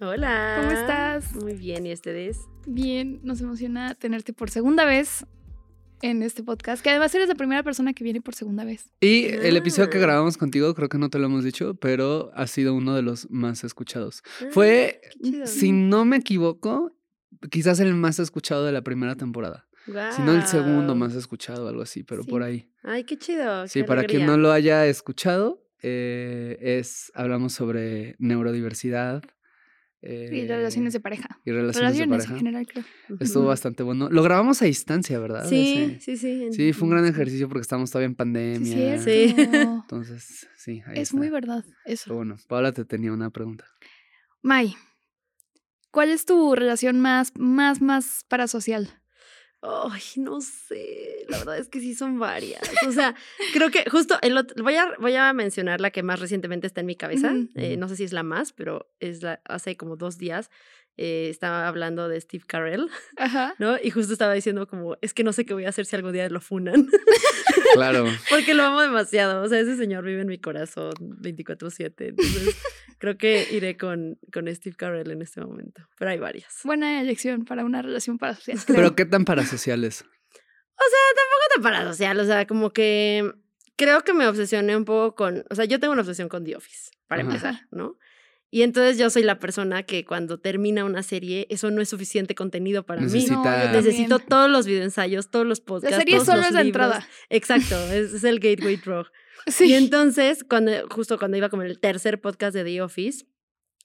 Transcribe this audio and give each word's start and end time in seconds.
Hola. 0.00 0.58
¿Cómo 0.60 0.70
estás? 0.70 1.34
Muy 1.34 1.54
bien, 1.54 1.86
¿y 1.86 1.92
ustedes? 1.92 2.38
bien, 2.66 3.20
nos 3.22 3.40
emociona 3.40 3.94
tenerte 3.94 4.32
por 4.34 4.50
segunda 4.50 4.84
vez 4.84 5.24
en 6.02 6.22
este 6.22 6.42
podcast, 6.44 6.82
que 6.82 6.90
además 6.90 7.14
eres 7.14 7.28
la 7.28 7.34
primera 7.34 7.62
persona 7.62 7.92
que 7.94 8.04
viene 8.04 8.20
por 8.20 8.34
segunda 8.34 8.62
vez. 8.64 8.92
Y 9.00 9.24
el 9.24 9.56
episodio 9.56 9.88
que 9.90 9.98
Ah. 9.98 10.02
grabamos 10.02 10.36
contigo, 10.36 10.72
creo 10.74 10.88
que 10.88 10.98
no 10.98 11.08
te 11.10 11.18
lo 11.18 11.26
hemos 11.26 11.42
dicho, 11.44 11.74
pero 11.74 12.30
ha 12.34 12.46
sido 12.46 12.74
uno 12.74 12.94
de 12.94 13.02
los 13.02 13.28
más 13.30 13.64
escuchados. 13.64 14.22
Fue, 14.50 15.00
Ah, 15.02 15.08
chido. 15.22 15.46
si 15.46 15.72
no 15.72 16.04
me 16.04 16.16
equivoco, 16.18 16.92
quizás 17.50 17.80
el 17.80 17.94
más 17.94 18.18
escuchado 18.20 18.64
de 18.64 18.72
la 18.72 18.82
primera 18.82 19.16
temporada. 19.16 19.66
Si 20.14 20.20
no 20.22 20.32
el 20.34 20.42
segundo 20.46 20.94
más 20.94 21.14
escuchado, 21.14 21.66
algo 21.66 21.80
así, 21.80 22.04
pero 22.04 22.22
Sí. 22.22 22.28
por 22.28 22.42
ahí. 22.42 22.70
Ay, 22.82 23.04
qué 23.04 23.16
chido. 23.16 23.66
Sí, 23.66 23.80
qué 23.80 23.84
para 23.84 24.04
quien 24.04 24.26
no 24.26 24.36
lo 24.36 24.52
haya 24.52 24.84
escuchado, 24.86 25.64
eh, 25.82 26.58
es 26.60 27.10
hablamos 27.14 27.54
sobre 27.54 28.14
neurodiversidad. 28.18 29.22
Y 30.00 30.46
relaciones 30.46 30.92
de 30.92 31.00
pareja. 31.00 31.40
y 31.44 31.50
relaciones, 31.50 31.96
Relaciones 31.96 31.98
de 31.98 32.04
en 32.04 32.10
pareja. 32.10 32.36
general, 32.38 32.66
creo. 32.68 32.84
Estuvo 33.20 33.46
bastante 33.46 33.82
bueno. 33.82 34.08
Lo 34.10 34.22
grabamos 34.22 34.62
a 34.62 34.66
distancia, 34.66 35.18
¿verdad? 35.18 35.48
Sí, 35.48 35.98
sí, 36.00 36.16
sí. 36.16 36.44
en- 36.44 36.52
Sí, 36.52 36.72
fue 36.72 36.84
un 36.86 36.90
gran 36.92 37.04
sí. 37.04 37.10
ejercicio 37.10 37.48
porque 37.48 37.62
estamos 37.62 37.90
todavía 37.90 38.06
en 38.06 38.12
Sí, 38.12 38.16
pandemia. 38.16 38.98
cierto. 39.02 39.04
Sí. 39.04 39.34
Entonces, 39.82 40.48
sí, 40.56 40.82
ahí 40.86 40.94
Es 40.98 41.08
está. 41.08 41.16
muy 41.16 41.30
verdad 41.30 41.64
Pero 41.64 41.76
eso. 41.94 42.14
bueno, 42.14 42.36
Paola 42.46 42.70
te 42.72 42.84
tenía 42.84 43.12
una 43.12 43.30
pregunta. 43.30 43.64
Mai, 44.40 44.76
¿cuál 45.90 46.10
es 46.10 46.24
tu 46.24 46.54
relación 46.54 47.00
más, 47.00 47.32
más, 47.36 47.80
más 47.82 48.24
parasocial? 48.28 49.00
Ay, 49.60 50.02
no 50.16 50.40
sé. 50.40 51.24
La 51.28 51.38
verdad 51.38 51.58
es 51.58 51.68
que 51.68 51.80
sí 51.80 51.94
son 51.94 52.18
varias. 52.18 52.62
O 52.86 52.92
sea, 52.92 53.14
creo 53.52 53.70
que 53.70 53.88
justo 53.90 54.16
el 54.22 54.36
otro, 54.38 54.62
voy 54.62 54.76
a, 54.76 54.94
voy 54.98 55.14
a 55.16 55.32
mencionar 55.32 55.80
la 55.80 55.90
que 55.90 56.02
más 56.02 56.20
recientemente 56.20 56.66
está 56.66 56.80
en 56.80 56.86
mi 56.86 56.94
cabeza. 56.96 57.34
Eh, 57.54 57.76
no 57.76 57.88
sé 57.88 57.96
si 57.96 58.04
es 58.04 58.12
la 58.12 58.22
más, 58.22 58.52
pero 58.52 58.88
es 59.00 59.22
la, 59.22 59.40
hace 59.44 59.76
como 59.76 59.96
dos 59.96 60.16
días 60.16 60.50
eh, 61.00 61.28
estaba 61.30 61.68
hablando 61.68 62.08
de 62.08 62.20
Steve 62.20 62.42
Carell, 62.44 62.90
Ajá. 63.16 63.54
¿no? 63.58 63.76
Y 63.80 63.90
justo 63.90 64.12
estaba 64.12 64.34
diciendo 64.34 64.66
como, 64.66 64.96
es 65.00 65.14
que 65.14 65.22
no 65.22 65.32
sé 65.32 65.46
qué 65.46 65.54
voy 65.54 65.64
a 65.64 65.68
hacer 65.68 65.86
si 65.86 65.94
algún 65.94 66.12
día 66.12 66.28
lo 66.28 66.40
funan. 66.40 66.88
Claro. 67.74 68.04
Porque 68.30 68.52
lo 68.54 68.64
amo 68.64 68.80
demasiado. 68.80 69.42
O 69.42 69.48
sea, 69.48 69.60
ese 69.60 69.76
señor 69.76 70.04
vive 70.04 70.22
en 70.22 70.26
mi 70.26 70.38
corazón 70.38 70.92
24-7. 70.98 71.92
Entonces, 71.98 72.56
creo 72.98 73.16
que 73.16 73.46
iré 73.50 73.76
con, 73.76 74.18
con 74.32 74.52
Steve 74.54 74.76
Carell 74.76 75.10
en 75.10 75.22
este 75.22 75.40
momento. 75.40 75.82
Pero 75.98 76.10
hay 76.10 76.18
varias. 76.18 76.52
Buena 76.64 77.00
elección 77.00 77.44
para 77.44 77.64
una 77.64 77.82
relación 77.82 78.18
parasocial. 78.18 78.58
Pero 78.66 78.78
creo. 78.78 78.94
qué 78.96 79.04
tan 79.06 79.24
parasociales. 79.24 80.04
No 80.76 81.54
tan 81.54 81.62
parasocial, 81.62 82.18
o 82.20 82.24
sea, 82.24 82.46
como 82.46 82.70
que 82.72 83.32
creo 83.76 84.02
que 84.02 84.12
me 84.12 84.26
obsesioné 84.26 84.76
un 84.76 84.84
poco 84.84 85.14
con. 85.14 85.44
O 85.50 85.54
sea, 85.54 85.64
yo 85.64 85.80
tengo 85.80 85.92
una 85.92 86.02
obsesión 86.02 86.28
con 86.28 86.44
The 86.44 86.56
Office, 86.56 86.90
para 87.06 87.22
Ajá. 87.22 87.30
empezar, 87.30 87.60
¿no? 87.70 87.96
Y 88.50 88.62
entonces 88.62 88.96
yo 88.96 89.10
soy 89.10 89.24
la 89.24 89.38
persona 89.38 89.82
que 89.82 90.04
cuando 90.06 90.40
termina 90.40 90.84
una 90.86 91.02
serie, 91.02 91.46
eso 91.50 91.70
no 91.70 91.82
es 91.82 91.88
suficiente 91.90 92.34
contenido 92.34 92.86
para 92.86 93.02
Necesita- 93.02 93.32
No, 93.34 93.44
yo 93.44 93.50
también. 93.50 93.70
mí. 93.72 93.76
Necesito 93.76 94.18
todos 94.20 94.50
los 94.50 94.66
videoensayos, 94.66 95.30
todos 95.30 95.46
los 95.46 95.60
podcasts. 95.60 95.92
La 95.92 95.98
serie 95.98 96.14
todos 96.14 96.26
solo 96.26 96.38
los 96.38 96.46
es 96.48 96.52
la 96.54 96.62
libros. 96.62 96.86
entrada. 96.86 97.08
Exacto, 97.28 97.76
es, 97.92 98.14
es 98.14 98.24
el 98.24 98.40
gateway 98.40 98.76
drug. 98.76 99.06
Y 99.60 99.72
entonces, 99.74 100.44
cuando, 100.44 100.72
justo 100.90 101.18
cuando 101.18 101.36
iba 101.36 101.48
como 101.48 101.62
en 101.62 101.70
el 101.70 101.80
tercer 101.80 102.20
podcast 102.20 102.54
de 102.54 102.64
The 102.64 102.82
Office, 102.82 103.26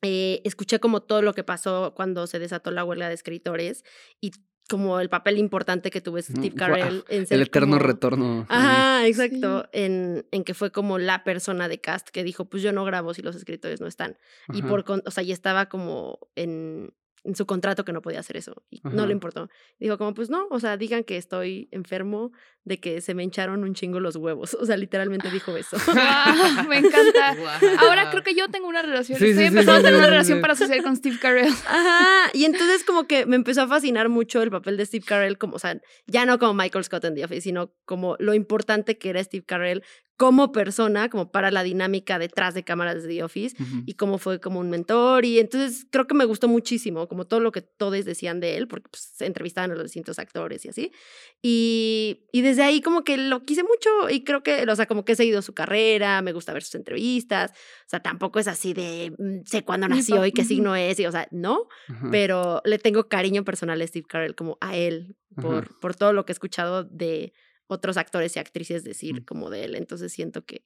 eh, 0.02 0.42
escuché 0.44 0.80
como 0.80 1.02
todo 1.02 1.22
lo 1.22 1.34
que 1.34 1.44
pasó 1.44 1.94
cuando 1.96 2.28
se 2.28 2.40
desató 2.40 2.72
la 2.72 2.84
huelga 2.84 3.08
de 3.08 3.14
escritores 3.16 3.84
y 4.20 4.32
como 4.70 5.00
el 5.02 5.10
papel 5.10 5.38
importante 5.38 5.92
que 5.92 6.00
tuvo 6.02 6.22
Steve 6.22 6.50
Guau, 6.50 6.58
Carell 6.72 7.04
en 7.10 7.28
ser 7.28 7.36
El 7.38 7.44
eterno 7.48 7.78
como- 7.78 7.86
retorno. 7.88 8.46
Ajá, 8.50 9.06
exacto. 9.08 9.68
En, 9.74 10.26
en 10.32 10.44
que 10.46 10.54
fue 10.54 10.72
como 10.72 11.00
la 11.00 11.24
persona 11.26 11.68
de 11.68 11.80
cast 11.82 12.10
que 12.10 12.24
dijo, 12.24 12.46
pues 12.46 12.64
yo 12.64 12.72
no 12.72 12.86
grabo 12.86 13.14
si 13.14 13.22
los 13.22 13.36
escritores 13.36 13.82
no 13.82 13.88
están. 13.88 14.18
Y 14.54 14.62
por, 14.62 14.86
o 15.06 15.12
sea, 15.12 15.24
y 15.24 15.32
estaba 15.34 15.68
como 15.68 16.20
en, 16.36 16.94
en 17.24 17.36
su 17.36 17.46
contrato 17.46 17.86
que 17.86 17.94
no 17.94 18.02
podía 18.02 18.20
hacer 18.20 18.38
eso. 18.38 18.64
Y 18.70 18.82
no 18.84 19.06
le 19.06 19.14
importó. 19.14 19.50
Dijo 19.80 19.98
como, 19.98 20.14
pues 20.14 20.30
no, 20.30 20.48
o 20.50 20.60
sea, 20.60 20.78
digan 20.78 21.04
que 21.04 21.18
estoy 21.18 21.70
enfermo 21.72 22.32
de 22.66 22.80
que 22.80 23.02
se 23.02 23.14
me 23.14 23.24
hincharon 23.24 23.64
un 23.64 23.74
chingo 23.74 24.00
los 24.00 24.16
huevos. 24.16 24.56
O 24.60 24.66
sea, 24.66 24.78
literalmente 24.78 25.30
dijo 25.30 25.56
eso. 25.56 25.78
Guau, 25.86 26.68
me 26.68 26.78
encanta. 26.78 27.36
Ahora 27.80 28.10
creo 28.10 28.24
que 28.24 28.36
yo 28.36 28.50
tengo 28.50 28.68
una 28.68 28.82
relación. 28.82 29.20
Sí, 29.20 29.30
Estoy 29.30 29.44
sí, 29.44 29.48
empezando 29.48 29.82
sí, 29.82 29.88
a 29.88 29.90
tener 29.90 29.94
sí, 29.94 29.98
una 29.98 30.06
sí, 30.06 30.12
relación 30.12 30.38
sí. 30.38 30.42
parasocial 30.42 30.84
con 30.84 30.96
Steve 30.96 31.18
Carell. 31.20 31.54
Ajá. 31.68 32.30
Y 32.34 32.46
entonces 32.46 32.84
como 32.84 33.08
que 33.08 33.26
me 33.26 33.36
empezó 33.36 33.62
a 33.64 33.68
fascinar 33.68 34.10
mucho 34.10 34.42
el 34.42 34.52
papel 34.52 34.78
de 34.78 34.86
Steve 34.86 35.06
Carell, 35.06 35.38
como, 35.38 35.56
o 35.56 35.60
sea, 35.60 35.80
ya 36.08 36.26
no 36.26 36.40
como 36.40 36.54
Michael 36.54 36.84
Scott 36.84 37.06
en 37.06 37.16
The 37.16 37.26
Office, 37.26 37.42
sino 37.42 37.74
como 37.86 38.16
lo 38.20 38.34
importante 38.34 38.98
que 38.98 39.10
era 39.10 39.24
Steve 39.24 39.46
Carell 39.46 39.84
como 40.24 40.54
persona, 40.54 41.10
como 41.10 41.32
para 41.34 41.52
la 41.52 41.64
dinámica 41.64 42.18
detrás 42.18 42.54
de 42.54 42.64
cámaras 42.64 43.04
de 43.04 43.10
The 43.10 43.24
Office 43.24 43.62
Ujú. 43.62 43.84
y 43.86 43.96
cómo 43.96 44.18
fue 44.18 44.40
como 44.40 44.62
un 44.62 44.70
mentor. 44.70 45.26
Y 45.26 45.38
entonces 45.38 45.86
creo 45.90 46.08
que 46.08 46.14
me 46.16 46.24
gustó 46.24 46.48
muchísimo, 46.48 47.10
como 47.10 47.26
todo 47.26 47.42
lo 47.42 47.52
que 47.52 47.62
todos 47.62 48.06
decían 48.06 48.40
de 48.40 48.56
él, 48.56 48.70
porque 48.70 48.88
pues, 48.90 49.04
se 49.18 49.26
entrevistaban 49.26 49.72
a 49.72 49.74
los 49.74 49.84
distintos 49.84 50.20
actores 50.20 50.64
y 50.64 50.70
así. 50.70 50.94
Y, 51.42 52.26
y 52.32 52.40
desde 52.40 52.64
ahí 52.64 52.80
como 52.80 53.04
que 53.04 53.18
lo 53.18 53.44
quise 53.44 53.64
mucho 53.64 54.10
y 54.10 54.24
creo 54.24 54.44
que, 54.44 54.64
o 54.64 54.76
sea, 54.78 54.86
como 54.86 55.04
que 55.04 55.12
he 55.12 55.16
seguido 55.18 55.42
su 55.42 55.54
carrera, 55.54 56.22
me 56.22 56.32
gusta 56.32 56.54
ver 56.54 56.64
sus 56.64 56.76
entrevistas. 56.76 57.52
O 57.52 57.90
sea, 57.90 58.00
tampoco 58.00 58.40
es 58.40 58.48
así 58.48 58.74
de 58.74 59.12
mm, 59.18 59.42
sé 59.46 59.66
cuándo 59.66 59.90
nació 59.90 60.26
y 60.26 60.32
qué 60.32 60.46
signo 60.46 60.74
es, 60.78 61.02
y, 61.02 61.06
o 61.06 61.12
sea, 61.12 61.28
no, 61.32 61.68
Ajá. 61.90 62.08
pero 62.12 62.62
le 62.64 62.80
tengo 62.80 63.10
cariño 63.10 63.44
personal 63.44 63.82
a 63.82 63.88
Steve 63.88 64.06
Carell, 64.08 64.36
como 64.36 64.58
a 64.62 64.78
él, 64.78 65.18
por, 65.36 65.66
Ajá. 65.66 65.76
por 65.82 65.96
todo 65.96 66.14
lo 66.14 66.24
que 66.26 66.32
he 66.32 66.36
escuchado 66.36 66.86
de 66.86 67.34
otros 67.68 67.98
actores 67.98 68.36
y 68.36 68.40
actrices 68.40 68.84
decir 68.84 69.22
Mm. 69.22 69.26
como 69.26 69.50
de 69.50 69.64
él. 69.66 69.76
Entonces 69.76 70.12
siento 70.14 70.46
que 70.46 70.64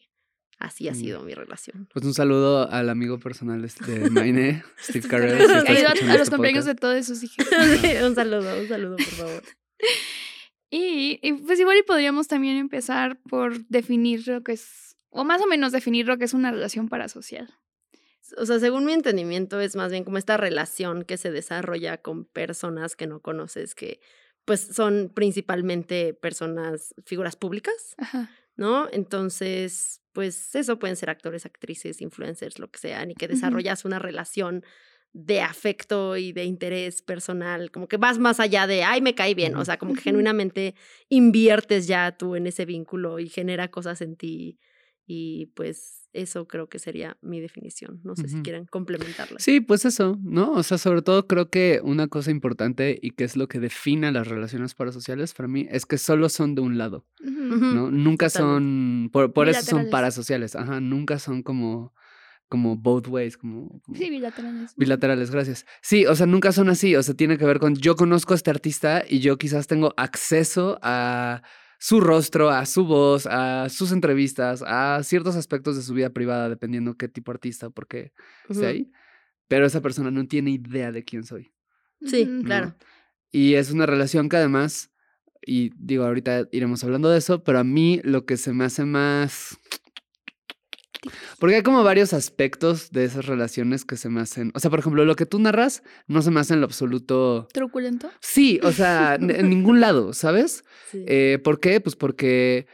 así 0.60 0.88
ha 0.90 0.94
Mm. 0.94 0.96
sido 0.96 1.22
mi 1.24 1.34
relación. 1.36 1.88
Pues 1.94 2.04
un 2.06 2.14
saludo 2.14 2.70
al 2.72 2.90
amigo 2.90 3.20
personal 3.20 3.64
este 3.64 3.86
de 4.00 4.10
Maine, 4.10 4.64
Steve 4.82 5.08
Carell. 5.08 5.38
Si 5.38 5.52
a- 5.86 5.94
los 5.94 6.22
este 6.22 6.30
cumpleaños 6.32 6.66
de 6.66 6.76
todos 6.76 7.06
sus 7.06 7.24
hijos. 7.24 7.38
un 8.08 8.16
saludo, 8.16 8.60
un 8.60 8.68
saludo, 8.68 8.96
por 8.96 9.06
favor. 9.06 9.44
Y, 10.70 11.20
y, 11.22 11.34
pues 11.34 11.60
igual 11.60 11.78
y 11.78 11.84
podríamos 11.84 12.28
también 12.28 12.58
empezar 12.58 13.20
por 13.30 13.66
definir 13.68 14.28
lo 14.28 14.44
que 14.44 14.54
es, 14.54 14.98
o 15.10 15.24
más 15.24 15.42
o 15.42 15.48
menos 15.48 15.72
definir 15.72 16.08
lo 16.08 16.18
que 16.18 16.26
es 16.26 16.34
una 16.34 16.52
relación 16.52 16.90
parasocial. 16.90 17.50
O 18.38 18.46
sea, 18.46 18.60
según 18.60 18.84
mi 18.84 18.92
entendimiento, 18.92 19.62
es 19.62 19.78
más 19.78 19.92
bien 19.92 20.04
como 20.04 20.18
esta 20.18 20.36
relación 20.36 21.04
que 21.04 21.16
se 21.16 21.32
desarrolla 21.32 21.98
con 22.02 22.26
personas 22.26 22.98
que 22.98 23.08
no 23.08 23.22
conoces, 23.22 23.74
que 23.76 24.02
pues 24.48 24.62
son 24.62 25.12
principalmente 25.14 26.14
personas, 26.14 26.96
figuras 27.06 27.36
públicas, 27.36 27.96
Ajá. 27.98 28.32
¿no? 28.56 28.88
Entonces, 28.94 30.02
pues 30.14 30.56
eso 30.56 30.80
pueden 30.80 30.96
ser 30.96 31.10
actores, 31.10 31.46
actrices, 31.46 32.02
influencers, 32.02 32.58
lo 32.58 32.72
que 32.72 32.80
sean, 32.80 33.12
y 33.12 33.14
que 33.14 33.28
desarrollas 33.28 33.84
una 33.84 34.00
relación 34.00 34.64
de 35.12 35.42
afecto 35.42 36.16
y 36.16 36.32
de 36.32 36.46
interés 36.46 37.02
personal, 37.02 37.72
como 37.72 37.90
que 37.90 37.98
vas 37.98 38.20
más 38.20 38.40
allá 38.40 38.68
de, 38.68 38.84
ay, 38.84 39.02
me 39.02 39.16
cae 39.16 39.36
bien, 39.36 39.54
o 39.58 39.66
sea, 39.66 39.78
como 39.78 39.94
que 39.94 40.02
genuinamente 40.02 40.76
inviertes 41.10 41.86
ya 41.86 42.16
tú 42.16 42.38
en 42.38 42.48
ese 42.48 42.64
vínculo 42.64 43.20
y 43.20 43.28
genera 43.28 43.70
cosas 43.70 44.00
en 44.02 44.16
ti. 44.16 44.60
Y 45.06 45.48
pues 45.56 46.07
eso 46.22 46.48
creo 46.48 46.68
que 46.68 46.80
sería 46.80 47.18
mi 47.22 47.40
definición. 47.40 48.02
No 48.04 48.16
sé 48.16 48.28
si 48.28 48.36
Ujú. 48.36 48.44
quieren 48.44 48.66
complementarla. 48.66 49.40
Sí, 49.40 49.62
pues 49.62 49.86
eso, 49.86 50.18
¿no? 50.22 50.52
O 50.52 50.64
sea, 50.64 50.78
sobre 50.78 51.02
todo 51.02 51.28
creo 51.28 51.50
que 51.50 51.80
una 51.84 52.08
cosa 52.08 52.32
importante 52.32 52.98
y 53.02 53.12
que 53.12 53.24
es 53.24 53.38
lo 53.38 53.48
que 53.48 53.60
define 53.60 54.12
las 54.12 54.28
relaciones 54.28 54.74
parasociales 54.76 55.34
para 55.34 55.48
mí 55.48 55.68
es 55.70 55.86
que 55.86 55.98
solo 55.98 56.30
son 56.30 56.56
de 56.56 56.62
un 56.62 56.78
lado. 56.78 57.06
¿no? 57.20 57.92
Nunca 57.92 58.28
totalmente. 58.30 58.30
son, 58.30 59.10
por, 59.12 59.34
por 59.34 59.50
eso 59.50 59.62
son 59.64 59.90
parasociales, 59.90 60.56
ajá, 60.56 60.80
nunca 60.80 61.20
son 61.20 61.44
como, 61.44 61.94
como 62.50 62.76
both 62.76 63.08
ways, 63.08 63.38
como, 63.38 63.80
como 63.82 63.98
Sí, 63.98 64.10
bilaterales. 64.10 64.74
bilaterales, 64.76 65.32
gracias. 65.32 65.66
Sí, 65.82 66.06
o 66.06 66.16
sea, 66.16 66.26
nunca 66.26 66.52
son 66.52 66.70
así, 66.70 66.96
o 66.96 67.04
sea, 67.04 67.14
tiene 67.16 67.38
que 67.38 67.46
ver 67.46 67.60
con 67.60 67.76
yo 67.76 67.96
conozco 67.96 68.34
a 68.34 68.36
este 68.36 68.50
artista 68.52 69.04
y 69.08 69.20
yo 69.20 69.38
quizás 69.38 69.68
tengo 69.68 69.94
acceso 69.98 70.80
a 70.82 71.42
su 71.80 72.00
rostro, 72.00 72.50
a 72.50 72.66
su 72.66 72.86
voz, 72.86 73.28
a 73.28 73.70
sus 73.70 73.92
entrevistas, 73.92 74.64
a 74.66 75.02
ciertos 75.04 75.36
aspectos 75.36 75.76
de 75.76 75.84
su 75.84 75.94
vida 75.94 76.10
privada, 76.10 76.50
dependiendo 76.50 76.96
qué 76.96 77.08
tipo 77.08 77.32
de 77.32 77.36
artista, 77.36 77.70
por 77.70 77.88
qué 77.88 78.14
Ujú. 78.50 78.66
ahí. 78.66 78.92
Pero 79.48 79.66
esa 79.66 79.82
persona 79.82 80.12
no 80.12 80.28
tiene 80.28 80.52
idea 80.52 80.92
de 80.92 81.04
quién 81.04 81.24
soy. 81.24 81.54
Sí, 82.02 82.42
claro. 82.44 82.76
Y 83.32 83.56
es 83.56 83.72
una 83.72 83.86
relación 83.86 84.30
que 84.30 84.38
además, 84.38 84.92
y 85.46 85.72
digo, 85.78 86.06
ahorita 86.06 86.48
iremos 86.52 86.84
hablando 86.84 87.10
de 87.10 87.18
eso, 87.18 87.44
pero 87.44 87.60
a 87.60 87.64
mí 87.64 88.02
lo 88.04 88.26
que 88.26 88.38
se 88.38 88.54
me 88.54 88.66
hace 88.66 88.86
más 88.86 89.58
Porque 91.40 91.56
hay 91.56 91.64
como 91.64 91.84
varios 91.84 92.14
aspectos 92.14 92.92
de 92.92 93.06
esas 93.06 93.26
relaciones 93.26 93.86
que 93.86 93.98
se 93.98 94.10
me 94.10 94.22
hacen. 94.22 94.52
O 94.56 94.60
sea, 94.60 94.70
por 94.70 94.80
ejemplo, 94.80 95.06
lo 95.06 95.16
que 95.16 95.26
tú 95.26 95.40
narras 95.40 95.84
no 96.08 96.22
se 96.22 96.32
me 96.32 96.40
hace 96.40 96.54
en 96.54 96.62
lo 96.62 96.66
absoluto. 96.66 97.48
¿Truculento? 97.54 98.10
Sí, 98.20 98.60
o 98.64 98.72
sea, 98.72 99.16
en 99.16 99.50
ningún 99.50 99.80
lado, 99.80 100.14
¿sabes? 100.14 100.64
Sí. 100.92 101.04
Eh, 101.06 101.40
¿Por 101.44 101.60
qué? 101.60 101.82
Pues 101.82 101.98
porque, 101.98 102.66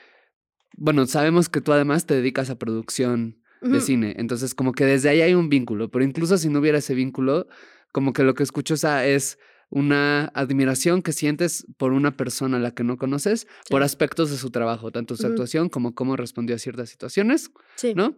bueno, 0.77 1.07
sabemos 1.07 1.49
que 1.49 1.61
tú 1.61 1.73
además 1.73 2.05
te 2.05 2.13
dedicas 2.13 2.51
a 2.51 2.59
producción 2.59 3.41
de 3.61 3.81
cine. 3.81 4.13
Entonces, 4.19 4.53
como 4.53 4.73
que 4.73 4.85
desde 4.85 5.09
ahí 5.09 5.21
hay 5.21 5.33
un 5.33 5.49
vínculo. 5.49 5.89
Pero 5.89 6.05
incluso 6.05 6.37
si 6.37 6.49
no 6.49 6.59
hubiera 6.59 6.77
ese 6.77 6.93
vínculo, 6.93 7.47
como 7.91 8.13
que 8.13 8.23
lo 8.23 8.35
que 8.35 8.43
escucho 8.43 8.75
o 8.75 8.77
sea, 8.77 9.07
es 9.07 9.39
una 9.75 10.25
admiración 10.35 11.01
que 11.01 11.13
sientes 11.13 11.65
por 11.77 11.93
una 11.93 12.15
persona 12.15 12.57
a 12.57 12.59
la 12.59 12.75
que 12.75 12.83
no 12.83 12.97
conoces, 12.99 13.47
por 13.71 13.81
aspectos 13.81 14.29
de 14.29 14.37
su 14.37 14.51
trabajo, 14.51 14.91
tanto 14.91 15.15
su 15.15 15.25
actuación 15.25 15.67
como 15.67 15.95
cómo 15.95 16.15
respondió 16.15 16.55
a 16.55 16.59
ciertas 16.59 16.89
situaciones, 16.89 17.49
Sí. 17.75 17.95
¿no? 17.95 18.15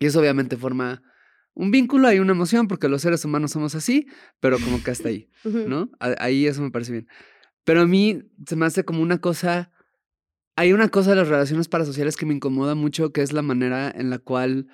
Y 0.00 0.06
eso 0.06 0.18
obviamente 0.18 0.56
forma 0.56 1.00
un 1.54 1.70
vínculo, 1.70 2.08
hay 2.08 2.18
una 2.18 2.32
emoción, 2.32 2.66
porque 2.66 2.88
los 2.88 3.02
seres 3.02 3.24
humanos 3.24 3.52
somos 3.52 3.76
así, 3.76 4.08
pero 4.40 4.58
como 4.58 4.82
que 4.82 4.90
hasta 4.90 5.10
ahí. 5.10 5.28
¿no? 5.68 5.90
Ahí 6.00 6.46
eso 6.48 6.60
me 6.60 6.72
parece 6.72 6.90
bien. 6.90 7.08
Pero 7.62 7.82
a 7.82 7.86
mí 7.86 8.22
se 8.48 8.56
me 8.56 8.66
hace 8.66 8.84
como 8.84 9.00
una 9.00 9.20
cosa, 9.20 9.70
hay 10.56 10.72
una 10.72 10.88
cosa 10.88 11.10
de 11.10 11.16
las 11.16 11.28
relaciones 11.28 11.68
parasociales 11.68 12.16
que 12.16 12.26
me 12.26 12.34
incomoda 12.34 12.74
mucho, 12.74 13.12
que 13.12 13.22
es 13.22 13.32
la 13.32 13.42
manera 13.42 13.92
en 13.94 14.10
la 14.10 14.18
cual 14.18 14.66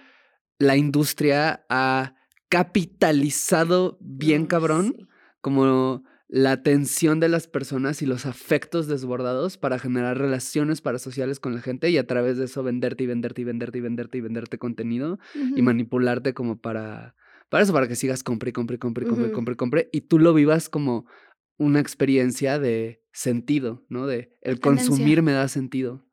la 0.59 0.79
industria 0.79 1.67
ha 1.69 2.15
capitalizado 2.49 3.99
bien 4.01 4.47
cabrón 4.47 4.95
sí. 4.97 5.07
Como 5.47 6.03
la 6.27 6.51
atención 6.51 7.21
de 7.21 7.29
las 7.29 7.47
personas 7.47 8.03
y 8.03 8.07
los 8.07 8.27
afectos 8.27 8.89
desbordados 8.89 9.59
para 9.59 9.79
generar 9.79 10.19
relaciones 10.19 10.81
parasociales 10.81 11.39
con 11.39 11.55
la 11.55 11.61
gente 11.61 11.89
y 11.89 11.99
a 11.99 12.07
través 12.09 12.37
de 12.37 12.47
eso 12.47 12.65
venderte 12.65 13.05
y 13.05 13.07
venderte 13.07 13.43
y 13.43 13.45
venderte 13.45 13.79
y 13.79 13.81
venderte 13.81 14.19
y 14.19 14.21
venderte 14.23 14.59
contenido 14.59 15.21
y 15.55 15.63
manipularte 15.63 16.35
como 16.35 16.61
para 16.61 17.15
para 17.49 17.63
eso 17.63 17.73
para 17.73 17.87
que 17.87 17.95
sigas 17.95 18.25
compre 18.25 18.51
y 18.51 18.53
compre 18.53 18.75
y 18.75 18.79
compre 18.81 19.05
y 19.05 19.07
compre 19.07 19.27
y 19.27 19.29
Ujú. 19.29 19.35
compre 19.37 19.55
compre 19.57 19.89
y 19.93 20.01
tú 20.01 20.19
lo 20.19 20.35
vivas 20.35 20.69
como 20.69 21.07
una 21.59 21.79
experiencia 21.79 22.59
de 22.59 23.05
sentido, 23.13 23.85
¿no? 23.89 24.09
De 24.09 24.37
el 24.43 24.59
consumir 24.59 25.23
me 25.23 25.31
da 25.31 25.47
sentido. 25.47 26.05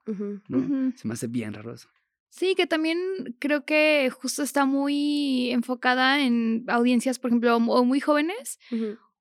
¿no? 0.48 0.94
Se 0.96 1.08
me 1.08 1.16
hace 1.16 1.26
bien 1.26 1.56
raro 1.56 1.74
eso. 1.74 1.90
Sí, 2.30 2.56
que 2.56 2.66
también 2.66 2.98
creo 3.40 3.64
que 3.64 4.10
justo 4.10 4.42
está 4.42 4.66
muy 4.66 5.52
enfocada 5.52 6.24
en 6.24 6.66
audiencias, 6.68 7.20
por 7.20 7.30
ejemplo, 7.30 7.56
o 7.58 7.86
muy 7.86 8.00
jóvenes. 8.00 8.60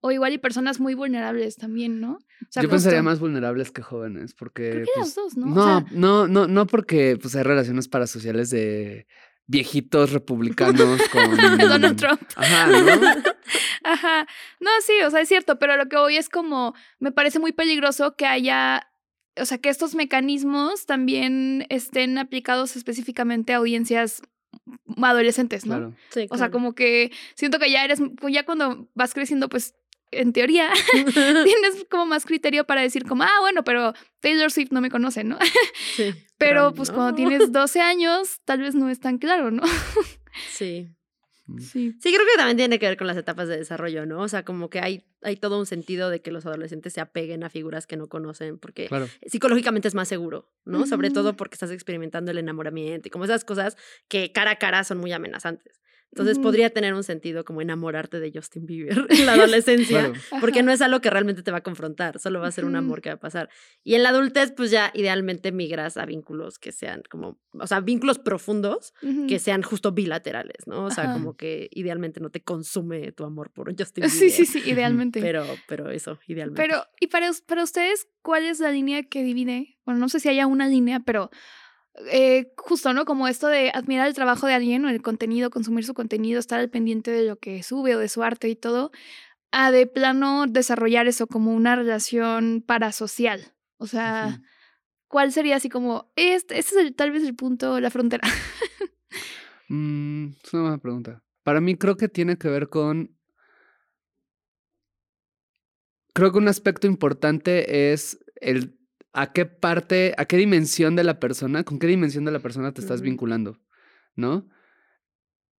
O 0.04 0.10
igual 0.10 0.32
y 0.32 0.38
personas 0.38 0.80
muy 0.80 0.94
vulnerables 0.94 1.56
también, 1.56 2.00
¿no? 2.00 2.14
O 2.14 2.46
sea, 2.50 2.62
Yo 2.62 2.68
pensaría 2.68 3.02
más 3.02 3.20
vulnerables 3.20 3.70
que 3.70 3.82
jóvenes 3.82 4.34
porque 4.34 4.70
Creo 4.70 4.84
que 4.84 4.90
pues, 4.96 5.06
las 5.06 5.14
dos, 5.14 5.36
¿no? 5.36 5.46
O 5.46 5.54
No, 5.54 5.64
sea- 5.64 5.86
no, 5.92 6.28
no, 6.28 6.46
no 6.48 6.66
porque 6.66 7.16
pues 7.22 7.34
hay 7.36 7.44
relaciones 7.44 7.86
parasociales 7.88 8.50
de 8.50 9.06
viejitos 9.46 10.12
republicanos 10.12 11.00
con 11.12 11.36
Donald 11.58 11.96
Trump. 11.96 12.20
Ajá, 12.36 12.66
¿no? 12.66 13.22
Ajá. 13.84 14.26
No, 14.60 14.70
sí, 14.84 14.92
o 15.06 15.10
sea, 15.10 15.20
es 15.20 15.28
cierto, 15.28 15.58
pero 15.58 15.76
lo 15.76 15.88
que 15.88 15.96
hoy 15.96 16.16
es 16.16 16.28
como, 16.28 16.74
me 16.98 17.12
parece 17.12 17.38
muy 17.38 17.52
peligroso 17.52 18.14
que 18.16 18.26
haya, 18.26 18.88
o 19.40 19.44
sea, 19.44 19.58
que 19.58 19.68
estos 19.68 19.94
mecanismos 19.94 20.84
también 20.86 21.64
estén 21.68 22.18
aplicados 22.18 22.76
específicamente 22.76 23.52
a 23.52 23.56
audiencias 23.58 24.22
adolescentes, 25.02 25.66
¿no? 25.66 25.76
Claro. 25.76 25.94
Sí, 26.10 26.26
O 26.30 26.36
sea, 26.36 26.50
como 26.50 26.74
que 26.74 27.10
siento 27.34 27.58
que 27.58 27.70
ya 27.70 27.84
eres, 27.84 28.00
ya 28.30 28.44
cuando 28.44 28.88
vas 28.94 29.14
creciendo, 29.14 29.48
pues 29.48 29.74
en 30.12 30.32
teoría 30.32 30.70
tienes 30.92 31.84
como 31.90 32.06
más 32.06 32.24
criterio 32.24 32.64
para 32.64 32.82
decir 32.82 33.04
como, 33.04 33.24
ah, 33.24 33.40
bueno, 33.40 33.64
pero 33.64 33.94
Taylor 34.20 34.50
Swift 34.50 34.70
no 34.70 34.80
me 34.80 34.90
conoce, 34.90 35.24
¿no? 35.24 35.38
Sí, 35.96 36.14
Pero 36.38 36.74
pues 36.74 36.90
cuando 36.90 37.14
tienes 37.14 37.52
12 37.52 37.80
años, 37.80 38.40
tal 38.44 38.60
vez 38.60 38.74
no 38.74 38.88
es 38.90 38.98
tan 38.98 39.18
claro, 39.18 39.52
¿no? 39.52 39.62
Sí. 40.50 40.88
Sí. 41.58 41.94
Sí, 42.00 42.12
creo 42.14 42.26
que 42.26 42.36
también 42.36 42.56
tiene 42.56 42.78
que 42.78 42.86
ver 42.86 42.96
con 42.96 43.06
las 43.06 43.16
etapas 43.16 43.46
de 43.46 43.58
desarrollo, 43.58 44.06
¿no? 44.06 44.20
O 44.20 44.28
sea, 44.28 44.44
como 44.44 44.70
que 44.70 44.80
hay, 44.80 45.04
hay 45.22 45.36
todo 45.36 45.58
un 45.58 45.66
sentido 45.66 46.08
de 46.08 46.20
que 46.22 46.30
los 46.32 46.46
adolescentes 46.46 46.94
se 46.94 47.00
apeguen 47.00 47.44
a 47.44 47.50
figuras 47.50 47.86
que 47.86 47.96
no 47.96 48.08
conocen, 48.08 48.58
porque 48.58 48.86
Claro. 48.88 49.08
psicológicamente 49.26 49.86
es 49.86 49.94
más 49.94 50.08
seguro, 50.08 50.50
¿no? 50.64 50.86
Sobre 50.86 51.10
todo 51.10 51.36
porque 51.36 51.54
estás 51.54 51.70
experimentando 51.70 52.30
el 52.30 52.38
enamoramiento 52.38 53.08
y 53.08 53.10
como 53.10 53.24
esas 53.24 53.44
cosas 53.44 53.76
que 54.08 54.32
cara 54.32 54.52
a 54.52 54.56
cara 54.56 54.82
son 54.84 54.98
muy 54.98 55.12
amenazantes. 55.12 55.80
Entonces 56.12 56.38
podría 56.38 56.68
tener 56.68 56.92
un 56.92 57.04
sentido 57.04 57.42
como 57.42 57.62
enamorarte 57.62 58.20
de 58.20 58.30
Justin 58.34 58.66
Bieber 58.66 59.06
en 59.08 59.24
la 59.24 59.32
adolescencia. 59.32 60.10
Claro. 60.10 60.40
Porque 60.40 60.58
Ajá. 60.58 60.66
no 60.66 60.72
es 60.72 60.82
algo 60.82 61.00
que 61.00 61.08
realmente 61.08 61.42
te 61.42 61.50
va 61.50 61.58
a 61.58 61.62
confrontar, 61.62 62.18
solo 62.20 62.40
va 62.40 62.48
a 62.48 62.52
ser 62.52 62.66
un 62.66 62.76
amor 62.76 63.00
que 63.00 63.08
va 63.08 63.14
a 63.14 63.20
pasar. 63.20 63.48
Y 63.82 63.94
en 63.94 64.02
la 64.02 64.10
adultez, 64.10 64.52
pues 64.54 64.70
ya 64.70 64.90
idealmente 64.94 65.52
migras 65.52 65.96
a 65.96 66.04
vínculos 66.04 66.58
que 66.58 66.70
sean 66.70 67.02
como, 67.08 67.40
o 67.52 67.66
sea, 67.66 67.80
vínculos 67.80 68.18
profundos 68.18 68.92
que 69.26 69.38
sean 69.38 69.62
justo 69.62 69.92
bilaterales, 69.92 70.66
¿no? 70.66 70.84
O 70.84 70.90
sea, 70.90 71.04
Ajá. 71.04 71.12
como 71.14 71.36
que 71.36 71.68
idealmente 71.72 72.20
no 72.20 72.28
te 72.28 72.42
consume 72.42 73.12
tu 73.12 73.24
amor 73.24 73.50
por 73.50 73.70
Justin 73.70 74.02
Bieber. 74.04 74.10
Sí, 74.10 74.28
sí, 74.28 74.44
sí, 74.60 74.70
idealmente. 74.70 75.20
Pero, 75.20 75.46
pero 75.66 75.90
eso, 75.90 76.18
idealmente. 76.26 76.60
Pero, 76.60 76.84
y 77.00 77.06
para 77.06 77.30
ustedes, 77.30 78.06
¿cuál 78.20 78.44
es 78.44 78.60
la 78.60 78.70
línea 78.70 79.02
que 79.04 79.22
divide? 79.22 79.78
Bueno, 79.86 79.98
no 80.00 80.08
sé 80.10 80.20
si 80.20 80.28
haya 80.28 80.46
una 80.46 80.68
línea, 80.68 81.00
pero 81.00 81.30
eh, 82.10 82.52
justo, 82.56 82.92
¿no? 82.92 83.04
Como 83.04 83.28
esto 83.28 83.48
de 83.48 83.70
admirar 83.74 84.06
el 84.08 84.14
trabajo 84.14 84.46
de 84.46 84.54
alguien 84.54 84.84
o 84.84 84.88
el 84.88 85.02
contenido, 85.02 85.50
consumir 85.50 85.84
su 85.84 85.94
contenido, 85.94 86.40
estar 86.40 86.58
al 86.60 86.70
pendiente 86.70 87.10
de 87.10 87.24
lo 87.24 87.36
que 87.36 87.62
sube 87.62 87.94
o 87.96 87.98
de 87.98 88.08
su 88.08 88.22
arte 88.22 88.48
y 88.48 88.56
todo, 88.56 88.90
a 89.50 89.70
de 89.70 89.86
plano 89.86 90.46
desarrollar 90.48 91.06
eso 91.06 91.26
como 91.26 91.52
una 91.52 91.76
relación 91.76 92.62
parasocial. 92.66 93.52
O 93.78 93.86
sea. 93.86 94.40
¿cuál 95.08 95.30
sería 95.30 95.56
así 95.56 95.68
como, 95.68 96.10
este, 96.16 96.58
este 96.58 96.74
es 96.74 96.86
el- 96.86 96.94
tal 96.94 97.10
vez 97.10 97.22
el 97.22 97.36
punto, 97.36 97.78
la 97.80 97.90
frontera? 97.90 98.26
Mm, 99.68 100.28
es 100.42 100.54
una 100.54 100.62
buena 100.62 100.78
pregunta. 100.78 101.22
Para 101.42 101.60
mí 101.60 101.76
creo 101.76 101.96
que 101.98 102.08
tiene 102.08 102.38
que 102.38 102.48
ver 102.48 102.68
con. 102.70 103.14
Creo 106.14 106.32
que 106.32 106.38
un 106.38 106.48
aspecto 106.48 106.86
importante 106.86 107.92
es 107.92 108.18
el 108.36 108.78
a 109.12 109.32
qué 109.32 109.44
parte, 109.46 110.14
a 110.16 110.24
qué 110.24 110.36
dimensión 110.36 110.96
de 110.96 111.04
la 111.04 111.20
persona, 111.20 111.64
con 111.64 111.78
qué 111.78 111.86
dimensión 111.86 112.24
de 112.24 112.32
la 112.32 112.38
persona 112.40 112.72
te 112.72 112.80
estás 112.80 113.00
vinculando, 113.02 113.60
¿no? 114.16 114.48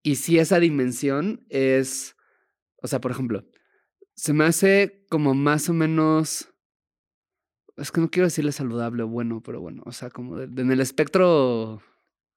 Y 0.02 0.16
si 0.16 0.40
esa 0.40 0.60
dimensión 0.60 1.46
es, 1.50 2.16
o 2.82 2.88
sea, 2.88 3.00
por 3.00 3.12
ejemplo, 3.12 3.46
se 4.16 4.34
me 4.34 4.44
hace 4.44 5.06
como 5.10 5.34
más 5.34 5.70
o 5.70 5.74
menos, 5.74 6.50
es 7.78 7.92
que 7.92 8.02
no 8.02 8.10
quiero 8.10 8.28
decirle 8.28 8.52
saludable 8.52 9.04
o 9.04 9.08
bueno, 9.08 9.42
pero 9.44 9.62
bueno, 9.62 9.82
o 9.86 9.92
sea, 9.92 10.10
como 10.10 10.38
de- 10.38 10.48
de- 10.48 10.62
en 10.62 10.72
el 10.72 10.82
espectro 10.82 11.82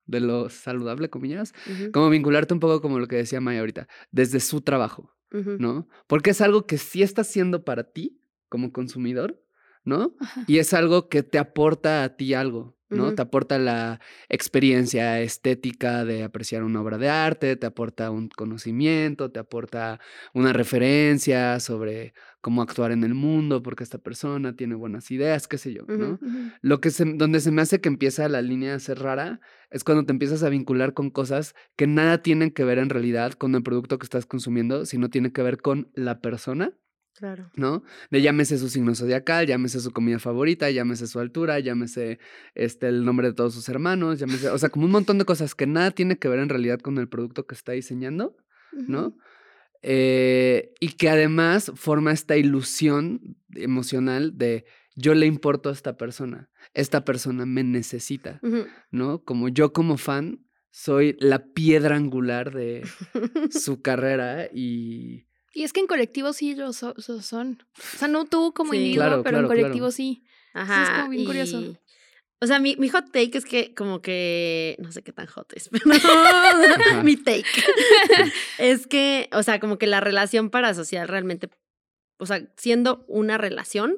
de 0.06 0.20
lo 0.20 0.48
saludable, 0.48 1.10
comillas, 1.10 1.52
como 1.92 2.08
vincularte 2.10 2.54
un 2.54 2.60
poco 2.60 2.80
como 2.80 2.98
lo 3.00 3.08
que 3.08 3.16
decía 3.16 3.40
Maya 3.40 3.60
ahorita, 3.60 3.88
desde 4.12 4.40
su 4.40 4.60
trabajo. 4.60 5.12
¿no? 5.58 5.88
Porque 6.06 6.30
es 6.30 6.40
algo 6.40 6.66
que 6.66 6.78
sí 6.78 7.02
está 7.02 7.22
haciendo 7.22 7.64
para 7.64 7.90
ti 7.92 8.20
como 8.48 8.72
consumidor, 8.72 9.42
¿no? 9.86 10.14
Ajá. 10.20 10.44
Y 10.46 10.58
es 10.58 10.74
algo 10.74 11.08
que 11.08 11.22
te 11.22 11.38
aporta 11.38 12.04
a 12.04 12.16
ti 12.16 12.34
algo, 12.34 12.76
¿no? 12.88 13.14
Te 13.14 13.22
aporta 13.22 13.58
la 13.58 14.00
experiencia 14.28 15.20
estética 15.20 16.04
de 16.04 16.22
apreciar 16.22 16.62
una 16.62 16.80
obra 16.80 16.98
de 16.98 17.08
arte, 17.08 17.56
te 17.56 17.66
aporta 17.66 18.10
un 18.10 18.28
conocimiento, 18.28 19.30
te 19.30 19.40
aporta 19.40 19.98
una 20.34 20.52
referencia 20.52 21.58
sobre 21.58 22.14
cómo 22.40 22.62
actuar 22.62 22.92
en 22.92 23.02
el 23.02 23.14
mundo, 23.14 23.62
porque 23.62 23.82
esta 23.82 23.98
persona 23.98 24.54
tiene 24.54 24.76
buenas 24.76 25.10
ideas, 25.10 25.48
qué 25.48 25.58
sé 25.58 25.72
yo, 25.72 25.84
¿no? 25.88 26.20
Lo 26.60 26.80
que 26.80 26.90
se, 26.90 27.04
donde 27.04 27.40
se 27.40 27.50
me 27.50 27.62
hace 27.62 27.80
que 27.80 27.88
empieza 27.88 28.28
la 28.28 28.42
línea 28.42 28.74
a 28.74 28.78
ser 28.78 29.00
rara 29.00 29.40
es 29.70 29.82
cuando 29.82 30.04
te 30.04 30.12
empiezas 30.12 30.44
a 30.44 30.48
vincular 30.48 30.94
con 30.94 31.10
cosas 31.10 31.54
que 31.74 31.88
nada 31.88 32.22
tienen 32.22 32.52
que 32.52 32.64
ver 32.64 32.78
en 32.78 32.88
realidad 32.88 33.32
con 33.32 33.54
el 33.56 33.62
producto 33.64 33.98
que 33.98 34.06
estás 34.06 34.26
consumiendo, 34.26 34.86
sino 34.86 35.10
tiene 35.10 35.32
que 35.32 35.42
ver 35.42 35.60
con 35.60 35.90
la 35.94 36.20
persona, 36.20 36.72
Claro. 37.18 37.50
¿no? 37.54 37.82
De 38.10 38.20
llámese 38.20 38.58
su 38.58 38.68
signo 38.68 38.94
zodiacal, 38.94 39.46
llámese 39.46 39.80
su 39.80 39.90
comida 39.92 40.18
favorita, 40.18 40.70
llámese 40.70 41.06
su 41.06 41.18
altura, 41.18 41.58
llámese 41.60 42.18
este, 42.54 42.88
el 42.88 43.04
nombre 43.04 43.28
de 43.28 43.34
todos 43.34 43.54
sus 43.54 43.68
hermanos, 43.68 44.18
llámese, 44.18 44.50
o 44.50 44.58
sea, 44.58 44.68
como 44.68 44.84
un 44.84 44.92
montón 44.92 45.18
de 45.18 45.24
cosas 45.24 45.54
que 45.54 45.66
nada 45.66 45.90
tiene 45.92 46.18
que 46.18 46.28
ver 46.28 46.40
en 46.40 46.50
realidad 46.50 46.78
con 46.80 46.98
el 46.98 47.08
producto 47.08 47.46
que 47.46 47.54
está 47.54 47.72
diseñando, 47.72 48.36
¿no? 48.72 49.16
Eh, 49.82 50.74
y 50.80 50.88
que 50.94 51.08
además 51.08 51.72
forma 51.74 52.12
esta 52.12 52.36
ilusión 52.36 53.36
emocional 53.54 54.36
de 54.36 54.64
yo 54.96 55.14
le 55.14 55.26
importo 55.26 55.68
a 55.68 55.72
esta 55.72 55.96
persona, 55.96 56.50
esta 56.74 57.04
persona 57.04 57.46
me 57.46 57.62
necesita. 57.62 58.40
¿no? 58.90 59.22
Como 59.22 59.48
yo 59.48 59.72
como 59.72 59.96
fan 59.96 60.40
soy 60.70 61.16
la 61.20 61.52
piedra 61.52 61.96
angular 61.96 62.52
de 62.52 62.82
su 63.50 63.80
carrera 63.80 64.48
y 64.52 65.25
Y 65.56 65.64
es 65.64 65.72
que 65.72 65.80
en 65.80 65.86
colectivo 65.86 66.32
sí 66.34 66.54
lo, 66.54 66.72
so- 66.74 66.94
so- 66.98 67.22
son. 67.22 67.62
O 67.94 67.98
sea, 67.98 68.08
no 68.08 68.26
tú 68.26 68.52
como 68.52 68.72
Sí. 68.72 68.76
individuo, 68.78 69.06
Claro, 69.06 69.22
pero 69.22 69.38
en 69.38 69.44
claro. 69.46 69.60
colectivo 69.60 69.90
sí. 69.90 70.22
Ajá. 70.52 70.98
como 71.00 71.10
bien 71.10 71.24
curioso. 71.24 71.76
O 72.40 72.46
sea, 72.46 72.58
mi, 72.58 72.76
mi 72.76 72.90
hot 72.90 73.06
take 73.10 73.38
es 73.38 73.46
que 73.46 73.74
como 73.74 74.02
que, 74.02 74.76
no 74.78 74.92
sé 74.92 75.02
qué 75.02 75.12
tan 75.12 75.26
hot 75.26 75.50
es, 75.54 75.70
pero 75.72 77.02
mi 77.02 77.16
take 77.16 77.44
es 78.58 78.86
que, 78.86 79.28
o 79.32 79.42
sea, 79.42 79.58
como 79.60 79.78
que 79.78 79.86
la 79.86 80.00
relación 80.00 80.50
parasocial 80.50 81.08
realmente, 81.08 81.48
o 82.18 82.26
sea, 82.26 82.42
siendo 82.58 83.06
una 83.08 83.38
relación, 83.38 83.96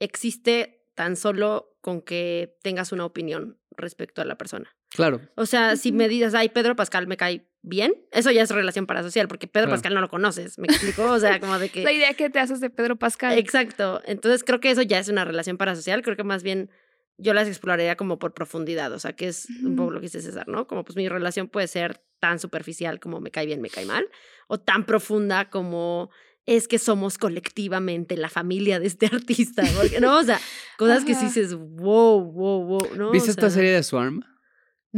existe 0.00 0.84
tan 0.96 1.14
solo 1.16 1.76
con 1.80 2.02
que 2.02 2.56
tengas 2.62 2.90
una 2.92 3.04
opinión 3.04 3.60
respecto 3.76 4.20
a 4.20 4.24
la 4.24 4.36
persona. 4.38 4.74
Claro. 4.90 5.20
O 5.36 5.46
sea, 5.46 5.76
si 5.76 5.92
me 5.92 6.08
dices, 6.08 6.34
ay, 6.34 6.48
Pedro 6.48 6.74
Pascal 6.74 7.06
me 7.06 7.16
cae 7.16 7.48
bien, 7.66 7.94
eso 8.12 8.30
ya 8.30 8.42
es 8.42 8.50
relación 8.50 8.86
parasocial, 8.86 9.26
porque 9.28 9.48
Pedro 9.48 9.66
Claro. 9.66 9.76
Pascal 9.76 9.94
no 9.94 10.00
lo 10.00 10.08
conoces, 10.08 10.56
¿me 10.58 10.66
explico? 10.66 11.04
O 11.10 11.18
sea, 11.18 11.40
como 11.40 11.58
de 11.58 11.68
que... 11.72 11.82
La 11.82 11.92
idea 11.92 12.14
que 12.14 12.30
te 12.30 12.38
haces 12.38 12.60
de 12.60 12.70
Pedro 12.70 12.96
Pascal. 12.96 13.36
Exacto. 13.36 14.00
Entonces 14.06 14.44
creo 14.44 14.60
que 14.60 14.70
eso 14.70 14.82
ya 14.82 14.98
es 15.00 15.08
una 15.08 15.24
relación 15.24 15.56
parasocial. 15.56 16.02
Creo 16.02 16.16
que 16.16 16.22
más 16.24 16.42
bien 16.44 16.70
yo 17.18 17.34
las 17.34 17.48
exploraría 17.48 17.96
como 17.96 18.18
por 18.18 18.34
profundidad. 18.34 18.92
O 18.92 18.98
sea, 19.00 19.14
que 19.14 19.26
es 19.26 19.48
un 19.64 19.74
poco 19.74 19.90
lo 19.90 19.98
que 20.00 20.06
dice 20.06 20.22
César, 20.22 20.46
¿no? 20.48 20.66
Como 20.68 20.84
pues 20.84 20.96
mi 20.96 21.08
relación 21.08 21.48
puede 21.48 21.66
ser 21.66 22.00
tan 22.20 22.38
superficial 22.38 23.00
como 23.00 23.20
me 23.20 23.30
cae 23.30 23.46
bien, 23.46 23.60
me 23.60 23.68
cae 23.68 23.84
mal, 23.84 24.08
o 24.46 24.58
tan 24.58 24.86
profunda 24.86 25.50
como 25.50 26.10
es 26.46 26.68
que 26.68 26.78
somos 26.78 27.18
colectivamente 27.18 28.16
la 28.16 28.28
familia 28.28 28.78
de 28.78 28.86
este 28.86 29.06
artista, 29.12 29.64
porque, 29.76 30.00
¿no? 30.00 30.18
O 30.18 30.22
sea, 30.22 30.40
cosas 30.78 31.04
que 31.04 31.14
sí 31.14 31.26
dices, 31.26 31.54
wow, 31.54 32.20
wow, 32.20 32.64
wow, 32.64 32.88
¿no? 32.96 33.10
¿Viste 33.10 33.30
O 33.30 33.32
esta 33.32 33.50
serie 33.50 33.72
de 33.72 33.82
Swarm? 33.82 34.22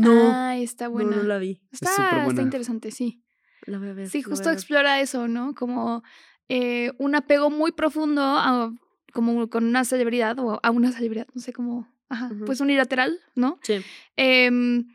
No, 0.00 0.30
Ah, 0.32 0.56
está 0.56 0.84
no, 0.86 0.92
buena. 0.92 1.16
no 1.16 1.22
la 1.24 1.38
vi. 1.38 1.60
Está, 1.72 1.90
superbuena. 1.90 2.28
está 2.28 2.42
interesante, 2.42 2.90
sí. 2.90 3.22
La 3.66 3.78
voy 3.78 3.88
a 3.88 3.92
ver. 3.94 4.08
Sí, 4.08 4.22
justo 4.22 4.50
explora 4.50 5.00
eso, 5.00 5.28
¿no? 5.28 5.54
Como 5.54 6.02
eh, 6.48 6.92
un 6.98 7.14
apego 7.14 7.50
muy 7.50 7.72
profundo 7.72 8.22
a, 8.22 8.72
como 9.12 9.48
con 9.50 9.64
una 9.64 9.84
celebridad 9.84 10.38
o 10.38 10.60
a 10.62 10.70
una 10.70 10.92
celebridad, 10.92 11.26
no 11.34 11.40
sé 11.42 11.52
cómo, 11.52 11.88
ajá, 12.08 12.30
pues 12.46 12.60
unilateral, 12.60 13.18
¿no? 13.34 13.58
Sí. 13.62 13.74
Em, 14.16 14.86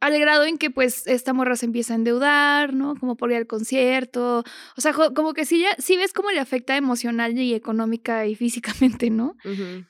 al 0.00 0.18
grado 0.18 0.44
en 0.44 0.56
que 0.56 0.70
pues 0.70 1.06
esta 1.06 1.32
morra 1.34 1.56
se 1.56 1.66
empieza 1.66 1.92
a 1.92 1.96
endeudar, 1.96 2.72
¿no? 2.72 2.96
Como 2.96 3.16
por 3.16 3.30
ir 3.30 3.36
al 3.36 3.46
concierto. 3.46 4.44
O 4.76 4.80
sea, 4.80 4.92
como 4.94 5.34
que 5.34 5.44
sí, 5.44 5.60
ya, 5.60 5.74
sí 5.78 5.96
ves 5.98 6.12
cómo 6.14 6.30
le 6.30 6.40
afecta 6.40 6.74
emocional 6.76 7.38
y 7.38 7.52
económica 7.54 8.26
y 8.26 8.34
físicamente, 8.34 9.10
¿no? 9.10 9.36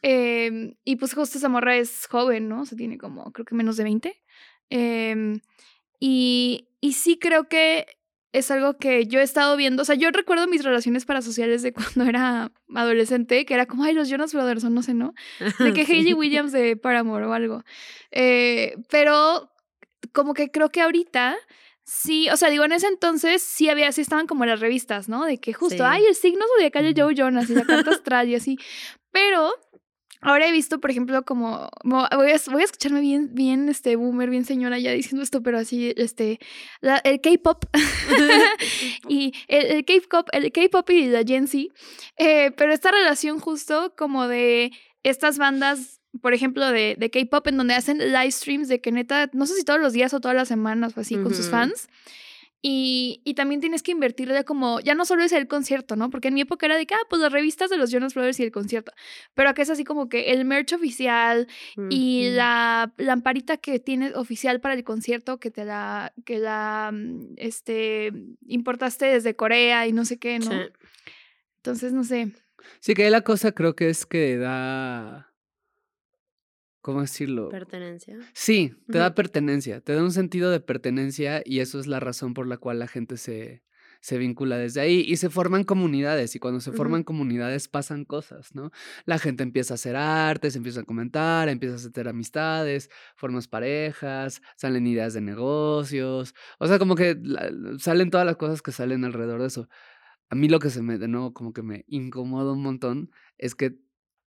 Em, 0.02 0.75
y 0.85 0.97
pues 0.97 1.14
justo 1.14 1.38
esa 1.38 1.49
morra 1.49 1.76
es 1.76 2.07
joven, 2.09 2.49
¿no? 2.49 2.62
O 2.62 2.67
sea, 2.67 2.76
tiene 2.76 2.99
como, 2.99 3.31
creo 3.33 3.45
que 3.47 3.55
menos 3.55 3.76
de 3.76 3.85
20. 3.85 4.20
Em, 4.71 5.41
y, 5.99 6.69
y 6.81 6.93
sí 6.95 7.19
creo 7.19 7.49
que 7.49 7.87
es 8.33 8.50
algo 8.53 8.77
que 8.79 9.07
yo 9.07 9.19
he 9.19 9.25
estado 9.25 9.57
viendo. 9.57 9.83
O 9.83 9.85
sea, 9.85 9.97
yo 9.97 10.11
recuerdo 10.12 10.47
mis 10.47 10.62
relaciones 10.65 11.05
parasociales 11.05 11.62
de 11.62 11.73
cuando 11.75 12.05
era 12.05 12.53
adolescente, 12.75 13.45
que 13.45 13.55
era 13.55 13.67
como, 13.67 13.85
ay, 13.85 13.93
los 13.93 14.09
Jonas 14.09 14.33
Brothers 14.33 14.65
o 14.65 14.71
no 14.71 14.83
sé, 14.83 14.95
¿no? 14.95 15.12
De 15.59 15.73
que. 15.73 15.83
Hayley 15.89 16.15
Williams 16.15 16.53
de 16.53 16.77
Paramore 16.77 17.27
o 17.27 17.33
algo. 17.33 17.65
Eh, 18.12 18.77
pero 18.89 19.50
como 20.12 20.33
que 20.35 20.50
creo 20.50 20.71
que 20.71 20.81
ahorita 20.81 21.37
sí, 21.83 22.31
o 22.31 22.37
sea, 22.37 22.50
digo, 22.50 22.65
en 22.65 22.73
ese 22.73 22.87
entonces 22.87 23.43
sí 23.43 23.69
había, 23.69 23.91
sí 23.91 24.00
estaban 24.00 24.29
como 24.29 24.47
las 24.47 24.61
revistas, 24.61 25.09
¿no? 25.09 25.25
De 25.25 25.39
que 25.39 25.53
justo, 25.53 25.79
Sí. 25.79 25.83
ay, 25.85 26.05
el 26.07 26.15
signo 26.15 26.45
zodiacal 26.57 26.85
de. 26.95 27.00
Joe 27.03 27.15
Jonas 27.17 27.50
y 27.50 27.55
la 27.55 27.65
carta 27.65 27.91
astral 28.03 28.29
y 28.29 28.37
así. 28.37 28.57
Pero 29.11 29.53
ahora 30.21 30.47
he 30.49 30.53
visto, 30.53 30.81
por 30.81 30.91
ejemplo, 30.91 31.23
como, 31.25 31.69
mo- 31.85 32.07
voy 32.15 32.31
a, 32.33 32.41
voy 32.50 32.62
a 32.62 32.65
escucharme 32.65 33.00
bien, 33.00 33.31
bien, 33.35 33.69
este, 33.69 33.97
boomer, 33.97 34.31
bien 34.31 34.45
señora 34.45 34.79
ya 34.79 34.93
diciendo 34.93 35.23
esto, 35.23 35.43
pero 35.43 35.59
así, 35.59 35.93
este, 35.97 36.39
la- 36.81 36.99
el 36.99 37.21
K-pop 37.21 37.65
y 39.09 39.33
el, 39.49 39.85
K-pop, 39.85 40.29
el 40.33 40.53
K-pop 40.53 40.89
y 40.91 41.07
la 41.07 41.23
Gen 41.25 41.47
Z, 41.49 41.65
eh, 42.17 42.50
pero 42.57 42.73
esta 42.73 42.91
relación 42.91 43.39
justo 43.41 43.95
como 43.97 44.29
de 44.29 44.73
estas 45.03 45.39
bandas, 45.39 46.00
por 46.21 46.35
ejemplo, 46.35 46.71
de, 46.71 46.97
de 46.99 47.11
K-pop 47.11 47.47
en 47.47 47.57
donde 47.57 47.75
hacen 47.75 47.99
live 47.99 48.31
streams 48.33 48.69
de 48.69 48.81
que 48.81 48.93
neta, 48.93 49.31
no 49.33 49.47
sé 49.47 49.55
si 49.55 49.65
todos 49.65 49.81
los 49.81 49.93
días 49.93 50.12
o 50.12 50.21
todas 50.21 50.37
las 50.37 50.49
semanas 50.49 50.93
o 50.97 51.00
así 51.00 51.15
con 51.17 51.35
sus 51.35 51.49
fans. 51.50 51.89
Y, 52.62 53.23
y 53.25 53.35
también 53.35 53.61
tienes 53.61 53.83
que 53.83 53.93
invertirle 53.93 54.45
como, 54.45 54.81
ya 54.81 54.95
no 54.95 55.07
solo 55.07 55.23
es 55.25 55.33
el 55.33 55.49
concierto, 55.49 55.97
¿no? 55.97 56.11
Porque 56.11 56.29
en 56.29 56.35
mi 56.35 56.43
época 56.43 56.67
era 56.67 56.76
de 56.76 56.87
que, 56.87 56.95
ah, 56.95 57.07
pues 57.09 57.23
las 57.23 57.33
revistas 57.33 57.71
de 57.71 57.79
los 57.79 57.90
Jonas 57.90 58.14
Brothers 58.14 58.38
y 58.38 58.43
el 58.43 58.52
concierto. 58.52 58.93
Pero 59.35 59.49
acá 59.49 59.62
es 59.62 59.71
así 59.71 59.85
como 59.85 60.09
que 60.09 60.33
el 60.33 60.45
merch 60.45 60.75
oficial 60.75 61.49
y 61.88 62.29
la 62.31 62.93
lamparita 62.99 63.57
que 63.57 63.79
tienes 63.79 64.14
oficial 64.14 64.61
para 64.61 64.75
el 64.75 64.85
concierto 64.85 65.40
que 65.40 65.50
te 65.50 65.64
la, 65.64 66.12
que 66.26 66.38
la, 66.38 66.90
mm, 66.93 67.35
este, 67.37 68.12
importaste 68.47 69.07
desde 69.07 69.35
Corea 69.35 69.87
y 69.87 69.93
no 69.93 70.05
sé 70.05 70.19
qué, 70.19 70.38
¿no? 70.38 70.50
Sí. 70.50 70.69
Entonces, 71.57 71.93
no 71.93 72.05
sé. 72.05 72.33
Sí, 72.81 72.95
que 72.95 73.09
la 73.11 73.23
cosa 73.23 73.52
creo 73.52 73.75
que 73.75 73.88
es 73.88 74.05
que 74.05 74.37
da. 74.37 75.30
¿Cómo 76.81 77.03
decirlo? 77.03 77.49
Pertenencia. 77.51 78.19
Sí, 78.33 78.73
te 78.91 78.99
da 78.99 79.15
pertenencia, 79.15 79.81
te 79.81 79.93
da 79.95 80.03
un 80.03 80.13
sentido 80.13 80.51
de 80.51 80.61
pertenencia 80.61 81.43
y 81.45 81.61
eso 81.61 81.79
es 81.79 81.87
la 81.87 82.01
razón 82.01 82.33
por 82.35 82.47
la 82.47 82.57
cual 82.57 82.79
la 82.79 82.87
gente 82.89 83.19
se, 83.19 83.63
se 84.01 84.17
vincula 84.17 84.57
desde 84.57 84.81
ahí 84.81 85.05
y 85.07 85.17
se 85.17 85.29
forman 85.29 85.65
comunidades 85.65 86.35
y 86.35 86.39
cuando 86.39 86.61
se 86.61 86.73
forman 86.73 87.03
comunidades 87.03 87.69
pasan 87.69 88.07
cosas, 88.07 88.55
¿no? 88.55 88.71
La 89.05 89.19
gente 89.19 89.43
empieza 89.43 89.75
a 89.75 89.77
hacer 89.77 89.95
arte, 89.95 90.51
se 90.51 90.57
empieza 90.57 90.81
a 90.81 90.85
comentar, 90.85 91.51
empiezas 91.51 91.85
a 91.85 91.89
hacer 91.89 92.09
amistades, 92.09 92.89
formas 93.15 93.47
parejas, 93.47 94.41
salen 94.57 94.87
ideas 94.87 95.13
de 95.13 95.21
negocios, 95.21 96.35
o 96.59 96.67
sea, 96.67 96.79
como 96.79 96.95
que 96.95 97.19
la- 97.23 97.51
salen 97.79 98.11
todas 98.11 98.25
las 98.27 98.37
cosas 98.37 98.63
que 98.63 98.73
salen 98.73 99.05
alrededor 99.05 99.43
de 99.43 99.49
eso. 99.49 99.69
A 100.31 100.35
mí 100.35 100.49
lo 100.49 100.61
que 100.61 100.71
se 100.71 100.81
me, 100.81 100.97
de 100.97 101.09
nuevo, 101.09 101.35
como 101.35 101.53
que 101.53 101.63
me 101.63 101.85
incomoda 101.89 102.53
un 102.53 102.63
montón 102.63 103.11
es 103.37 103.55
que 103.55 103.77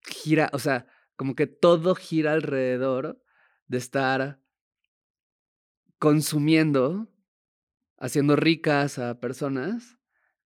gira, 0.02 0.50
o 0.52 0.58
sea, 0.58 0.86
como 1.16 1.34
que 1.34 1.46
todo 1.46 1.94
gira 1.94 2.32
alrededor 2.32 3.22
de 3.66 3.78
estar 3.78 4.40
consumiendo, 5.98 7.08
haciendo 7.98 8.36
ricas 8.36 8.98
a 8.98 9.20
personas 9.20 9.98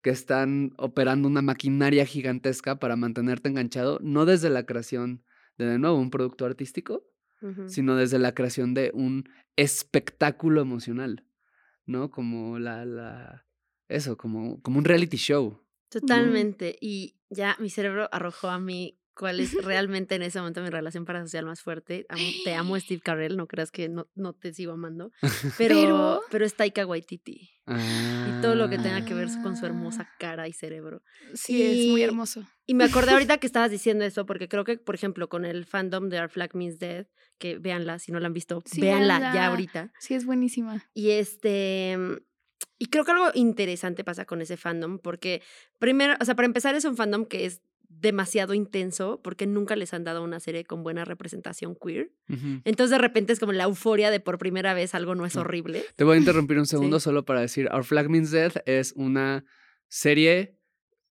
que 0.03 0.11
están 0.11 0.73
operando 0.77 1.27
una 1.27 1.43
maquinaria 1.43 2.07
gigantesca 2.07 2.79
para 2.79 2.95
mantenerte 2.95 3.49
enganchado, 3.49 3.99
no 4.03 4.25
desde 4.25 4.51
la 4.51 4.67
creación 4.67 5.25
de, 5.57 5.67
de 5.67 5.79
nuevo, 5.79 5.97
un 5.97 6.11
producto 6.11 6.45
artístico, 6.45 7.05
sino 7.67 7.97
desde 7.97 8.19
la 8.19 8.35
creación 8.35 8.75
de 8.75 8.91
un 8.93 9.29
espectáculo 9.57 10.61
emocional, 10.61 11.25
¿no? 11.85 12.11
Como 12.11 12.59
la, 12.59 12.85
la, 12.85 13.47
eso, 13.89 14.17
como, 14.17 14.61
como 14.63 14.79
un 14.79 14.85
reality 14.85 15.17
show. 15.17 15.63
Totalmente. 15.89 16.77
Y 16.81 17.21
ya 17.31 17.57
mi 17.61 17.71
cerebro 17.71 18.09
arrojó 18.11 18.49
a 18.49 18.59
mí 18.59 19.01
cuál 19.17 19.41
es 19.41 19.53
realmente 19.65 20.15
en 20.15 20.23
ese 20.23 20.39
momento 20.39 20.61
mi 20.63 20.71
relación 20.71 21.05
parasocial 21.05 21.45
más 21.47 21.61
fuerte. 21.63 22.07
Amo- 22.09 22.23
te 22.45 22.55
amo, 22.55 22.79
Steve 22.81 23.01
Carell, 23.03 23.37
no 23.37 23.47
creas 23.47 23.71
que 23.71 23.89
no, 23.89 24.09
no 24.15 24.33
te 24.35 24.53
sigo 24.53 24.73
amando. 24.73 25.11
Pero, 25.59 25.75
Pero- 25.77 26.21
pero 26.31 26.45
es 26.45 26.55
Taika 26.55 26.87
Waititi. 26.87 27.51
Y 27.69 28.41
todo 28.43 28.55
lo 28.55 28.69
que 28.69 28.79
tenga 28.79 29.05
que 29.05 29.15
ver 29.15 29.29
con 29.43 29.57
su 29.57 29.65
Ah. 29.65 29.69
hermosa 29.69 30.09
cara 30.21 30.47
y 30.47 30.53
cerebro. 30.53 31.03
Sí, 31.35 31.63
es 31.63 31.89
muy 31.91 32.03
hermoso. 32.03 32.45
Y 32.67 32.75
me 32.75 32.85
acordé 32.85 33.11
ahorita 33.13 33.39
que 33.39 33.47
estabas 33.47 33.71
diciendo 33.71 34.05
eso, 34.05 34.25
porque 34.27 34.49
creo 34.49 34.63
que, 34.65 34.77
por 34.79 34.95
ejemplo, 34.95 35.29
con 35.29 35.45
el 35.45 35.65
fandom 35.67 36.09
de 36.09 36.21
Our 36.21 36.29
Flag 36.31 36.55
Means 36.55 36.79
Dead, 36.79 37.07
que 37.39 37.59
véanla, 37.59 37.99
si 37.99 38.13
no 38.13 38.21
la 38.21 38.27
han 38.29 38.33
visto, 38.35 38.63
Sí, 38.67 38.81
véanla 38.81 39.33
ya 39.35 39.47
ahorita. 39.47 39.93
Sí, 39.99 40.15
es 40.15 40.25
buenísima. 40.27 40.85
Y 40.95 41.11
este. 41.11 41.99
Y 42.79 42.87
creo 42.87 43.05
que 43.05 43.11
algo 43.13 43.31
interesante 43.35 44.05
pasa 44.05 44.27
con 44.27 44.41
ese 44.43 44.57
fandom, 44.57 44.99
porque 44.99 45.43
primero, 45.79 46.15
o 46.21 46.25
sea, 46.25 46.35
para 46.37 46.47
empezar, 46.47 46.75
es 46.75 46.85
un 46.85 46.97
fandom 46.97 47.25
que 47.25 47.47
es 47.47 47.63
demasiado 48.00 48.55
intenso, 48.55 49.21
porque 49.23 49.47
nunca 49.47 49.75
les 49.76 49.93
han 49.95 50.05
dado 50.05 50.23
una 50.23 50.38
serie 50.41 50.65
con 50.65 50.83
buena 50.83 51.05
representación 51.05 51.75
queer. 51.76 52.12
Entonces, 52.65 52.91
de 52.91 52.99
repente 52.99 53.33
es 53.33 53.41
como 53.41 53.53
la 53.53 53.65
euforia 53.65 54.11
de 54.11 54.21
por 54.21 54.38
primera 54.38 54.75
vez 54.75 54.95
algo 54.95 55.15
no 55.15 55.25
es 55.26 55.33
Sí. 55.35 55.38
horrible. 55.38 55.85
Te 55.97 56.05
voy 56.05 56.17
a 56.17 56.21
interrumpir 56.21 56.59
un 56.59 56.67
segundo 56.97 57.00
Sí. 57.00 57.05
solo 57.05 57.25
para 57.25 57.41
decir, 57.41 57.69
Our 57.73 57.85
Flag 57.85 58.09
Means 58.11 58.31
Death 58.31 58.57
es 58.67 58.93
una 58.97 59.45
serie 59.88 60.59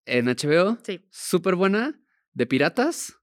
en 0.04 0.28
HBO 0.28 0.78
Sí. 0.84 1.00
súper 1.10 1.54
buena 1.56 2.00
de 2.34 2.46
piratas 2.46 3.14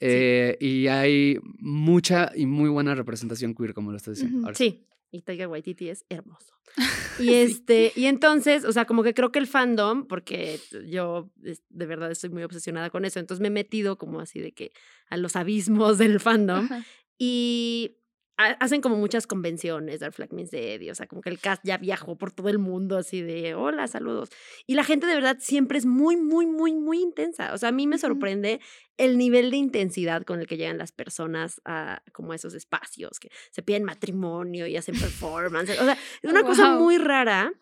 eh, 0.00 0.56
y 0.60 0.86
hay 0.86 1.38
mucha 1.58 2.30
y 2.34 2.46
muy 2.46 2.68
buena 2.68 2.94
representación 2.94 3.54
queer, 3.54 3.74
como 3.74 3.90
lo 3.90 3.96
estás 3.96 4.14
diciendo. 4.14 4.46
Ahora 4.46 4.54
Sí. 4.56 4.86
Y 5.10 5.22
Taika 5.22 5.48
Waititi 5.48 5.88
es 5.88 6.04
hermoso. 6.08 6.54
Y 7.20 7.34
este, 7.34 7.92
y 7.96 8.04
entonces, 8.04 8.64
o 8.64 8.70
sea, 8.70 8.84
como 8.84 9.02
que 9.02 9.12
creo 9.12 9.32
que 9.32 9.40
el 9.40 9.48
fandom, 9.48 10.06
porque 10.06 10.60
yo 10.86 11.32
de 11.34 11.86
verdad 11.86 12.12
estoy 12.12 12.30
muy 12.30 12.44
obsesionada 12.44 12.90
con 12.90 13.04
eso, 13.04 13.18
entonces 13.18 13.40
me 13.40 13.48
he 13.48 13.50
metido 13.50 13.98
como 13.98 14.20
así 14.20 14.38
de 14.38 14.52
que 14.52 14.70
a 15.10 15.16
los 15.16 15.34
abismos 15.34 15.98
del 15.98 16.20
fandom. 16.20 16.66
Ajá. 16.66 16.84
Y 17.18 17.96
hacen 18.38 18.80
como 18.80 18.96
muchas 18.96 19.26
convenciones, 19.26 19.98
Dark 19.98 20.14
Flag 20.14 20.32
Means 20.32 20.52
Dead, 20.52 20.80
y, 20.80 20.90
o 20.90 20.94
sea, 20.94 21.08
como 21.08 21.20
que 21.22 21.28
el 21.28 21.40
cast 21.40 21.60
ya 21.64 21.76
viajó 21.76 22.16
por 22.16 22.30
todo 22.30 22.48
el 22.48 22.58
mundo 22.58 22.96
así 22.96 23.20
de, 23.20 23.54
hola, 23.54 23.88
saludos. 23.88 24.30
Y 24.66 24.74
la 24.74 24.84
gente 24.84 25.06
de 25.06 25.14
verdad 25.14 25.38
siempre 25.40 25.76
es 25.76 25.86
muy, 25.86 26.16
muy, 26.16 26.46
muy, 26.46 26.72
muy 26.74 27.00
intensa. 27.00 27.52
O 27.52 27.58
sea, 27.58 27.70
a 27.70 27.72
mí 27.72 27.88
me 27.88 27.98
sorprende 27.98 28.60
el 28.96 29.18
nivel 29.18 29.50
de 29.50 29.56
intensidad 29.56 30.22
con 30.22 30.38
el 30.38 30.46
que 30.46 30.56
llegan 30.56 30.78
las 30.78 30.92
personas 30.92 31.60
a 31.64 32.02
como 32.12 32.32
a 32.32 32.36
esos 32.36 32.54
espacios, 32.54 33.18
que 33.18 33.28
se 33.50 33.62
piden 33.62 33.82
matrimonio 33.82 34.68
y 34.68 34.76
hacen 34.76 34.98
performance. 34.98 35.70
O 35.70 35.84
sea, 35.84 35.98
es 36.22 36.30
una 36.30 36.44
cosa 36.44 36.76
muy 36.76 36.96
rara. 36.98 37.52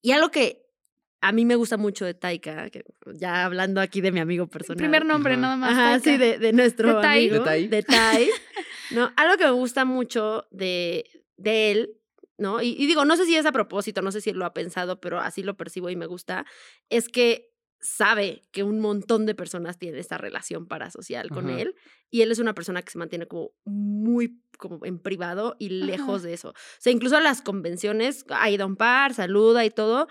Y 0.00 0.12
algo 0.12 0.30
que 0.30 0.64
a 1.20 1.32
mí 1.32 1.44
me 1.44 1.56
gusta 1.56 1.76
mucho 1.76 2.06
de 2.06 2.14
Taika, 2.14 2.70
que 2.70 2.82
ya 3.12 3.44
hablando 3.44 3.80
aquí 3.82 4.00
de 4.00 4.12
mi 4.12 4.20
amigo 4.20 4.46
personal. 4.46 4.78
Primer 4.78 5.04
nombre, 5.04 5.34
Ajá. 5.34 5.42
nada 5.42 5.56
más. 5.56 5.72
Ajá, 5.72 5.98
sí, 5.98 6.04
Taika. 6.04 6.24
de, 6.24 6.38
de 6.38 6.52
nuestro 6.54 7.00
De 7.00 7.06
amigo. 7.06 7.34
De 7.40 7.44
Tai. 7.44 7.68
De 7.68 7.82
Tai. 7.82 8.28
¿no? 8.90 9.12
Algo 9.16 9.36
que 9.36 9.44
me 9.44 9.50
gusta 9.50 9.84
mucho 9.84 10.46
de, 10.50 11.04
de 11.36 11.70
él, 11.70 11.96
¿no? 12.36 12.62
Y, 12.62 12.76
y 12.78 12.86
digo, 12.86 13.04
no 13.04 13.16
sé 13.16 13.26
si 13.26 13.36
es 13.36 13.46
a 13.46 13.52
propósito, 13.52 14.02
no 14.02 14.12
sé 14.12 14.20
si 14.20 14.32
lo 14.32 14.44
ha 14.44 14.54
pensado, 14.54 15.00
pero 15.00 15.20
así 15.20 15.42
lo 15.42 15.56
percibo 15.56 15.90
y 15.90 15.96
me 15.96 16.06
gusta, 16.06 16.46
es 16.88 17.08
que 17.08 17.48
sabe 17.80 18.44
que 18.50 18.62
un 18.64 18.80
montón 18.80 19.26
de 19.26 19.34
personas 19.34 19.78
tienen 19.78 20.00
esta 20.00 20.18
relación 20.18 20.66
parasocial 20.66 21.30
con 21.30 21.48
Ajá. 21.48 21.60
él 21.60 21.74
y 22.10 22.22
él 22.22 22.32
es 22.32 22.38
una 22.38 22.54
persona 22.54 22.82
que 22.82 22.90
se 22.90 22.98
mantiene 22.98 23.26
como 23.26 23.52
muy 23.64 24.42
como 24.58 24.84
en 24.84 24.98
privado 24.98 25.54
y 25.60 25.68
lejos 25.68 26.22
de 26.22 26.34
eso. 26.34 26.48
O 26.50 26.54
sea, 26.80 26.92
incluso 26.92 27.16
a 27.16 27.20
las 27.20 27.42
convenciones 27.42 28.24
ha 28.30 28.50
ido 28.50 28.64
a 28.64 28.66
un 28.66 28.74
par, 28.74 29.14
saluda 29.14 29.64
y 29.64 29.70
todo, 29.70 30.08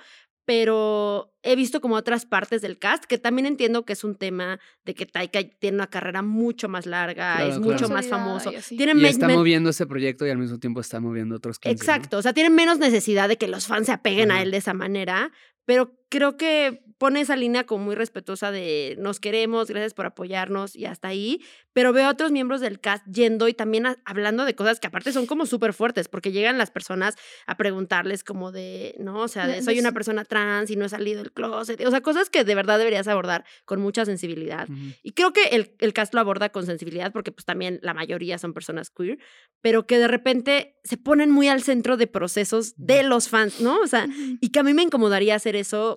pero 0.48 1.34
he 1.44 1.58
visto 1.58 1.82
como 1.82 1.96
otras 1.96 2.25
partes 2.25 2.62
del 2.62 2.80
cast 2.80 3.04
que 3.04 3.18
también 3.18 3.46
entiendo 3.46 3.84
que 3.84 3.92
es 3.92 4.06
un 4.06 4.16
tema 4.16 4.62
de 4.86 4.96
que 4.96 5.06
Taika 5.06 5.44
tiene 5.44 5.75
una 5.75 5.88
carrera 5.88 6.22
mucho 6.22 6.70
más 6.70 6.86
larga, 6.86 7.36
Claro, 7.36 7.50
es 7.50 7.58
claro. 7.58 7.72
mucho 7.74 7.89
más 7.89 8.08
famoso. 8.08 8.54
y. 8.54 8.77
Tiene 8.77 8.94
Y 8.96 9.06
está 9.08 9.27
moviendo 9.27 9.70
ese 9.70 9.86
proyecto 9.86 10.25
y 10.25 10.30
al 10.30 10.38
mismo 10.38 10.58
tiempo 10.58 10.80
está 10.80 11.01
moviendo 11.01 11.36
otros 11.36 11.60
15, 11.60 11.75
¿no? 11.75 11.82
Exacto, 11.82 12.18
o 12.18 12.22
sea, 12.22 12.32
tiene 12.32 12.50
menos 12.50 12.80
necesidad 12.80 13.27
de 13.27 13.38
que 13.38 13.50
los 13.50 13.68
fans 13.68 13.88
se 13.88 13.92
apeguen 13.92 14.32
a 14.32 14.42
él 14.42 14.51
de 14.51 14.58
esa 14.58 14.74
manera, 14.74 15.34
pero 15.66 15.92
creo 16.09 16.37
que 16.37 16.83
pone 16.97 17.21
esa 17.21 17.35
línea 17.35 17.65
como 17.67 17.85
muy 17.85 17.95
respetuosa 17.95 18.49
de 18.49 18.95
nos 18.99 19.19
queremos, 19.19 19.67
gracias 19.69 19.93
por 19.93 20.07
apoyarnos 20.07 20.75
y 20.75 20.85
hasta 20.85 21.09
ahí, 21.09 21.41
pero 21.73 21.93
veo 21.93 22.07
a 22.07 22.09
otros 22.09 22.31
miembros 22.31 22.59
del 22.59 22.79
cast 22.79 23.05
yendo 23.05 23.47
y 23.47 23.53
también 23.53 23.85
a- 23.85 23.97
hablando 24.03 24.45
de 24.45 24.55
cosas 24.55 24.79
que 24.79 24.87
aparte 24.87 25.11
son 25.11 25.27
como 25.27 25.45
súper 25.45 25.73
fuertes, 25.73 26.07
porque 26.07 26.31
llegan 26.31 26.57
las 26.57 26.71
personas 26.71 27.13
a 27.45 27.55
preguntarles 27.55 28.23
como 28.23 28.51
de, 28.51 28.95
no, 28.97 29.19
o 29.21 29.27
sea, 29.27 29.45
De- 29.45 29.61
soy 29.61 29.77
una 29.79 29.91
persona 29.91 30.25
trans 30.25 30.71
y 30.71 30.75
no 30.75 30.85
he 30.85 30.89
salido 30.89 31.21
del 31.21 31.31
closet, 31.33 31.79
o 31.85 31.91
sea, 31.91 32.01
cosas 32.01 32.31
que 32.31 32.43
de 32.43 32.55
verdad 32.55 32.79
deberías 32.79 33.07
abordar 33.07 33.45
con 33.65 33.79
mucha 33.79 34.03
sensibilidad. 34.03 34.67
Ujú. 34.67 34.79
Y 35.03 35.11
creo 35.11 35.33
que 35.33 35.43
el, 35.51 35.75
el 35.77 35.93
cast 35.93 36.15
lo 36.15 36.19
aborda 36.19 36.49
con 36.49 36.65
sensibilidad 36.65 37.11
porque 37.11 37.31
pues 37.31 37.45
también 37.45 37.79
la 37.83 37.93
mayoría 37.93 38.39
son 38.39 38.53
personas 38.53 38.89
queer, 38.89 39.19
pero 39.61 39.85
que 39.85 39.99
de 39.99 40.07
repente 40.07 40.79
se 40.83 40.97
ponen 40.97 41.29
muy 41.29 41.47
al 41.47 41.61
centro 41.61 41.95
de 41.95 42.07
procesos 42.07 42.73
de 42.75 43.03
los 43.03 43.29
fans, 43.29 43.61
¿no? 43.61 43.77
O 43.81 43.87
sea, 43.87 44.07
y 44.41 44.49
que 44.49 44.59
a 44.59 44.63
mí 44.63 44.73
me 44.73 44.81
incomodaría 44.81 45.35
hacer 45.35 45.55
eso 45.55 45.97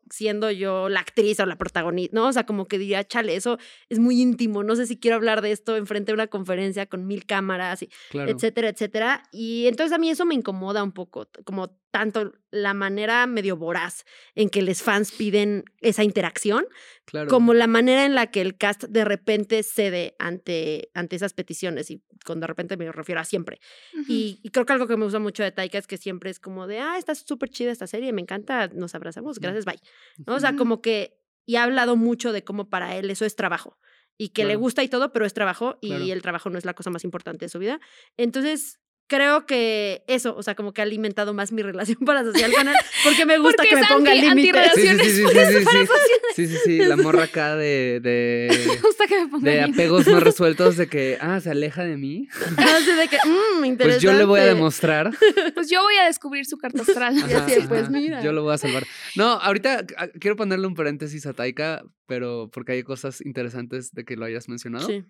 siendo 0.11 0.51
yo 0.51 0.89
la 0.89 0.99
actriz 0.99 1.39
o 1.39 1.45
la 1.45 1.57
protagonista, 1.57 2.15
¿no? 2.15 2.27
O 2.27 2.33
sea, 2.33 2.45
como 2.45 2.67
que 2.67 2.77
diría, 2.77 3.03
chale, 3.03 3.35
eso 3.35 3.57
es 3.89 3.99
muy 3.99 4.21
íntimo, 4.21 4.63
no 4.63 4.75
sé 4.75 4.85
si 4.85 4.99
quiero 4.99 5.15
hablar 5.17 5.41
de 5.41 5.51
esto 5.51 5.75
enfrente 5.77 6.11
de 6.11 6.15
una 6.15 6.27
conferencia 6.27 6.85
con 6.85 7.07
mil 7.07 7.25
cámaras, 7.25 7.81
y 7.83 7.89
Claro. 8.09 8.31
etcétera, 8.31 8.69
etcétera. 8.69 9.23
Y 9.31 9.67
entonces 9.67 9.93
a 9.93 9.97
mí 9.97 10.09
eso 10.09 10.25
me 10.25 10.35
incomoda 10.35 10.83
un 10.83 10.91
poco, 10.91 11.27
como 11.45 11.77
tanto 11.91 12.31
la 12.51 12.73
manera 12.73 13.27
medio 13.27 13.57
voraz 13.57 14.05
en 14.35 14.49
que 14.49 14.61
los 14.61 14.81
fans 14.81 15.11
piden 15.11 15.65
esa 15.81 16.03
interacción, 16.03 16.65
claro. 17.05 17.27
como 17.29 17.53
la 17.53 17.67
manera 17.67 18.05
en 18.05 18.15
la 18.15 18.27
que 18.27 18.39
el 18.41 18.57
cast 18.57 18.85
de 18.85 19.03
repente 19.03 19.61
cede 19.63 20.15
ante, 20.17 20.89
ante 20.93 21.17
esas 21.17 21.33
peticiones. 21.33 21.91
Y 21.91 22.01
con 22.23 22.39
de 22.39 22.47
repente 22.47 22.77
me 22.77 22.89
refiero 22.91 23.19
a 23.19 23.25
siempre. 23.25 23.59
Y, 24.07 24.39
y 24.43 24.49
creo 24.51 24.65
que 24.65 24.73
algo 24.73 24.87
que 24.87 24.95
me 24.95 25.03
gusta 25.03 25.19
mucho 25.19 25.43
de 25.43 25.51
Taika 25.51 25.77
es 25.77 25.87
que 25.87 25.97
siempre 25.97 26.29
es 26.29 26.39
como 26.39 26.67
de, 26.67 26.79
ah, 26.79 26.97
está 26.97 27.13
súper 27.15 27.49
chida 27.49 27.71
esta 27.71 27.87
serie, 27.87 28.13
me 28.13 28.21
encanta, 28.21 28.67
nos 28.69 28.95
abrazamos, 28.95 29.39
gracias, 29.39 29.65
bye. 29.65 29.79
¿No? 30.25 30.35
O 30.35 30.39
sea, 30.39 30.55
como 30.55 30.81
que, 30.81 31.19
y 31.45 31.55
ha 31.55 31.63
hablado 31.63 31.95
mucho 31.95 32.31
de 32.31 32.43
cómo 32.43 32.69
para 32.69 32.95
él 32.97 33.09
eso 33.09 33.25
es 33.25 33.35
trabajo. 33.35 33.77
Y 34.17 34.29
que 34.29 34.45
le 34.45 34.55
gusta 34.55 34.83
y 34.83 34.87
todo, 34.87 35.11
pero 35.11 35.25
es 35.25 35.33
trabajo 35.33 35.79
Claro. 35.81 36.03
y 36.03 36.11
el 36.11 36.21
trabajo 36.21 36.49
no 36.49 36.57
es 36.57 36.65
la 36.65 36.73
cosa 36.75 36.91
más 36.91 37.03
importante 37.03 37.45
de 37.45 37.49
su 37.49 37.57
vida. 37.59 37.79
Entonces, 38.17 38.79
creo 39.11 39.45
que 39.45 40.05
eso, 40.07 40.33
o 40.37 40.41
sea, 40.41 40.55
como 40.55 40.71
que 40.71 40.79
ha 40.79 40.85
alimentado 40.85 41.33
más 41.33 41.51
mi 41.51 41.61
relación 41.61 41.97
parasocial 42.05 42.53
con 42.53 42.65
él, 42.69 42.75
porque 43.03 43.25
me 43.25 43.37
gusta 43.39 43.57
Porque 43.57 43.69
que 43.69 43.75
me 43.75 43.87
ponga 43.87 44.15
límites. 44.15 44.71
Sí, 44.73 44.87
sí, 44.87 44.87
sí, 44.87 45.09
sí, 45.09 45.09
sí, 45.09 45.25
sí, 45.27 45.59
sí. 45.59 45.65
Para 45.65 45.85
Sí, 46.33 46.47
sí, 46.47 46.57
sí, 46.63 46.77
la 46.77 46.95
morra 46.95 47.23
acá 47.25 47.57
de, 47.57 47.99
de, 48.01 48.47
Me 48.67 48.77
gusta 48.77 49.07
que 49.07 49.19
me 49.19 49.27
pongan 49.27 49.43
de 49.43 49.61
apegos 49.61 50.07
no 50.07 50.19
resueltos 50.21 50.77
de 50.77 50.87
que, 50.87 51.17
ah, 51.19 51.41
se 51.41 51.49
aleja 51.49 51.83
de 51.83 51.97
mí. 51.97 52.29
Así 52.55 52.93
de 52.93 53.07
que, 53.09 53.17
mmm, 53.25 53.65
interesante. 53.65 53.83
Pues 53.83 54.01
yo 54.01 54.13
le 54.13 54.23
voy 54.23 54.39
a 54.39 54.45
demostrar. 54.45 55.11
Pues 55.55 55.69
yo 55.69 55.81
voy 55.81 55.95
a 55.97 56.05
descubrir 56.05 56.45
su 56.45 56.57
carta 56.57 56.83
astral. 56.83 57.17
Ajá, 57.17 57.45
así, 57.45 57.61
pues, 57.67 57.83
ajá, 57.83 57.91
mira. 57.91 58.23
Yo 58.23 58.31
lo 58.31 58.43
voy 58.43 58.53
a 58.53 58.57
salvar. 58.57 58.87
No, 59.17 59.25
ahorita 59.25 59.85
ah, 59.97 60.07
quiero 60.21 60.37
ponerle 60.37 60.67
un 60.67 60.73
paréntesis 60.73 61.25
a 61.25 61.33
Taika, 61.33 61.83
pero 62.11 62.49
porque 62.51 62.73
hay 62.73 62.83
cosas 62.83 63.21
interesantes 63.21 63.93
de 63.93 64.03
que 64.03 64.17
lo 64.17 64.25
hayas 64.25 64.49
mencionado. 64.49 64.85
Sí. 64.85 65.05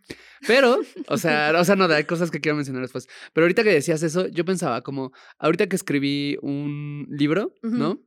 Pero, 0.45 0.79
o 1.07 1.17
sea, 1.17 1.51
o 1.57 1.65
sea, 1.65 1.75
no, 1.75 1.85
hay 1.85 2.03
cosas 2.03 2.29
que 2.29 2.39
quiero 2.39 2.55
mencionar 2.55 2.83
después. 2.83 3.07
Pero 3.33 3.45
ahorita 3.45 3.63
que 3.63 3.71
decías 3.71 4.03
eso, 4.03 4.27
yo 4.27 4.45
pensaba 4.45 4.83
como, 4.83 5.11
ahorita 5.39 5.65
que 5.65 5.75
escribí 5.75 6.37
un 6.43 7.07
libro, 7.09 7.55
¿no? 7.63 8.03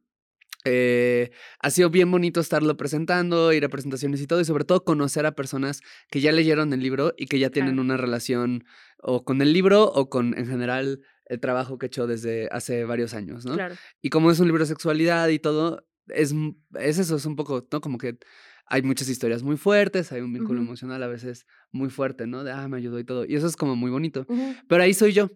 Eh, 0.64 1.32
ha 1.58 1.70
sido 1.70 1.90
bien 1.90 2.08
bonito 2.08 2.38
estarlo 2.38 2.76
presentando, 2.76 3.52
ir 3.52 3.64
a 3.64 3.68
presentaciones 3.68 4.20
y 4.20 4.28
todo, 4.28 4.40
y 4.40 4.44
sobre 4.44 4.62
todo 4.62 4.84
conocer 4.84 5.26
a 5.26 5.34
personas 5.34 5.80
que 6.08 6.21
ya 6.21 6.30
leyeron 6.30 6.73
el 6.73 6.78
libro 6.78 7.14
y 7.16 7.26
que 7.26 7.40
ya 7.40 7.50
tienen 7.50 7.80
una 7.80 7.97
relación 7.97 8.64
o 8.99 9.25
con 9.25 9.42
el 9.42 9.52
libro 9.52 9.90
o 9.90 10.08
con, 10.08 10.38
en 10.38 10.47
general, 10.47 11.00
el 11.25 11.40
trabajo 11.40 11.78
que 11.78 11.86
he 11.86 11.88
hecho 11.88 12.06
desde 12.06 12.49
hace 12.52 12.84
varios 12.84 13.12
años, 13.12 13.45
¿no? 13.45 13.54
Claro. 13.54 13.75
Y 14.00 14.10
como 14.10 14.30
es 14.30 14.38
un 14.38 14.47
libro 14.47 14.62
de 14.62 14.69
sexualidad 14.69 15.30
y 15.30 15.40
todo, 15.40 15.84
es, 16.06 16.32
es 16.78 16.99
eso, 16.99 17.16
es 17.16 17.26
un 17.26 17.34
poco, 17.34 17.66
¿no? 17.73 17.80
Como 17.80 17.99
que 17.99 18.19
hay 18.66 18.82
muchas 18.82 19.08
historias 19.08 19.42
muy 19.42 19.56
fuertes, 19.56 20.10
hay 20.12 20.20
un 20.22 20.32
vínculo 20.32 20.60
emocional 20.60 21.02
a 21.02 21.06
veces 21.06 21.46
muy 21.70 21.90
fuerte, 21.90 22.26
¿no? 22.26 22.44
De, 22.44 22.52
ah, 22.52 22.66
me 22.68 22.76
ayudó 22.78 22.98
y 22.98 23.04
todo. 23.04 23.24
Y 23.24 23.34
eso 23.34 23.46
es 23.46 23.56
como 23.56 23.76
muy 23.76 23.90
bonito. 23.90 24.26
Pero 24.68 24.82
ahí 24.82 24.94
soy 24.94 25.12
yo, 25.12 25.30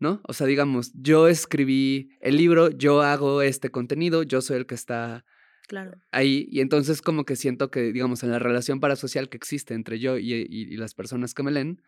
¿no? 0.00 0.20
O 0.24 0.32
sea, 0.32 0.46
digamos, 0.46 0.92
yo 0.94 1.28
escribí 1.28 2.10
el 2.20 2.36
libro, 2.36 2.70
yo 2.70 3.02
hago 3.02 3.42
este 3.42 3.70
contenido, 3.70 4.22
yo 4.24 4.40
soy 4.40 4.56
el 4.58 4.66
que 4.66 4.74
está 4.74 5.24
Claro. 5.68 5.96
ahí. 6.10 6.48
Y 6.50 6.60
entonces 6.60 7.00
como 7.02 7.24
que 7.24 7.36
siento 7.36 7.70
que, 7.70 7.92
digamos, 7.92 8.22
en 8.24 8.30
la 8.30 8.38
relación 8.38 8.80
parasocial 8.80 9.28
que 9.28 9.36
existe 9.36 9.74
entre 9.74 9.98
yo 10.00 10.18
y, 10.18 10.32
y- 10.34 10.46
y 10.48 10.76
las 10.76 10.94
personas 10.94 11.34
que 11.34 11.42
me 11.44 11.52
leen, 11.52 11.80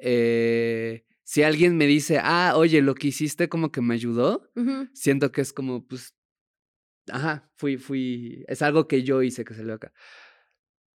eh, 0.00 1.04
si 1.24 1.42
alguien 1.42 1.76
me 1.76 1.86
dice, 1.86 2.18
ah, 2.22 2.52
oye, 2.56 2.80
lo 2.80 2.94
que 2.94 3.08
hiciste 3.08 3.48
como 3.48 3.70
que 3.70 3.80
me 3.82 3.94
ayudó, 3.94 4.50
siento 4.94 5.30
que 5.32 5.40
es 5.42 5.52
como, 5.52 5.86
pues, 5.86 6.14
ajá, 7.10 7.50
fui, 7.56 7.76
fui, 7.76 8.44
es 8.48 8.62
algo 8.62 8.86
que 8.88 9.02
yo 9.02 9.22
hice 9.22 9.44
que 9.44 9.54
salió 9.54 9.74
acá. 9.74 9.92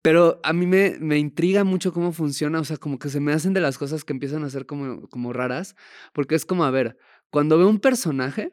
Pero 0.03 0.41
a 0.43 0.53
mí 0.53 0.67
me, 0.67 0.97
me 1.01 1.19
intriga 1.19 1.65
mucho 1.65 1.93
cómo 1.93 2.12
funciona, 2.12 2.61
o 2.61 2.65
sea, 2.65 2.77
como 2.77 2.99
que 2.99 3.09
se 3.09 3.21
me 3.21 3.33
hacen 3.33 3.53
de 3.55 3.61
las 3.61 3.79
cosas 3.79 4.05
que 4.05 4.12
empiezan 4.12 4.43
a 4.45 4.51
ser 4.51 4.67
como, 4.67 5.09
como 5.09 5.33
raras, 5.33 5.77
porque 6.12 6.35
es 6.35 6.45
como, 6.45 6.65
a 6.65 6.71
ver, 6.71 6.99
cuando 7.31 7.57
veo 7.59 7.69
un 7.69 7.81
personaje. 7.81 8.53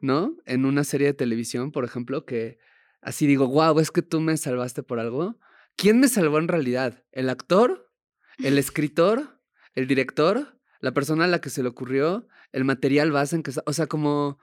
¿no? 0.00 0.34
En 0.46 0.64
una 0.64 0.82
serie 0.82 1.08
de 1.08 1.14
televisión, 1.14 1.72
por 1.72 1.84
ejemplo, 1.84 2.24
que 2.24 2.58
así 3.02 3.26
digo, 3.26 3.48
wow, 3.48 3.78
es 3.80 3.90
que 3.90 4.02
tú 4.02 4.20
me 4.20 4.36
salvaste 4.36 4.82
por 4.82 4.98
algo. 4.98 5.38
¿Quién 5.76 6.00
me 6.00 6.08
salvó 6.08 6.38
en 6.38 6.48
realidad? 6.48 7.04
¿El 7.12 7.28
actor? 7.28 7.90
¿El 8.38 8.58
escritor? 8.58 9.40
¿El 9.74 9.86
director? 9.86 10.58
¿La 10.80 10.92
persona 10.92 11.24
a 11.24 11.28
la 11.28 11.40
que 11.40 11.50
se 11.50 11.62
le 11.62 11.68
ocurrió? 11.68 12.26
¿El 12.52 12.64
material 12.64 13.12
base 13.12 13.36
en 13.36 13.42
que? 13.42 13.52
O 13.66 13.72
sea, 13.72 13.86
como, 13.86 14.38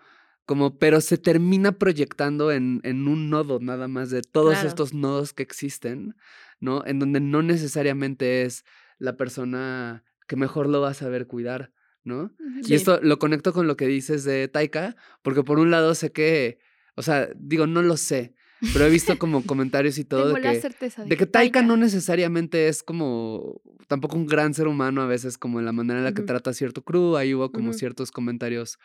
como, 0.45 0.77
pero 0.77 1.01
se 1.01 1.17
termina 1.17 1.71
proyectando 1.73 2.51
en, 2.51 2.79
en 2.83 3.07
un 3.07 3.29
nodo 3.29 3.59
nada 3.59 3.87
más 3.87 4.09
de 4.09 4.21
todos 4.21 4.53
Claro. 4.53 4.67
estos 4.67 4.93
nodos 4.93 5.33
que 5.33 5.43
existen, 5.43 6.15
¿no? 6.59 6.85
En 6.85 6.99
donde 6.99 7.19
no 7.19 7.41
necesariamente 7.41 8.43
es 8.43 8.63
la 8.99 9.17
persona 9.17 10.03
que 10.27 10.35
mejor 10.35 10.67
lo 10.69 10.81
va 10.81 10.89
a 10.89 10.93
saber 10.93 11.27
cuidar, 11.27 11.71
¿no? 12.03 12.31
Y 12.65 12.73
esto 12.75 12.99
lo 13.01 13.17
conecto 13.19 13.53
con 13.53 13.67
lo 13.67 13.75
que 13.75 13.87
dices 13.87 14.23
de 14.23 14.47
Taika, 14.47 14.95
porque 15.21 15.43
por 15.43 15.59
un 15.59 15.71
lado 15.71 15.95
sé 15.95 16.11
que, 16.11 16.59
o 16.95 17.01
sea, 17.01 17.27
digo, 17.35 17.67
no 17.67 17.81
lo 17.81 17.97
sé, 17.97 18.33
pero 18.73 18.85
he 18.85 18.89
visto 18.89 19.17
como 19.19 19.43
comentarios 19.45 19.97
y 19.97 20.05
todo 20.05 20.25
Tengo 20.25 20.35
de 20.37 20.41
la 20.43 20.53
que, 20.53 20.61
certeza 20.61 21.03
de 21.03 21.17
que 21.17 21.25
Taika 21.25 21.61
no 21.61 21.75
necesariamente 21.77 22.67
es 22.67 22.83
como, 22.83 23.61
tampoco 23.87 24.15
un 24.15 24.25
gran 24.27 24.53
ser 24.53 24.67
humano 24.67 25.01
a 25.01 25.07
veces, 25.07 25.37
como 25.37 25.59
en 25.59 25.65
la 25.65 25.71
manera 25.73 25.99
en 25.99 26.05
la 26.05 26.13
que 26.13 26.21
trata 26.21 26.51
a 26.51 26.53
cierto 26.53 26.83
crew, 26.83 27.17
ahí 27.17 27.33
hubo 27.33 27.51
como 27.51 27.73
ciertos 27.73 28.11
comentarios 28.11 28.77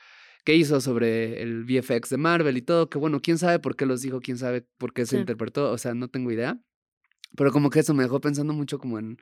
que 0.44 0.54
hizo 0.54 0.80
sobre 0.80 1.42
el 1.42 1.64
VFX 1.64 2.10
de 2.10 2.16
Marvel 2.16 2.56
y 2.56 2.62
todo, 2.62 2.88
que 2.88 2.98
bueno, 2.98 3.20
quién 3.20 3.38
sabe 3.38 3.58
por 3.58 3.76
qué 3.76 3.86
los 3.86 4.02
dijo, 4.02 4.20
quién 4.20 4.38
sabe 4.38 4.66
por 4.78 4.92
qué 4.92 5.06
se 5.06 5.16
Sí. 5.16 5.20
interpretó, 5.20 5.70
o 5.70 5.78
sea, 5.78 5.94
no 5.94 6.08
tengo 6.08 6.30
idea, 6.30 6.58
pero 7.36 7.52
como 7.52 7.70
que 7.70 7.80
eso 7.80 7.94
me 7.94 8.02
dejó 8.02 8.20
pensando 8.20 8.52
mucho 8.52 8.78
como 8.78 8.98
en, 8.98 9.18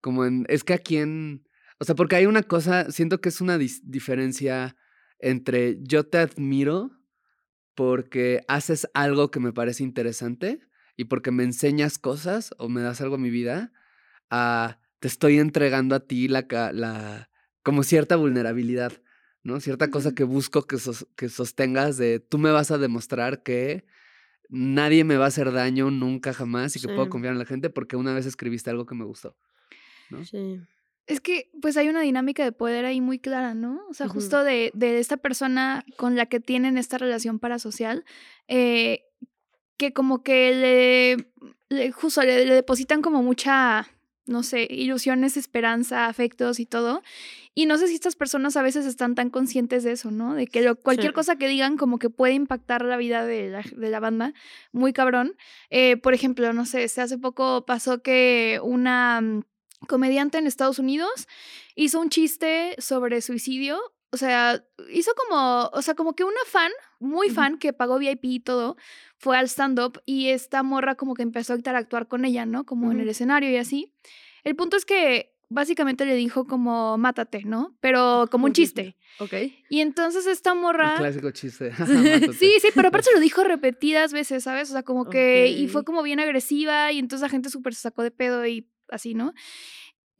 como 0.00 0.24
en, 0.24 0.44
es 0.48 0.64
que 0.64 0.74
a 0.74 0.78
quién, 0.78 1.44
o 1.78 1.84
sea, 1.84 1.94
porque 1.94 2.16
hay 2.16 2.26
una 2.26 2.42
cosa, 2.42 2.90
siento 2.90 3.20
que 3.20 3.28
es 3.28 3.40
una 3.40 3.58
diferencia 3.58 4.76
entre 5.18 5.78
yo 5.82 6.04
te 6.04 6.18
admiro 6.18 6.90
porque 7.74 8.42
haces 8.48 8.88
algo 8.94 9.30
que 9.30 9.40
me 9.40 9.52
parece 9.52 9.82
interesante 9.82 10.60
y 10.96 11.04
porque 11.04 11.30
me 11.30 11.44
enseñas 11.44 11.98
cosas 11.98 12.52
o 12.58 12.68
me 12.68 12.82
das 12.82 13.00
algo 13.00 13.14
a 13.14 13.18
mi 13.18 13.30
vida, 13.30 13.72
a 14.30 14.78
te 14.98 15.08
estoy 15.08 15.38
entregando 15.38 15.94
a 15.94 16.00
ti 16.00 16.28
la, 16.28 16.46
la 16.72 17.30
como 17.62 17.82
cierta 17.82 18.16
vulnerabilidad, 18.16 18.92
¿no? 19.42 19.60
Cierta 19.60 19.90
cosa 19.90 20.14
que 20.14 20.24
busco 20.24 20.62
que, 20.66 20.78
sos- 20.78 21.06
que 21.16 21.28
sostengas 21.28 21.96
de 21.96 22.20
tú 22.20 22.38
me 22.38 22.50
vas 22.50 22.70
a 22.70 22.78
demostrar 22.78 23.42
que 23.42 23.84
nadie 24.48 25.04
me 25.04 25.16
va 25.16 25.24
a 25.24 25.28
hacer 25.28 25.50
daño 25.52 25.90
nunca 25.90 26.32
jamás 26.32 26.76
y 26.76 26.80
que 26.80 26.86
puedo 26.88 27.08
confiar 27.08 27.32
en 27.32 27.38
la 27.38 27.46
gente 27.46 27.70
porque 27.70 27.96
una 27.96 28.12
vez 28.14 28.26
escribiste 28.26 28.70
algo 28.70 28.86
que 28.86 28.94
me 28.94 29.04
gustó. 29.04 29.36
¿no? 30.10 30.24
Sí. 30.24 30.60
Es 31.06 31.20
que 31.20 31.50
pues 31.60 31.76
hay 31.76 31.88
una 31.88 32.02
dinámica 32.02 32.44
de 32.44 32.52
poder 32.52 32.84
ahí 32.84 33.00
muy 33.00 33.18
clara, 33.18 33.54
¿no? 33.54 33.80
O 33.90 33.94
sea, 33.94 34.06
justo 34.08 34.44
de, 34.44 34.70
de 34.74 34.98
esta 35.00 35.16
persona 35.16 35.84
con 35.96 36.14
la 36.16 36.26
que 36.26 36.38
tienen 36.38 36.78
esta 36.78 36.96
relación 36.98 37.38
parasocial, 37.40 38.04
eh, 38.46 39.04
que 39.78 39.92
como 39.92 40.22
que 40.22 40.54
le, 41.70 41.76
le- 41.76 41.90
justo 41.92 42.22
le, 42.22 42.44
le 42.46 42.54
depositan 42.54 43.02
como 43.02 43.20
mucha 43.22 43.88
no 44.26 44.42
sé, 44.42 44.66
ilusiones, 44.70 45.36
esperanza, 45.36 46.06
afectos 46.06 46.60
y 46.60 46.66
todo. 46.66 47.02
Y 47.54 47.66
no 47.66 47.76
sé 47.76 47.88
si 47.88 47.94
estas 47.94 48.16
personas 48.16 48.56
a 48.56 48.62
veces 48.62 48.86
están 48.86 49.14
tan 49.14 49.28
conscientes 49.30 49.82
de 49.84 49.92
eso, 49.92 50.10
¿no? 50.10 50.34
De 50.34 50.46
que 50.46 50.62
lo, 50.62 50.76
cualquier 50.76 51.10
Sí. 51.10 51.14
cosa 51.14 51.36
que 51.36 51.48
digan 51.48 51.76
como 51.76 51.98
que 51.98 52.08
puede 52.08 52.34
impactar 52.34 52.84
la 52.84 52.96
vida 52.96 53.26
de 53.26 53.50
la, 53.50 53.62
de 53.62 53.90
la 53.90 54.00
banda, 54.00 54.32
muy 54.72 54.92
cabrón. 54.92 55.36
Eh, 55.70 55.96
por 55.96 56.14
ejemplo, 56.14 56.52
no 56.52 56.64
sé, 56.66 56.84
hace 56.84 57.18
poco 57.18 57.66
pasó 57.66 58.00
que 58.02 58.58
una 58.62 59.20
mm, 59.20 59.42
comediante 59.88 60.38
en 60.38 60.46
Estados 60.46 60.78
Unidos 60.78 61.26
hizo 61.74 62.00
un 62.00 62.08
chiste 62.08 62.74
sobre 62.78 63.20
suicidio. 63.20 63.80
O 64.12 64.18
sea, 64.18 64.62
hizo 64.92 65.10
como, 65.14 65.70
o 65.72 65.82
sea, 65.82 65.94
como 65.94 66.14
que 66.14 66.22
una 66.22 66.44
fan, 66.46 66.70
muy 67.00 67.30
fan, 67.30 67.58
que 67.58 67.72
pagó 67.72 67.98
VIP 67.98 68.24
y 68.24 68.40
todo, 68.40 68.76
fue 69.16 69.38
al 69.38 69.48
stand-up 69.48 70.02
y 70.04 70.28
esta 70.28 70.62
morra 70.62 70.96
como 70.96 71.14
que 71.14 71.22
empezó 71.22 71.54
a 71.54 71.56
interactuar 71.56 72.08
con 72.08 72.26
ella, 72.26 72.44
¿no? 72.44 72.64
Como 72.64 72.92
en 72.92 73.00
el 73.00 73.08
escenario 73.08 73.50
y 73.50 73.56
así. 73.56 73.90
El 74.44 74.54
punto 74.54 74.76
es 74.76 74.84
que 74.84 75.32
básicamente 75.48 76.04
le 76.04 76.14
dijo 76.14 76.46
como, 76.46 76.98
mátate, 76.98 77.44
¿no? 77.44 77.76
Pero 77.80 78.28
como 78.30 78.46
un 78.46 78.52
chiste. 78.52 78.96
Ok. 79.18 79.34
Y 79.70 79.80
entonces 79.80 80.26
esta 80.26 80.52
El 80.52 80.58
morra... 80.58 80.96
clásico 80.96 81.30
chiste. 81.30 81.72
Sí, 82.38 82.54
sí, 82.60 82.68
pero 82.74 82.88
aparte 82.88 83.08
se 83.08 83.14
lo 83.14 83.20
dijo 83.20 83.44
repetidas 83.44 84.12
veces, 84.12 84.44
¿sabes? 84.44 84.70
O 84.70 84.72
sea, 84.72 84.82
como 84.82 85.08
que... 85.08 85.48
Y 85.48 85.68
fue 85.68 85.84
como 85.84 86.02
bien 86.02 86.20
agresiva 86.20 86.92
y 86.92 86.98
entonces 86.98 87.22
la 87.22 87.28
gente 87.28 87.50
súper 87.50 87.74
se 87.74 87.82
sacó 87.82 88.02
de 88.02 88.10
pedo 88.10 88.46
y 88.46 88.68
así, 88.88 89.14
¿no? 89.14 89.32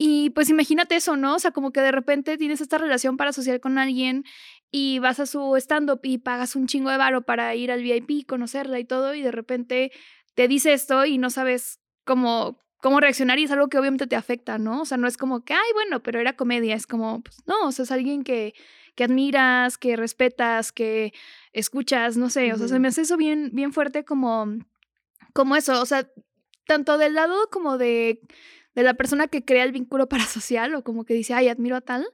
Y 0.04 0.30
pues 0.30 0.50
imagínate 0.50 0.96
eso, 0.96 1.16
¿no? 1.16 1.36
O 1.36 1.38
sea, 1.38 1.52
como 1.52 1.70
que 1.70 1.80
de 1.80 1.92
repente 1.92 2.36
tienes 2.36 2.60
esta 2.60 2.76
relación 2.76 3.16
para 3.16 3.30
asociar 3.30 3.60
con 3.60 3.78
alguien 3.78 4.24
y 4.72 4.98
vas 4.98 5.20
a 5.20 5.26
su 5.26 5.54
stand-up 5.54 6.00
y 6.02 6.18
pagas 6.18 6.56
un 6.56 6.66
chingo 6.66 6.90
de 6.90 6.96
varo 6.96 7.22
para 7.22 7.54
ir 7.54 7.70
al 7.70 7.84
VIP, 7.84 8.26
conocerla 8.26 8.80
y 8.80 8.84
todo, 8.84 9.14
y 9.14 9.22
de 9.22 9.30
repente 9.30 9.92
te 10.34 10.48
dice 10.48 10.72
esto 10.72 11.04
y 11.04 11.18
no 11.18 11.30
sabes 11.30 11.78
cómo, 12.04 12.58
cómo 12.78 12.98
reaccionar 12.98 13.38
y 13.38 13.44
es 13.44 13.52
algo 13.52 13.68
que 13.68 13.78
obviamente 13.78 14.08
te 14.08 14.16
afecta, 14.16 14.58
¿no? 14.58 14.80
O 14.80 14.84
sea, 14.86 14.98
no 14.98 15.06
es 15.06 15.16
como 15.16 15.44
que, 15.44 15.54
ay, 15.54 15.72
bueno, 15.72 16.02
pero 16.02 16.18
era 16.18 16.32
comedia, 16.32 16.74
es 16.74 16.88
como, 16.88 17.22
pues 17.22 17.36
no, 17.46 17.68
o 17.68 17.70
sea, 17.70 17.84
es 17.84 17.92
alguien 17.92 18.24
que, 18.24 18.54
que 18.96 19.04
admiras, 19.04 19.78
que 19.78 19.94
respetas, 19.94 20.72
que 20.72 21.12
escuchas, 21.52 22.16
no 22.16 22.28
sé, 22.28 22.52
o 22.52 22.58
sea, 22.58 22.66
se 22.66 22.80
me 22.80 22.88
hace 22.88 23.02
eso 23.02 23.16
bien, 23.16 23.50
bien 23.52 23.72
fuerte 23.72 24.04
como, 24.04 24.48
como 25.32 25.54
eso, 25.54 25.80
o 25.80 25.86
sea, 25.86 26.10
tanto 26.66 26.98
del 26.98 27.14
lado 27.14 27.36
como 27.52 27.78
de, 27.78 28.20
de 28.74 28.82
la 28.82 28.94
persona 28.94 29.28
que 29.28 29.44
crea 29.44 29.64
el 29.64 29.72
vínculo 29.72 30.08
parasocial 30.08 30.74
o 30.74 30.82
como 30.84 31.04
que 31.04 31.14
dice, 31.14 31.34
ay, 31.34 31.48
admiro 31.48 31.76
a 31.76 31.80
tal, 31.80 32.06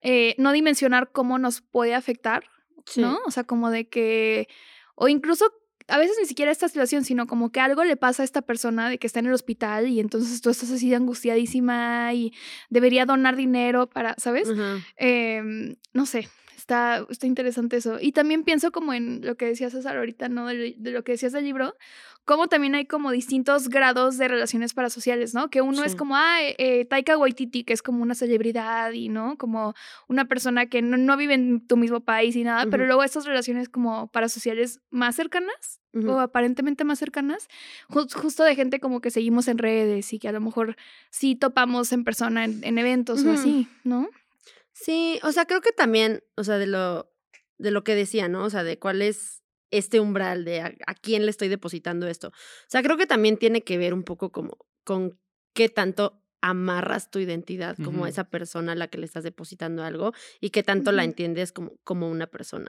eh, 0.00 0.34
no 0.38 0.52
dimensionar 0.52 1.10
cómo 1.12 1.38
nos 1.38 1.60
puede 1.60 1.94
afectar, 1.94 2.44
Sí. 2.84 3.00
¿no? 3.00 3.18
O 3.26 3.30
sea, 3.30 3.44
como 3.44 3.70
de 3.70 3.88
que, 3.88 4.48
o 4.96 5.06
incluso 5.08 5.46
a 5.88 5.98
veces 5.98 6.16
ni 6.20 6.26
siquiera 6.26 6.50
esta 6.50 6.68
situación, 6.68 7.04
sino 7.04 7.26
como 7.26 7.50
que 7.52 7.60
algo 7.60 7.84
le 7.84 7.96
pasa 7.96 8.22
a 8.22 8.24
esta 8.24 8.42
persona 8.42 8.88
de 8.88 8.98
que 8.98 9.06
está 9.06 9.20
en 9.20 9.26
el 9.26 9.32
hospital 9.32 9.88
y 9.88 10.00
entonces 10.00 10.40
tú 10.40 10.50
estás 10.50 10.70
así 10.70 10.88
de 10.90 10.96
angustiadísima 10.96 12.12
y 12.14 12.32
debería 12.70 13.04
donar 13.06 13.36
dinero 13.36 13.88
para, 13.88 14.14
¿sabes? 14.18 14.48
Em, 14.96 15.76
no 15.92 16.06
sé, 16.06 16.28
está, 16.62 17.04
está 17.10 17.26
interesante 17.26 17.76
eso. 17.76 17.98
Y 18.00 18.12
también 18.12 18.44
pienso 18.44 18.70
como 18.70 18.92
en 18.94 19.20
lo 19.26 19.36
que 19.36 19.46
decía 19.46 19.68
César 19.68 19.96
ahorita, 19.96 20.28
¿no? 20.28 20.46
De, 20.46 20.74
de 20.78 20.90
lo 20.92 21.02
que 21.02 21.12
decías 21.12 21.32
del 21.32 21.44
libro, 21.44 21.74
como 22.24 22.46
también 22.46 22.76
hay 22.76 22.86
como 22.86 23.10
distintos 23.10 23.68
grados 23.68 24.16
de 24.16 24.28
relaciones 24.28 24.72
parasociales, 24.74 25.34
¿no? 25.34 25.50
Que 25.50 25.60
uno 25.60 25.82
es 25.84 25.96
como, 25.96 26.14
ah, 26.16 26.40
eh, 26.40 26.54
eh, 26.58 26.84
Taika 26.84 27.18
Waititi, 27.18 27.64
que 27.64 27.72
es 27.72 27.82
como 27.82 28.00
una 28.02 28.14
celebridad 28.14 28.92
y, 28.92 29.08
¿no? 29.08 29.36
Como 29.36 29.74
una 30.08 30.26
persona 30.26 30.66
que 30.66 30.82
no, 30.82 30.96
no 30.96 31.16
vive 31.16 31.34
en 31.34 31.66
tu 31.66 31.76
mismo 31.76 31.98
país 32.00 32.36
y 32.36 32.44
nada, 32.44 32.62
pero 32.70 32.84
luego 32.86 33.02
estas 33.02 33.26
relaciones 33.26 33.68
como 33.68 34.06
parasociales 34.12 34.80
más 34.90 35.16
cercanas 35.16 35.80
o 36.08 36.20
aparentemente 36.20 36.84
más 36.84 36.98
cercanas, 37.00 37.48
jus- 37.88 38.14
justo 38.14 38.44
de 38.44 38.54
gente 38.54 38.78
como 38.80 39.00
que 39.00 39.10
seguimos 39.10 39.48
en 39.48 39.58
redes 39.58 40.12
y 40.12 40.18
que 40.20 40.28
a 40.28 40.32
lo 40.32 40.40
mejor 40.40 40.76
sí 41.10 41.34
topamos 41.34 41.92
en 41.92 42.04
persona 42.04 42.44
en, 42.44 42.62
en 42.62 42.78
eventos 42.78 43.24
o 43.24 43.32
así, 43.32 43.68
¿no? 43.84 44.08
Sí, 44.82 45.20
o 45.22 45.30
sea, 45.30 45.46
creo 45.46 45.60
que 45.60 45.70
también, 45.70 46.24
o 46.36 46.42
sea, 46.42 46.58
de 46.58 46.66
lo, 46.66 47.08
de 47.56 47.70
lo 47.70 47.84
que 47.84 47.94
decía, 47.94 48.26
¿no? 48.26 48.44
O 48.44 48.50
sea, 48.50 48.64
de 48.64 48.80
cuál 48.80 49.00
es 49.00 49.44
este 49.70 50.00
umbral 50.00 50.44
de 50.44 50.60
a, 50.60 50.94
quién 51.00 51.24
le 51.24 51.30
estoy 51.30 51.46
depositando 51.46 52.08
esto. 52.08 52.28
O 52.28 52.32
sea, 52.68 52.82
creo 52.82 52.96
que 52.96 53.06
también 53.06 53.36
tiene 53.36 53.62
que 53.62 53.78
ver 53.78 53.94
un 53.94 54.02
poco 54.02 54.32
como 54.32 54.58
con 54.84 55.20
qué 55.54 55.68
tanto 55.68 56.21
amarras 56.42 57.10
tu 57.10 57.18
identidad 57.18 57.76
como 57.82 58.06
esa 58.06 58.24
persona 58.24 58.72
a 58.72 58.74
la 58.74 58.88
que 58.88 58.98
le 58.98 59.06
estás 59.06 59.24
depositando 59.24 59.82
algo 59.84 60.12
y 60.40 60.50
qué 60.50 60.62
tanto 60.62 60.92
la 60.92 61.04
entiendes 61.04 61.52
como, 61.52 61.72
como 61.84 62.10
una 62.10 62.26
persona. 62.26 62.68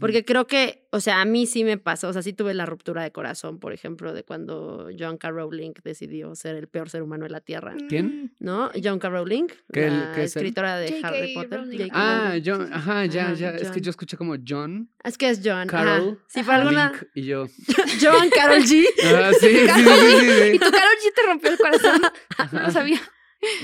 Porque 0.00 0.24
creo 0.24 0.46
que, 0.46 0.86
o 0.92 1.00
sea, 1.00 1.20
a 1.20 1.24
mí 1.26 1.46
sí 1.46 1.62
me 1.62 1.76
pasó, 1.76 2.08
o 2.08 2.12
sea, 2.14 2.22
sí 2.22 2.32
tuve 2.32 2.54
la 2.54 2.64
ruptura 2.64 3.02
de 3.02 3.12
corazón, 3.12 3.58
por 3.58 3.74
ejemplo, 3.74 4.14
de 4.14 4.24
cuando 4.24 4.88
John 4.98 5.18
K. 5.18 5.30
Rowling 5.30 5.72
decidió 5.82 6.34
ser 6.36 6.56
el 6.56 6.68
peor 6.68 6.88
ser 6.88 7.02
humano 7.02 7.24
de 7.24 7.30
la 7.30 7.40
Tierra, 7.40 7.74
¿Quién? 7.88 8.06
Mm, 8.40 8.44
¿no? 8.44 8.70
John 8.82 8.98
K. 8.98 9.10
Rowling, 9.10 9.46
¿Qué- 9.72 9.90
la 9.90 10.12
qué 10.14 10.24
es 10.24 10.36
escritora 10.36 10.78
de. 10.78 11.00
Harry 11.02 11.34
Potter. 11.34 11.64
Ah. 11.92 12.34
John, 12.42 12.72
ajá, 12.72 13.04
ya, 13.06 13.24
Ajá, 13.26 13.34
ya. 13.34 13.50
Es 13.50 13.62
que 13.68 13.74
John. 13.74 13.82
yo 13.82 13.90
escuché 13.90 14.16
como 14.16 14.36
John, 14.46 14.90
Es 15.02 15.18
que 15.18 15.28
es 15.28 15.40
John. 15.44 15.66
Carol, 15.66 16.12
Ajá. 16.14 16.24
Si 16.28 16.42
fue 16.42 16.54
alguna. 16.54 16.88
Link 16.92 17.02
y 17.14 17.22
yo. 17.26 17.46
John, 18.00 18.30
Carol 18.34 18.62
G. 18.62 18.84
Ah, 19.04 19.32
sí, 19.38 19.46
sí, 19.48 19.66
sí, 19.68 19.84
sí, 19.84 20.48
Y 20.48 20.52
sí. 20.52 20.58
tu 20.58 20.70
Carol 20.70 20.94
G 21.02 21.14
te 21.14 21.22
rompió 21.26 21.50
el 21.50 21.58
corazón. 21.58 22.00
No 22.52 22.60
lo 22.62 22.70
sabía. 22.70 23.00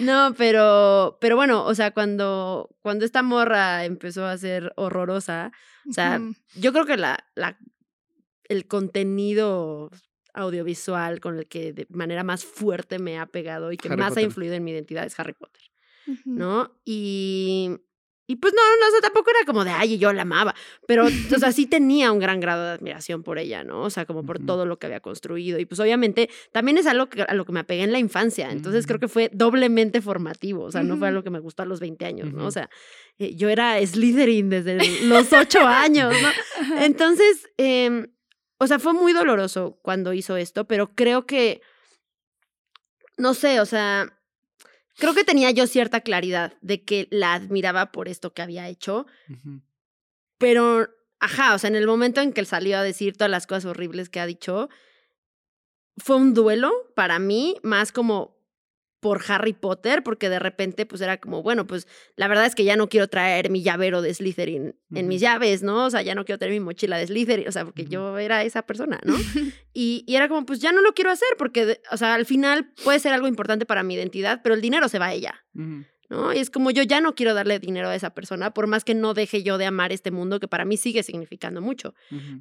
No, 0.01 0.35
pero, 0.37 1.19
pero 1.21 1.37
bueno, 1.37 1.65
o 1.65 1.75
sea, 1.75 1.93
cuando, 1.93 2.75
cuando 2.83 3.05
esta 3.05 3.23
morra 3.23 3.85
empezó 3.85 4.27
a 4.27 4.37
ser 4.39 4.73
horrorosa, 4.77 5.53
o 5.89 5.93
sea, 5.93 6.21
yo 6.55 6.73
creo 6.73 6.87
que 6.87 6.97
la, 6.97 7.25
la, 7.35 7.59
el 8.45 8.67
contenido 8.67 9.91
audiovisual 10.35 11.21
con 11.21 11.39
el 11.39 11.47
que 11.47 11.73
de 11.73 11.87
manera 11.91 12.23
más 12.25 12.45
fuerte 12.45 12.99
me 12.99 13.19
ha 13.19 13.27
pegado 13.27 13.73
y 13.73 13.77
que 13.77 13.89
Harry 13.89 13.99
más 13.99 14.11
Potter. 14.11 14.23
ha 14.23 14.27
influido 14.27 14.55
en 14.55 14.65
mi 14.65 14.71
identidad 14.73 15.05
es 15.05 15.19
Harry 15.19 15.33
Potter. 15.33 15.63
¿no? 16.25 16.81
Y, 16.85 17.77
y 18.31 18.37
pues 18.37 18.55
no, 18.55 18.63
no, 18.63 18.87
o 18.87 18.91
sea, 18.93 19.01
tampoco 19.01 19.29
era 19.31 19.45
como 19.45 19.65
de, 19.65 19.73
ay, 19.73 19.99
yo 19.99 20.13
la 20.13 20.23
amaba, 20.23 20.55
pero, 20.87 21.07
o 21.07 21.39
sea, 21.41 21.51
sí 21.51 21.67
tenía 21.67 22.13
un 22.13 22.21
gran 22.21 22.39
grado 22.39 22.65
de 22.65 22.71
admiración 22.71 23.25
por 23.25 23.41
ella, 23.41 23.65
¿no? 23.65 23.83
O 23.83 23.91
sea, 23.91 24.07
como 24.07 24.25
por 24.25 24.39
todo 24.39 24.67
lo 24.67 24.79
que 24.79 24.87
había 24.87 25.01
construido. 25.01 25.59
Y 25.59 25.67
pues 25.67 25.81
obviamente 25.81 26.31
también 26.53 26.79
es 26.79 26.87
algo 26.87 27.09
que, 27.09 27.23
a 27.23 27.35
lo 27.35 27.45
que 27.45 27.51
me 27.51 27.59
apegué 27.59 27.83
en 27.83 27.91
la 27.91 27.99
infancia, 27.99 28.53
entonces 28.53 28.87
creo 28.87 29.01
que 29.01 29.09
fue 29.09 29.31
doblemente 29.33 30.01
formativo, 30.01 30.63
o 30.63 30.71
sea, 30.71 30.85
no 30.85 30.97
fue 30.97 31.09
algo 31.09 31.25
que 31.25 31.31
me 31.31 31.41
gustó 31.41 31.65
a 31.65 31.67
los 31.67 31.81
20 31.81 32.07
años, 32.07 32.33
¿no? 32.33 32.47
O 32.47 32.53
sea, 32.53 32.71
eh, 33.19 33.35
yo 33.35 33.49
era 33.49 33.85
Slytherin 33.85 34.49
desde 34.49 34.77
los 35.07 35.33
8 35.33 35.67
años, 35.67 36.15
¿no? 36.23 36.77
Entonces, 36.85 37.49
em, 37.57 38.13
o 38.59 38.69
sea, 38.69 38.79
fue 38.79 38.93
muy 38.93 39.13
doloroso 39.13 39.81
cuando 39.83 40.13
hizo 40.13 40.37
esto, 40.37 40.69
pero 40.69 40.95
creo 40.95 41.27
que, 41.27 41.63
no 43.17 43.35
sé, 43.35 43.59
o 43.59 43.67
sea, 43.67 44.20
creo 44.97 45.15
que 45.15 45.25
tenía 45.25 45.51
yo 45.51 45.67
cierta 45.67 46.01
claridad 46.01 46.55
de 46.61 46.85
que 46.85 47.09
la 47.11 47.35
admiraba 47.35 47.93
por 47.93 48.09
esto 48.09 48.33
que 48.33 48.43
había 48.43 48.69
hecho, 48.69 49.07
pero, 50.39 50.89
ajá, 51.19 51.55
o 51.55 51.59
sea, 51.59 51.69
en 51.69 51.77
el 51.77 51.87
momento 51.87 52.21
en 52.21 52.33
que 52.33 52.41
él 52.41 52.47
salió 52.47 52.79
a 52.79 52.83
decir 52.83 53.17
todas 53.17 53.31
las 53.31 53.47
cosas 53.47 53.67
horribles 53.67 54.09
que 54.09 54.21
ha 54.21 54.27
dicho, 54.27 54.69
fue 55.97 56.17
un 56.17 56.35
duelo 56.35 56.73
para 56.95 57.19
mí, 57.19 57.57
más 57.63 57.93
como 57.93 58.40
por 59.01 59.23
Harry 59.29 59.55
Potter, 59.55 60.03
porque 60.03 60.29
de 60.29 60.39
repente 60.39 60.87
pues 60.87 61.01
era 61.01 61.19
como, 61.19 61.43
bueno, 61.43 61.67
pues 61.67 61.89
la 62.17 62.29
verdad 62.29 62.47
es 62.47 62.55
que 62.55 62.65
ya 62.65 62.77
no 62.77 62.89
quiero 62.89 63.09
traer 63.09 63.51
mi 63.51 63.63
llavero 63.63 64.03
de 64.03 64.13
Slytherin 64.13 64.77
en 64.95 65.09
mis 65.09 65.21
llaves, 65.21 65.63
¿no? 65.63 65.87
O 65.87 65.91
sea, 65.91 66.03
ya 66.03 66.15
no 66.15 66.25
quiero 66.25 66.39
traer 66.39 66.53
mi 66.53 66.61
mochila 66.61 66.99
de 66.99 67.07
Slytherin, 67.07 67.49
o 67.49 67.53
sea, 67.53 67.65
porque 67.65 67.87
yo 67.87 68.19
era 68.19 68.45
esa 68.45 68.63
persona, 68.63 69.01
¿no? 69.05 69.17
Y, 69.73 70.03
y 70.09 70.17
era 70.17 70.29
como, 70.29 70.45
pues 70.45 70.59
ya 70.59 70.73
no 70.73 70.83
lo 70.83 70.95
quiero 70.95 71.13
hacer, 71.13 71.29
porque, 71.39 71.81
o 71.93 71.97
sea, 71.97 72.15
al 72.15 72.27
final 72.27 72.73
puede 72.83 72.99
ser 72.99 73.13
algo 73.13 73.29
importante 73.29 73.67
para 73.67 73.85
mi 73.85 73.95
identidad, 73.95 74.41
pero 74.43 74.57
el 74.57 74.61
dinero 74.61 74.89
se 74.89 74.99
va 74.99 75.07
a 75.07 75.15
ella. 75.15 75.45
¿no? 76.11 76.35
Y 76.35 76.39
es 76.39 76.51
como 76.51 76.73
yo 76.73 76.83
ya 76.83 77.01
no 77.01 77.15
quiero 77.15 77.35
darle 77.35 77.61
dinero 77.61 77.89
a 77.89 77.95
esa 77.95 78.11
persona, 78.11 78.53
por 78.53 78.67
más 78.67 78.85
que 78.85 78.95
no 78.95 79.15
deje 79.15 79.43
yo 79.45 79.59
de 79.59 79.67
amar 79.67 79.93
este 79.93 80.11
mundo 80.11 80.41
que 80.41 80.49
para 80.49 80.65
mí 80.65 80.77
sigue 80.77 81.03
significando 81.05 81.61
mucho. 81.61 81.95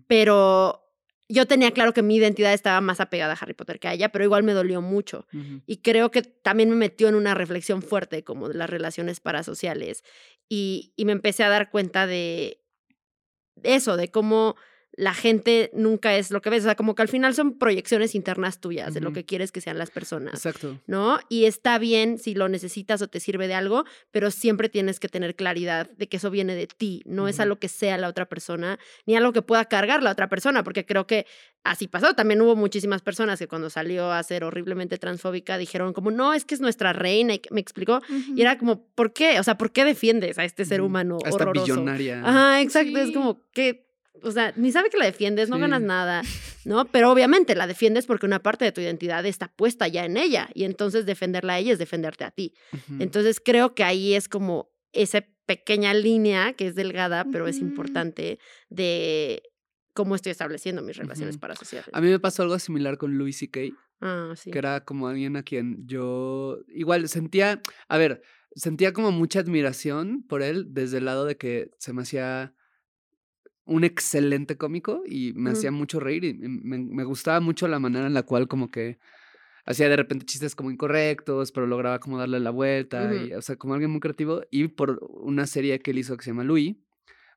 Pero 0.07 0.88
yo 1.29 1.45
tenía 1.45 1.71
claro 1.71 1.93
que 1.93 2.01
mi 2.01 2.15
identidad 2.15 2.53
estaba 2.53 2.81
más 2.81 2.99
apegada 2.99 3.33
a 3.33 3.37
Harry 3.39 3.53
Potter 3.53 3.79
que 3.79 3.87
a 3.87 3.93
ella, 3.93 4.09
pero 4.09 4.25
igual 4.25 4.43
me 4.43 4.53
dolió 4.53 4.81
mucho. 4.81 5.27
Y 5.67 5.77
creo 5.77 6.09
que 6.09 6.23
también 6.23 6.69
me 6.71 6.75
metió 6.75 7.07
en 7.07 7.15
una 7.15 7.35
reflexión 7.35 7.83
fuerte 7.83 8.23
como 8.23 8.49
de 8.49 8.55
las 8.55 8.69
relaciones 8.69 9.19
parasociales. 9.19 10.03
Y, 10.49 10.91
y 10.95 11.05
me 11.05 11.11
empecé 11.11 11.43
a 11.43 11.49
dar 11.49 11.69
cuenta 11.69 12.07
de 12.07 12.63
eso, 13.61 13.95
de 13.95 14.09
cómo 14.09 14.55
la 14.99 15.13
gente 15.13 15.71
nunca 15.73 16.17
es 16.17 16.29
lo 16.29 16.41
que 16.41 16.49
ves. 16.49 16.63
O 16.63 16.65
sea, 16.65 16.75
como 16.75 16.93
que 16.93 17.01
al 17.01 17.07
final 17.07 17.33
son 17.33 17.57
proyecciones 17.57 18.15
internas 18.15 18.59
tuyas 18.59 18.93
de 18.93 18.99
lo 18.99 19.13
que 19.13 19.23
quieres 19.23 19.53
que 19.53 19.61
sean 19.61 19.77
las 19.77 19.91
personas. 19.91 20.33
Exacto. 20.33 20.77
¿no? 20.87 21.19
Y 21.29 21.45
está 21.45 21.79
bien 21.79 22.17
si 22.17 22.35
lo 22.35 22.49
necesitas 22.49 23.01
o 23.01 23.07
te 23.07 23.21
sirve 23.21 23.47
de 23.47 23.53
algo, 23.53 23.85
pero 24.11 24.29
siempre 24.29 24.67
tienes 24.67 24.99
que 24.99 25.07
tener 25.07 25.35
claridad 25.37 25.89
de 25.91 26.09
que 26.09 26.17
eso 26.17 26.29
viene 26.29 26.53
de 26.53 26.67
ti, 26.67 27.01
no 27.05 27.29
es 27.29 27.35
Ujú. 27.37 27.43
algo 27.43 27.55
que 27.59 27.69
sea 27.69 27.97
la 27.97 28.09
otra 28.09 28.25
persona, 28.27 28.77
ni 29.05 29.15
algo 29.15 29.31
que 29.31 29.41
pueda 29.41 29.63
cargar 29.65 30.03
la 30.03 30.11
otra 30.11 30.27
persona, 30.27 30.63
porque 30.65 30.85
creo 30.85 31.07
que 31.07 31.25
así 31.63 31.87
pasó. 31.87 32.13
También 32.13 32.41
hubo 32.41 32.57
muchísimas 32.57 33.01
personas 33.01 33.39
que 33.39 33.47
cuando 33.47 33.69
salió 33.69 34.11
a 34.11 34.21
ser 34.23 34.43
horriblemente 34.43 34.97
transfóbica 34.97 35.57
dijeron 35.57 35.93
como, 35.93 36.11
no, 36.11 36.33
es 36.33 36.43
que 36.43 36.55
es 36.55 36.61
nuestra 36.61 36.91
reina, 36.91 37.35
y 37.35 37.41
me 37.51 37.61
explicó. 37.61 38.01
Y 38.35 38.41
era 38.41 38.57
como, 38.57 38.85
¿por 38.95 39.13
qué? 39.13 39.39
O 39.39 39.43
sea, 39.43 39.57
¿por 39.57 39.71
qué 39.71 39.85
defiendes 39.85 40.37
a 40.39 40.43
este 40.43 40.65
ser 40.65 40.81
humano 40.81 41.19
Hasta 41.23 41.35
horroroso? 41.35 41.63
billonaria. 41.63 42.21
Ajá, 42.21 42.61
exacto, 42.61 42.99
es 42.99 43.11
como 43.11 43.41
que 43.53 43.88
o 44.23 44.31
sea, 44.31 44.53
ni 44.55 44.71
sabe 44.71 44.89
que 44.89 44.97
la 44.97 45.05
defiendes, 45.05 45.49
no 45.49 45.55
Sí. 45.55 45.61
ganas 45.61 45.81
nada, 45.81 46.21
¿no? 46.65 46.85
Pero 46.85 47.11
obviamente 47.11 47.55
la 47.55 47.67
defiendes 47.67 48.05
porque 48.05 48.25
una 48.25 48.39
parte 48.41 48.65
de 48.65 48.71
tu 48.71 48.81
identidad 48.81 49.25
está 49.25 49.47
puesta 49.47 49.87
ya 49.87 50.05
en 50.05 50.17
ella 50.17 50.49
y 50.53 50.63
entonces 50.63 51.05
defenderla 51.05 51.53
a 51.53 51.59
ella 51.59 51.73
es 51.73 51.79
defenderte 51.79 52.23
a 52.23 52.31
ti. 52.31 52.53
Entonces 52.99 53.39
creo 53.43 53.73
que 53.75 53.83
ahí 53.83 54.13
es 54.13 54.27
como 54.29 54.71
esa 54.93 55.23
pequeña 55.45 55.93
línea 55.93 56.53
que 56.53 56.67
es 56.67 56.75
delgada, 56.75 57.25
pero 57.31 57.47
es 57.47 57.61
importante 57.61 58.39
de 58.69 59.41
cómo 59.93 60.15
estoy 60.15 60.31
estableciendo 60.31 60.81
mis 60.81 60.95
relaciones 60.97 61.35
Ujú. 61.35 61.41
parasociales. 61.41 61.89
A 61.93 62.01
mí 62.01 62.09
me 62.09 62.19
pasó 62.19 62.43
algo 62.43 62.57
similar 62.59 62.97
con 62.97 63.17
Louis 63.17 63.37
C.K., 63.37 63.61
Ah, 64.01 64.33
sí. 64.37 64.49
que 64.49 64.57
era 64.57 64.85
como 64.85 65.09
alguien 65.09 65.35
a 65.35 65.43
quien 65.43 65.85
yo 65.85 66.59
igual 66.69 67.09
sentía, 67.09 67.61
a 67.89 67.97
ver, 67.97 68.21
sentía 68.55 68.93
como 68.93 69.11
mucha 69.11 69.39
admiración 69.41 70.23
por 70.23 70.41
él 70.41 70.67
desde 70.69 70.99
el 70.99 71.05
lado 71.05 71.25
de 71.25 71.35
que 71.35 71.71
se 71.79 71.91
me 71.91 72.03
hacía 72.03 72.53
un 73.69 73.83
excelente 73.83 74.57
cómico 74.57 75.03
y 75.05 75.33
me 75.33 75.51
hacía 75.51 75.71
mucho 75.71 75.99
reír 75.99 76.25
y 76.25 76.33
me, 76.33 76.79
me 76.79 77.03
gustaba 77.03 77.39
mucho 77.39 77.67
la 77.67 77.79
manera 77.79 78.07
en 78.07 78.13
la 78.13 78.23
cual 78.23 78.47
como 78.47 78.71
que 78.71 78.97
hacía 79.65 79.87
de 79.87 79.95
repente 79.95 80.25
chistes 80.25 80.55
como 80.55 80.71
incorrectos, 80.71 81.51
pero 81.51 81.67
lograba 81.67 81.99
como 81.99 82.17
darle 82.17 82.39
la 82.39 82.49
vuelta, 82.49 83.13
y, 83.13 83.33
o 83.33 83.41
sea, 83.41 83.55
como 83.55 83.75
alguien 83.75 83.91
muy 83.91 83.99
creativo 83.99 84.41
y 84.49 84.67
por 84.67 84.99
una 85.11 85.45
serie 85.45 85.79
que 85.79 85.91
él 85.91 85.99
hizo 85.99 86.17
que 86.17 86.23
se 86.23 86.31
llama 86.31 86.43
Louis, 86.43 86.75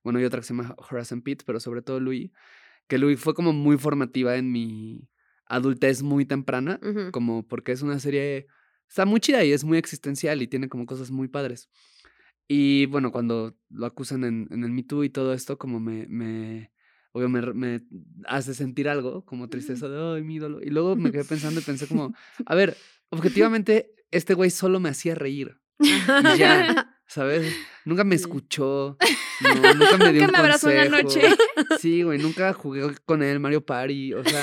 bueno, 0.03 0.19
y 0.19 0.25
otra 0.25 0.41
que 0.41 0.47
se 0.47 0.55
llama 0.55 0.75
Horace 0.79 1.15
and 1.15 1.23
Pete, 1.23 1.45
pero 1.47 1.61
sobre 1.61 1.83
todo 1.83 2.01
Louis, 2.01 2.31
que 2.89 2.97
Louis 2.97 3.21
fue 3.21 3.35
como 3.35 3.53
muy 3.53 3.77
formativa 3.77 4.37
en 4.37 4.51
mi 4.51 5.07
adultez 5.45 6.03
muy 6.03 6.25
temprana, 6.25 6.81
como 7.11 7.47
porque 7.47 7.73
es 7.73 7.83
una 7.83 7.99
serie, 7.99 8.47
está 8.89 9.05
muy 9.05 9.21
chida 9.21 9.45
y 9.45 9.53
es 9.53 9.65
muy 9.65 9.77
existencial 9.77 10.41
y 10.41 10.49
tiene 10.49 10.71
como 10.71 10.87
cosas 10.87 11.11
muy 11.11 11.29
padres. 11.29 11.69
Y 12.55 12.85
bueno, 12.85 13.13
cuando 13.13 13.57
lo 13.71 13.87
acusan 13.87 14.25
en, 14.25 14.47
en 14.51 14.63
el 14.63 14.71
Me 14.73 14.83
Too 14.83 15.05
y 15.05 15.09
todo 15.09 15.33
esto, 15.33 15.57
como 15.57 15.81
me, 15.81 16.07
me, 16.07 16.71
obvio, 17.13 17.31
me, 17.31 17.41
me 17.55 17.81
hace 18.27 18.53
sentir 18.53 18.91
algo, 18.91 19.25
como 19.25 19.49
tristeza 19.49 19.89
de, 19.89 20.17
ay, 20.19 20.23
mi 20.23 20.35
ídolo. 20.35 20.61
Y 20.61 20.69
luego 20.69 20.95
me 20.95 21.11
quedé 21.11 21.25
pensando 21.25 21.61
y 21.61 21.63
pensé 21.63 21.87
como, 21.87 22.15
a 22.45 22.55
ver, 22.55 22.77
objetivamente, 23.09 23.95
este 24.11 24.35
güey 24.35 24.51
solo 24.51 24.81
me 24.81 24.91
hacía 24.91 25.15
reír. 25.15 25.63
Y 25.81 26.39
ya, 26.39 26.95
¿sabes? 27.07 27.57
Nunca 27.87 28.05
me 28.05 28.17
escuchó, 28.17 28.99
no, 29.41 29.75
nunca 29.75 29.97
me 29.97 30.13
dio 30.13 30.21
Nunca 30.21 30.27
un 30.27 30.33
me 30.33 30.39
abrazó 30.39 30.67
consejo. 30.67 30.91
noche. 30.91 31.23
Sí, 31.81 32.03
güey, 32.03 32.19
nunca 32.19 32.53
jugué 32.53 32.83
con 33.07 33.23
él 33.23 33.41
Mario 33.41 33.65
Party, 33.65 34.13
o 34.13 34.23
sea, 34.25 34.43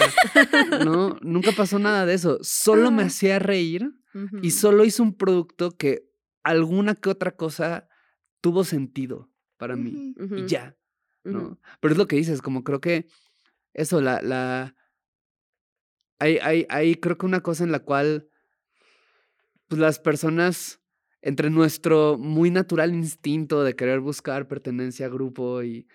no, 0.84 1.16
nunca 1.22 1.52
pasó 1.52 1.78
nada 1.78 2.08
de 2.08 2.16
eso. 2.16 2.40
Solo 2.42 2.90
me 2.90 3.04
hacía 3.04 3.38
reír 3.38 3.92
y 4.42 4.50
solo 4.50 4.84
hizo 4.84 5.04
un 5.04 5.16
producto 5.16 5.78
que 5.78 6.10
alguna 6.42 6.96
que 6.96 7.10
otra 7.12 7.36
cosa 7.36 7.86
tuvo 8.42 8.64
sentido 8.64 9.30
para 9.58 9.76
mí 9.76 10.14
y 10.36 10.46
ya. 10.48 10.76
¿no? 11.24 11.60
Pero 11.80 11.94
es 11.94 11.98
lo 11.98 12.08
que 12.08 12.16
dices, 12.16 12.42
como 12.42 12.64
creo 12.64 12.80
que 12.80 13.08
eso, 13.74 14.02
la, 14.02 14.22
la, 14.22 14.76
hay, 16.20 16.38
hay, 16.42 16.66
hay 16.70 16.96
creo 16.96 17.18
que 17.18 17.26
una 17.26 17.42
cosa 17.42 17.64
en 17.64 17.72
la 17.72 17.80
cual, 17.80 18.30
pues 19.68 19.80
las 19.80 20.00
personas, 20.00 20.82
entre 21.22 21.50
nuestro 21.50 22.18
muy 22.18 22.50
natural 22.52 22.94
instinto 22.94 23.64
de 23.64 23.76
querer 23.76 24.00
buscar 24.00 24.48
pertenencia 24.48 25.06
a 25.08 25.10
grupo 25.10 25.64
y 25.64 25.88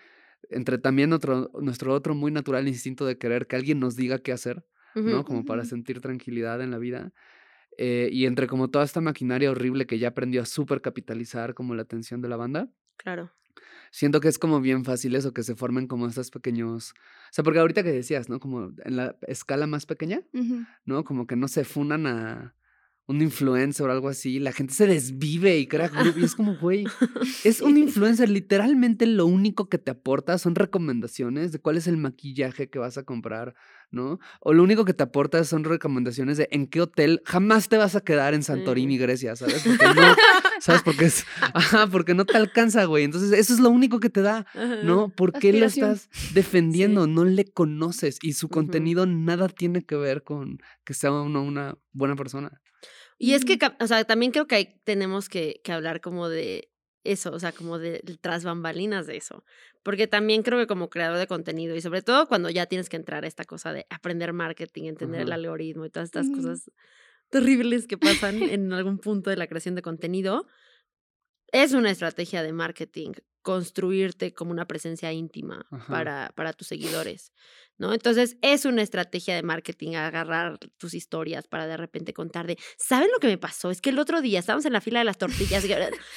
entre 0.49 0.77
también 0.77 1.13
otro, 1.13 1.49
nuestro 1.59 1.93
otro 1.93 2.13
muy 2.13 2.31
natural 2.31 2.67
instinto 2.67 3.05
de 3.05 3.17
querer 3.17 3.47
que 3.47 3.55
alguien 3.55 3.79
nos 3.79 3.95
diga 3.95 4.19
qué 4.19 4.31
hacer, 4.31 4.65
¿no? 4.93 5.25
Como 5.25 5.43
para 5.43 5.65
sentir 5.65 5.99
tranquilidad 5.99 6.61
en 6.61 6.71
la 6.71 6.77
vida. 6.77 7.11
Eh, 7.77 8.09
y 8.11 8.25
entre 8.25 8.47
como 8.47 8.69
toda 8.69 8.85
esta 8.85 9.01
maquinaria 9.01 9.51
horrible 9.51 9.85
que 9.85 9.99
ya 9.99 10.09
aprendió 10.09 10.41
a 10.41 10.45
super 10.45 10.81
capitalizar 10.81 11.53
como 11.53 11.75
la 11.75 11.81
atención 11.83 12.21
de 12.21 12.29
la 12.29 12.37
banda, 12.37 12.69
Claro. 12.97 13.31
siento 13.91 14.19
que 14.19 14.27
es 14.27 14.37
como 14.39 14.61
bien 14.61 14.83
fácil 14.85 15.15
eso, 15.15 15.33
que 15.33 15.43
se 15.43 15.55
formen 15.55 15.87
como 15.87 16.07
estos 16.07 16.31
pequeños... 16.31 16.91
O 16.91 17.31
sea, 17.31 17.43
porque 17.43 17.59
ahorita 17.59 17.83
que 17.83 17.91
decías, 17.91 18.29
¿no? 18.29 18.39
Como 18.39 18.71
en 18.83 18.95
la 18.95 19.17
escala 19.27 19.67
más 19.67 19.85
pequeña. 19.85 20.21
¿no? 20.85 21.03
Como 21.03 21.27
que 21.27 21.35
no 21.35 21.47
se 21.47 21.63
funan 21.65 22.07
a 22.07 22.55
un 23.07 23.21
influencer 23.21 23.85
o 23.87 23.91
algo 23.91 24.09
así, 24.09 24.39
la 24.39 24.51
gente 24.51 24.73
se 24.73 24.87
desvive 24.87 25.59
y 25.59 25.67
crea 25.67 25.89
grupo 25.89 26.17
y 26.19 26.23
es 26.23 26.33
como, 26.35 26.57
güey, 26.57 26.85
es 27.43 27.61
un 27.61 27.77
influencer, 27.77 28.29
literalmente 28.29 29.05
lo 29.05 29.27
único 29.27 29.69
que 29.69 29.77
te 29.77 29.91
aporta 29.91 30.39
son 30.39 30.55
recomendaciones 30.55 31.51
de 31.51 31.59
cuál 31.59 31.77
es 31.77 31.85
el 31.85 31.97
maquillaje 31.97 32.67
que 32.67 32.79
vas 32.79 32.97
a 32.97 33.03
comprar, 33.03 33.53
¿no? 33.91 34.19
O 34.39 34.53
lo 34.53 34.63
único 34.63 34.85
que 34.85 34.93
te 34.93 35.03
aporta 35.03 35.43
son 35.43 35.63
recomendaciones 35.63 36.37
de 36.37 36.47
en 36.51 36.67
qué 36.67 36.81
hotel 36.81 37.21
jamás 37.25 37.69
te 37.69 37.77
vas 37.77 37.95
a 37.95 38.01
quedar 38.01 38.33
en 38.33 38.43
Santorini, 38.43 38.97
Grecia, 38.97 39.35
¿sabes? 39.35 39.63
Porque 39.63 39.85
no, 39.85 40.15
¿sabes? 40.59 40.81
Porque 40.83 41.05
es, 41.05 41.25
ajá, 41.53 41.87
porque 41.87 42.13
no 42.13 42.25
te 42.25 42.37
alcanza, 42.37 42.85
güey. 42.85 43.03
Entonces, 43.03 43.31
eso 43.31 43.53
es 43.53 43.59
lo 43.59 43.69
único 43.69 43.99
que 43.99 44.09
te 44.09 44.21
da. 44.21 44.45
¿no? 44.83 45.09
¿Por 45.09 45.33
qué 45.33 45.53
lo 45.53 45.65
estás 45.65 46.09
defendiendo? 46.33 47.07
No 47.07 47.25
le 47.25 47.45
conoces 47.45 48.19
y 48.21 48.33
su 48.33 48.49
contenido 48.49 49.05
nada 49.05 49.49
tiene 49.49 49.83
que 49.83 49.95
ver 49.95 50.23
con 50.23 50.59
que 50.83 50.93
sea 50.93 51.11
uno 51.11 51.43
una 51.43 51.77
buena 51.93 52.15
persona. 52.15 52.61
Y 53.17 53.33
es 53.33 53.45
que, 53.45 53.57
o 53.79 53.87
sea, 53.87 54.03
también 54.03 54.31
creo 54.31 54.47
que 54.47 54.81
tenemos 54.83 55.29
que, 55.29 55.61
que 55.63 55.71
hablar 55.71 56.01
como 56.01 56.27
de 56.27 56.69
eso, 57.05 57.31
o 57.31 57.39
sea, 57.39 57.51
como 57.51 57.79
de 57.79 58.01
tras 58.21 58.43
bambalinas 58.43 59.07
de 59.07 59.17
eso. 59.17 59.43
Porque 59.83 60.07
también 60.07 60.43
creo 60.43 60.59
que 60.59 60.67
como 60.67 60.89
creador 60.89 61.17
de 61.17 61.27
contenido 61.27 61.75
y 61.75 61.81
sobre 61.81 62.01
todo 62.01 62.27
cuando 62.27 62.49
ya 62.49 62.65
tienes 62.65 62.89
que 62.89 62.97
entrar 62.97 63.23
a 63.23 63.27
esta 63.27 63.45
cosa 63.45 63.71
de 63.71 63.85
aprender 63.89 64.33
marketing, 64.33 64.83
entender 64.83 65.21
el 65.21 65.31
algoritmo 65.31 65.85
y 65.85 65.89
todas 65.89 66.07
estas 66.07 66.29
cosas 66.29 66.71
terribles 67.29 67.87
que 67.87 67.97
pasan 67.97 68.41
en 68.43 68.73
algún 68.73 68.97
punto 68.97 69.29
de 69.29 69.37
la 69.37 69.47
creación 69.47 69.75
de 69.75 69.81
contenido, 69.81 70.47
es 71.51 71.73
una 71.73 71.91
estrategia 71.91 72.43
de 72.43 72.53
marketing 72.53 73.13
construirte 73.45 74.33
como 74.33 74.49
una 74.49 74.65
presencia 74.65 75.13
íntima 75.13 75.67
para, 75.87 76.33
para 76.35 76.51
tus 76.51 76.65
seguidores, 76.65 77.31
¿no? 77.77 77.93
Entonces 77.93 78.37
es 78.41 78.65
una 78.65 78.81
estrategia 78.81 79.35
de 79.35 79.43
marketing 79.43 79.93
agarrar 79.93 80.57
tus 80.77 80.95
historias 80.95 81.47
para 81.47 81.67
de 81.67 81.77
repente 81.77 82.11
contar 82.11 82.47
de, 82.47 82.57
¿saben 82.79 83.07
lo 83.13 83.19
que 83.19 83.27
me 83.27 83.37
pasó? 83.37 83.69
Es 83.69 83.81
que 83.81 83.91
el 83.91 83.99
otro 83.99 84.21
día 84.21 84.39
estábamos 84.39 84.65
en 84.65 84.73
la 84.73 84.81
fila 84.81 84.97
de 84.97 85.05
las 85.05 85.19
tortillas, 85.19 85.63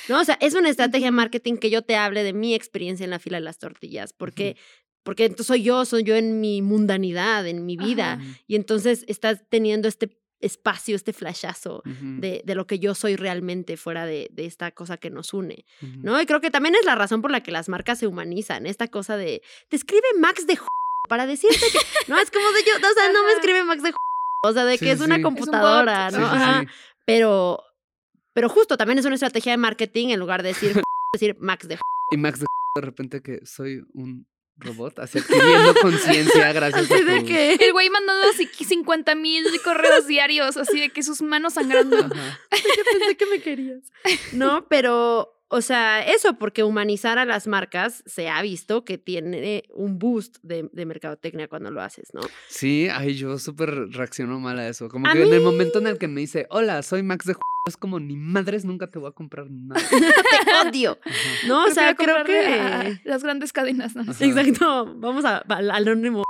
¿no? 0.08 0.20
O 0.20 0.24
sea, 0.24 0.38
es 0.40 0.54
una 0.54 0.70
estrategia 0.70 1.08
de 1.08 1.12
marketing 1.12 1.58
que 1.58 1.68
yo 1.68 1.82
te 1.82 1.96
hable 1.96 2.22
de 2.22 2.32
mi 2.32 2.54
experiencia 2.54 3.04
en 3.04 3.10
la 3.10 3.18
fila 3.18 3.36
de 3.36 3.44
las 3.44 3.58
tortillas, 3.58 4.14
porque, 4.14 4.56
porque 5.02 5.26
entonces 5.26 5.48
soy 5.48 5.62
yo, 5.62 5.84
soy 5.84 6.04
yo 6.04 6.16
en 6.16 6.40
mi 6.40 6.62
mundanidad, 6.62 7.46
en 7.46 7.66
mi 7.66 7.76
vida, 7.76 8.14
Ajá. 8.14 8.24
y 8.46 8.56
entonces 8.56 9.04
estás 9.06 9.42
teniendo 9.50 9.86
este 9.86 10.18
espacio, 10.40 10.94
este 10.96 11.12
flashazo 11.12 11.82
de, 11.84 12.42
de 12.44 12.54
lo 12.54 12.66
que 12.66 12.78
yo 12.78 12.94
soy 12.94 13.16
realmente 13.16 13.76
fuera 13.76 14.06
de, 14.06 14.28
de 14.32 14.46
esta 14.46 14.70
cosa 14.72 14.96
que 14.96 15.10
nos 15.10 15.34
une. 15.34 15.64
¿no? 15.80 16.20
Y 16.20 16.26
creo 16.26 16.40
que 16.40 16.50
también 16.50 16.74
es 16.74 16.84
la 16.84 16.94
razón 16.94 17.22
por 17.22 17.30
la 17.30 17.42
que 17.42 17.50
las 17.50 17.68
marcas 17.68 17.98
se 17.98 18.06
humanizan, 18.06 18.66
esta 18.66 18.88
cosa 18.88 19.16
de, 19.16 19.42
te 19.68 19.76
escribe 19.76 20.06
Max 20.18 20.46
de 20.46 20.58
para 21.08 21.26
decirte 21.26 21.56
que, 21.72 21.78
no, 22.12 22.18
es 22.18 22.30
como 22.30 22.50
de 22.52 22.60
yo, 22.64 22.76
o 22.76 22.94
sea, 22.94 23.12
no 23.12 23.24
me 23.24 23.32
escribe 23.32 23.64
Max 23.64 23.82
de 23.82 23.92
o 24.44 24.52
sea, 24.52 24.64
de 24.64 24.78
Sí, 24.78 24.84
que 24.84 24.92
es 24.92 25.00
una 25.00 25.16
sí. 25.16 25.20
Es 25.22 25.26
un 25.26 25.34
bot. 25.34 25.38
computadora, 25.40 26.10
¿no? 26.10 26.18
sí, 26.18 26.24
Ajá. 26.24 26.60
sí. 26.60 26.66
Pero, 27.04 27.62
pero 28.34 28.48
justo 28.48 28.76
también 28.76 28.98
es 28.98 29.04
una 29.04 29.14
estrategia 29.14 29.52
de 29.52 29.58
marketing 29.58 30.08
en 30.08 30.20
lugar 30.20 30.42
de 30.42 30.50
decir, 30.50 30.72
decir 31.12 31.36
Max 31.40 31.66
de 31.66 31.78
Y 32.12 32.16
Max 32.16 32.40
de, 32.40 32.46
de 32.76 32.80
repente 32.82 33.22
que 33.22 33.40
soy 33.44 33.82
un 33.94 34.26
robot, 34.58 34.98
así 34.98 35.18
adquiriendo 35.18 35.74
conciencia 35.80 36.52
gracias 36.52 36.90
a 36.90 36.94
Así 36.94 37.04
de 37.04 37.20
tu- 37.20 37.26
que, 37.26 37.54
El 37.54 37.72
güey 37.72 37.90
mandando 37.90 38.28
así 38.32 38.46
50 38.46 39.14
mil 39.14 39.44
correos 39.62 40.06
diarios, 40.06 40.56
así 40.56 40.80
de 40.80 40.90
que 40.90 41.02
sus 41.02 41.22
manos 41.22 41.54
sangrando. 41.54 41.96
Ajá. 41.98 42.38
yo 42.52 42.84
pensé 42.98 43.16
que 43.16 43.26
me 43.26 43.40
querías. 43.40 43.82
No, 44.32 44.66
pero, 44.68 45.34
o 45.48 45.60
sea, 45.62 46.02
eso, 46.04 46.34
porque 46.38 46.62
humanizar 46.62 47.18
a 47.18 47.24
las 47.24 47.46
marcas 47.46 48.02
se 48.06 48.28
ha 48.28 48.40
visto 48.42 48.84
que 48.84 48.98
tiene 48.98 49.64
un 49.74 49.98
boost 49.98 50.36
de, 50.42 50.68
de 50.72 50.86
mercadotecnia 50.86 51.48
cuando 51.48 51.70
lo 51.70 51.80
haces, 51.80 52.08
¿no? 52.12 52.20
Sí, 52.48 52.88
ay, 52.90 53.14
yo 53.14 53.38
súper 53.38 53.70
reacciono 53.90 54.38
mal 54.40 54.58
a 54.58 54.68
eso. 54.68 54.88
Como 54.88 55.08
A 55.08 55.12
que 55.12 55.22
en 55.22 55.32
el 55.32 55.40
momento 55.40 55.78
en 55.78 55.86
el 55.86 55.98
que 55.98 56.08
me 56.08 56.20
dice, 56.20 56.46
hola, 56.50 56.82
soy 56.82 57.02
Max 57.02 57.26
de 57.26 57.34
es 57.68 57.76
como 57.76 58.00
ni 58.00 58.16
madres, 58.16 58.64
nunca 58.64 58.88
te 58.88 58.98
voy 58.98 59.08
a 59.08 59.12
comprar 59.12 59.46
nada. 59.50 59.80
Te 59.88 60.68
odio. 60.68 60.98
Ajá. 61.04 61.14
No, 61.46 61.64
o 61.66 61.70
sea, 61.70 61.94
creo 61.94 62.24
que. 62.24 62.38
a 62.60 63.00
las 63.04 63.22
grandes 63.22 63.52
cadenas, 63.52 63.94
¿no? 63.94 64.02
Ajá. 64.02 64.24
Exacto. 64.24 64.94
Vamos 64.96 65.24
a, 65.24 65.38
al 65.38 65.70
anónimo. 65.70 66.24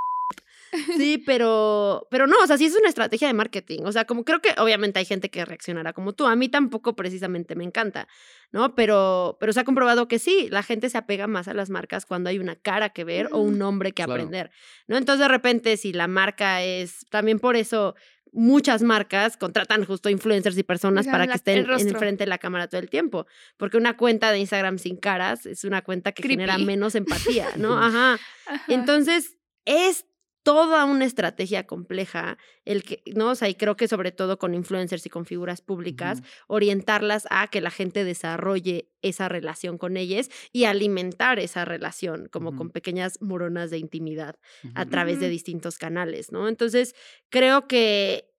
Sí, 0.97 1.17
pero, 1.25 2.07
pero 2.11 2.27
no, 2.27 2.35
o 2.43 2.45
sea, 2.45 2.55
sí 2.55 2.65
es 2.65 2.75
una 2.77 2.89
estrategia 2.89 3.27
de 3.27 3.33
marketing. 3.33 3.79
O 3.85 3.91
sea, 3.91 4.05
como 4.05 4.23
creo 4.23 4.39
que 4.39 4.53
obviamente 4.59 4.99
hay 4.99 5.05
gente 5.05 5.29
que 5.29 5.43
reaccionará 5.43 5.93
como 5.93 6.13
tú. 6.13 6.27
A 6.27 6.35
mí 6.35 6.47
tampoco 6.47 6.95
precisamente 6.95 7.55
me 7.55 7.63
encanta, 7.63 8.07
¿no? 8.51 8.75
Pero, 8.75 9.37
pero 9.39 9.51
se 9.51 9.61
ha 9.61 9.63
comprobado 9.63 10.07
que 10.07 10.19
sí, 10.19 10.47
la 10.51 10.61
gente 10.61 10.91
se 10.91 10.99
apega 10.99 11.25
más 11.25 11.47
a 11.47 11.55
las 11.55 11.71
marcas 11.71 12.05
cuando 12.05 12.29
hay 12.29 12.37
una 12.37 12.55
cara 12.55 12.89
que 12.89 13.03
ver 13.03 13.29
o 13.31 13.39
un 13.39 13.57
nombre 13.57 13.93
que 13.93 14.03
Claro. 14.03 14.13
aprender, 14.13 14.51
¿no? 14.87 14.95
Entonces, 14.97 15.21
de 15.21 15.27
repente, 15.27 15.75
si 15.75 15.91
la 15.91 16.07
marca 16.07 16.61
es, 16.61 17.03
también 17.09 17.39
por 17.39 17.55
eso 17.55 17.95
muchas 18.31 18.81
marcas 18.83 19.37
contratan 19.37 19.85
justo 19.85 20.09
influencers 20.09 20.57
y 20.57 20.63
personas 20.63 21.05
para 21.07 21.25
la- 21.25 21.31
que 21.33 21.35
estén 21.37 21.57
el 21.59 21.63
en 21.65 21.69
frente 21.99 22.23
de 22.23 22.29
la 22.29 22.37
cámara 22.37 22.67
todo 22.67 22.79
el 22.81 22.89
tiempo. 22.89 23.25
Porque 23.57 23.77
una 23.77 23.97
cuenta 23.97 24.31
de 24.31 24.39
Instagram 24.39 24.77
sin 24.77 24.97
caras 24.97 25.45
es 25.45 25.63
una 25.63 25.81
cuenta 25.83 26.11
que 26.11 26.21
genera 26.27 26.53
menos 26.65 26.95
empatía, 26.95 27.47
¿no? 27.57 27.77
Ajá. 27.83 28.19
Ajá. 28.47 28.63
Entonces, 28.67 29.37
es 29.65 30.05
toda 30.43 30.85
una 30.85 31.05
estrategia 31.05 31.67
compleja, 31.67 32.37
el 32.65 32.83
que, 32.83 33.03
¿no? 33.13 33.31
O 33.31 33.35
sea, 33.35 33.49
y 33.49 33.55
creo 33.55 33.75
que 33.75 33.87
sobre 33.87 34.11
todo 34.11 34.39
con 34.39 34.53
influencers 34.53 35.05
y 35.05 35.09
con 35.09 35.25
figuras 35.25 35.61
públicas, 35.61 36.21
orientarlas 36.47 37.27
a 37.29 37.47
que 37.47 37.61
la 37.61 37.71
gente 37.71 38.03
desarrolle 38.03 38.89
esa 39.01 39.29
relación 39.29 39.77
con 39.77 39.97
ellas 39.97 40.29
y 40.51 40.63
alimentar 40.65 41.39
esa 41.39 41.65
relación, 41.65 42.27
como 42.31 42.55
con 42.55 42.69
pequeñas 42.69 43.21
moronas 43.21 43.69
de 43.69 43.77
intimidad 43.77 44.37
a 44.75 44.85
través 44.85 45.19
de 45.19 45.29
distintos 45.29 45.77
canales, 45.77 46.31
¿no? 46.31 46.47
Entonces, 46.47 46.95
creo 47.29 47.67
que, 47.67 48.29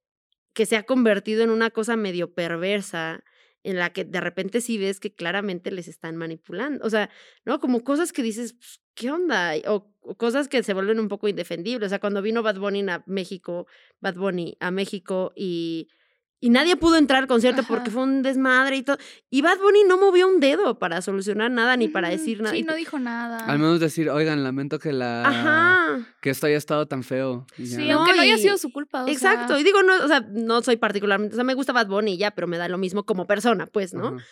que 0.54 0.66
se 0.66 0.76
ha 0.76 0.84
convertido 0.84 1.42
en 1.42 1.50
una 1.50 1.70
cosa 1.70 1.96
medio 1.96 2.34
perversa 2.34 3.24
en 3.62 3.76
la 3.76 3.92
que 3.92 4.04
de 4.04 4.20
repente 4.20 4.60
sí 4.60 4.78
ves 4.78 5.00
que 5.00 5.14
claramente 5.14 5.70
les 5.70 5.88
están 5.88 6.16
manipulando. 6.16 6.84
O 6.86 6.90
sea, 6.90 7.10
¿no? 7.44 7.60
Como 7.60 7.82
cosas 7.84 8.12
que 8.12 8.22
dices, 8.22 8.54
"Pues, 8.54 8.80
¿qué 8.94 9.10
onda? 9.10 9.54
O, 9.68 9.92
o 10.00 10.16
cosas 10.16 10.48
que 10.48 10.62
se 10.62 10.74
vuelven 10.74 11.00
un 11.00 11.08
poco 11.08 11.28
indefendibles. 11.28 11.86
O 11.86 11.90
sea, 11.90 12.00
cuando 12.00 12.22
vino 12.22 12.42
Bad 12.42 12.58
Bunny 12.58 12.88
a 12.88 13.02
México, 13.06 13.66
Bad 14.00 14.14
Bunny 14.16 14.56
a 14.60 14.70
México 14.70 15.32
y, 15.36 15.88
y 16.40 16.50
nadie 16.50 16.74
pudo 16.76 16.96
entrar 16.96 17.20
al 17.22 17.26
concierto 17.28 17.62
porque 17.68 17.90
fue 17.90 18.02
un 18.02 18.22
desmadre 18.22 18.76
y 18.76 18.82
todo. 18.82 18.96
Y 19.28 19.42
Bad 19.42 19.58
Bunny 19.58 19.84
no 19.86 19.98
movió 19.98 20.26
un 20.26 20.40
dedo 20.40 20.78
para 20.78 21.02
solucionar 21.02 21.50
nada 21.50 21.76
ni 21.76 21.88
para 21.88 22.08
decir 22.08 22.40
nada. 22.40 22.54
Sí, 22.54 22.62
no 22.62 22.74
dijo 22.74 22.98
nada. 22.98 23.44
Al 23.44 23.58
menos 23.58 23.78
decir, 23.80 24.08
oigan, 24.08 24.42
lamento 24.42 24.78
que 24.78 24.92
la. 24.92 25.26
Ajá. 25.26 25.98
Que 26.22 26.30
esto 26.30 26.46
haya 26.46 26.56
estado 26.56 26.86
tan 26.86 27.02
feo. 27.02 27.46
Sí, 27.56 27.86
ya. 27.86 27.94
aunque 27.94 28.14
no 28.14 28.22
haya 28.22 28.36
y- 28.36 28.40
sido 28.40 28.56
su 28.58 28.72
culpa. 28.72 29.04
o 29.04 29.08
Exacto, 29.08 29.48
sea, 29.54 29.60
y 29.60 29.64
digo, 29.64 29.82
no, 29.82 29.94
o 30.04 30.08
sea, 30.08 30.20
no 30.20 30.62
soy 30.62 30.76
particularmente, 30.76 31.34
o 31.34 31.36
sea, 31.36 31.44
me 31.44 31.54
gusta 31.54 31.72
Bad 31.72 31.88
Bunny 31.88 32.12
y 32.14 32.16
ya, 32.18 32.30
pero 32.30 32.46
me 32.46 32.56
da 32.58 32.68
lo 32.68 32.78
mismo 32.78 33.04
como 33.04 33.26
persona, 33.26 33.66
pues, 33.66 33.92
¿no? 33.94 34.08
Ajá. 34.08 34.24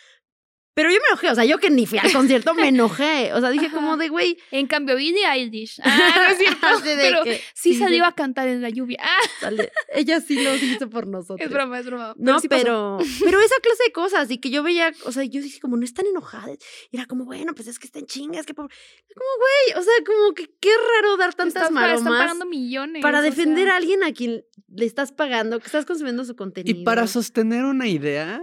Pero 0.78 0.92
yo 0.92 0.98
me 1.00 1.08
enojé, 1.08 1.30
o 1.30 1.34
sea, 1.34 1.44
yo 1.44 1.58
que 1.58 1.70
ni 1.70 1.86
fui 1.86 1.98
al 1.98 2.12
concierto 2.12 2.54
me 2.54 2.68
enojé, 2.68 3.32
o 3.34 3.40
sea, 3.40 3.50
dije 3.50 3.68
como 3.68 3.96
de, 3.96 4.08
güey, 4.10 4.38
En 4.52 4.68
cambio, 4.68 4.94
Billie 4.94 5.26
Eilish. 5.26 5.80
Ah, 5.84 6.26
no 6.28 6.32
es 6.32 6.38
cierto. 6.38 6.80
de 6.82 6.96
pero 6.96 7.24
que 7.24 7.34
sí 7.52 7.72
sí, 7.72 7.78
salió 7.80 8.04
sí, 8.04 8.08
a 8.08 8.12
cantar 8.12 8.46
en 8.46 8.62
la 8.62 8.68
lluvia. 8.70 8.98
Ah, 9.02 9.18
sale- 9.40 9.72
ella 9.92 10.20
sí 10.20 10.40
lo 10.40 10.54
hizo 10.54 10.88
por 10.88 11.08
nosotros. 11.08 11.40
es 11.40 11.50
broma, 11.50 11.80
es 11.80 11.86
broma. 11.86 12.14
No, 12.16 12.38
sí 12.38 12.46
pero, 12.48 12.98
pero 13.24 13.40
esa 13.40 13.56
clase 13.60 13.82
de 13.86 13.92
cosas 13.92 14.30
y 14.30 14.38
que 14.38 14.50
yo 14.50 14.62
veía, 14.62 14.92
o 15.04 15.10
sea, 15.10 15.24
yo 15.24 15.42
dije 15.42 15.58
como 15.58 15.76
no 15.76 15.84
están 15.84 16.06
enojadas. 16.06 16.58
Y 16.92 16.96
era 16.96 17.06
como, 17.06 17.24
bueno, 17.24 17.56
pues 17.56 17.66
es 17.66 17.80
que 17.80 17.86
están 17.88 18.06
chingas, 18.06 18.46
que 18.46 18.54
pobre. 18.54 18.72
Como, 19.14 19.28
güey, 19.40 19.80
o 19.80 19.82
sea, 19.82 19.92
como 20.06 20.32
que 20.34 20.48
qué 20.60 20.70
raro 20.94 21.16
dar 21.16 21.34
tantas 21.34 21.64
Estás 21.64 21.74
pa- 21.74 21.88
Están 21.92 22.04
maromas 22.04 22.20
pagando 22.22 22.46
millones. 22.46 23.02
para 23.02 23.18
o 23.18 23.22
defender 23.22 23.64
sea. 23.64 23.74
a 23.74 23.76
alguien 23.78 24.04
a 24.04 24.12
quien 24.12 24.44
le 24.68 24.86
estás 24.86 25.10
pagando, 25.10 25.58
que 25.58 25.66
estás 25.66 25.86
consumiendo 25.86 26.24
su 26.24 26.36
contenido. 26.36 26.78
Y 26.78 26.84
para 26.84 27.08
sostener 27.08 27.64
una 27.64 27.88
idea, 27.88 28.40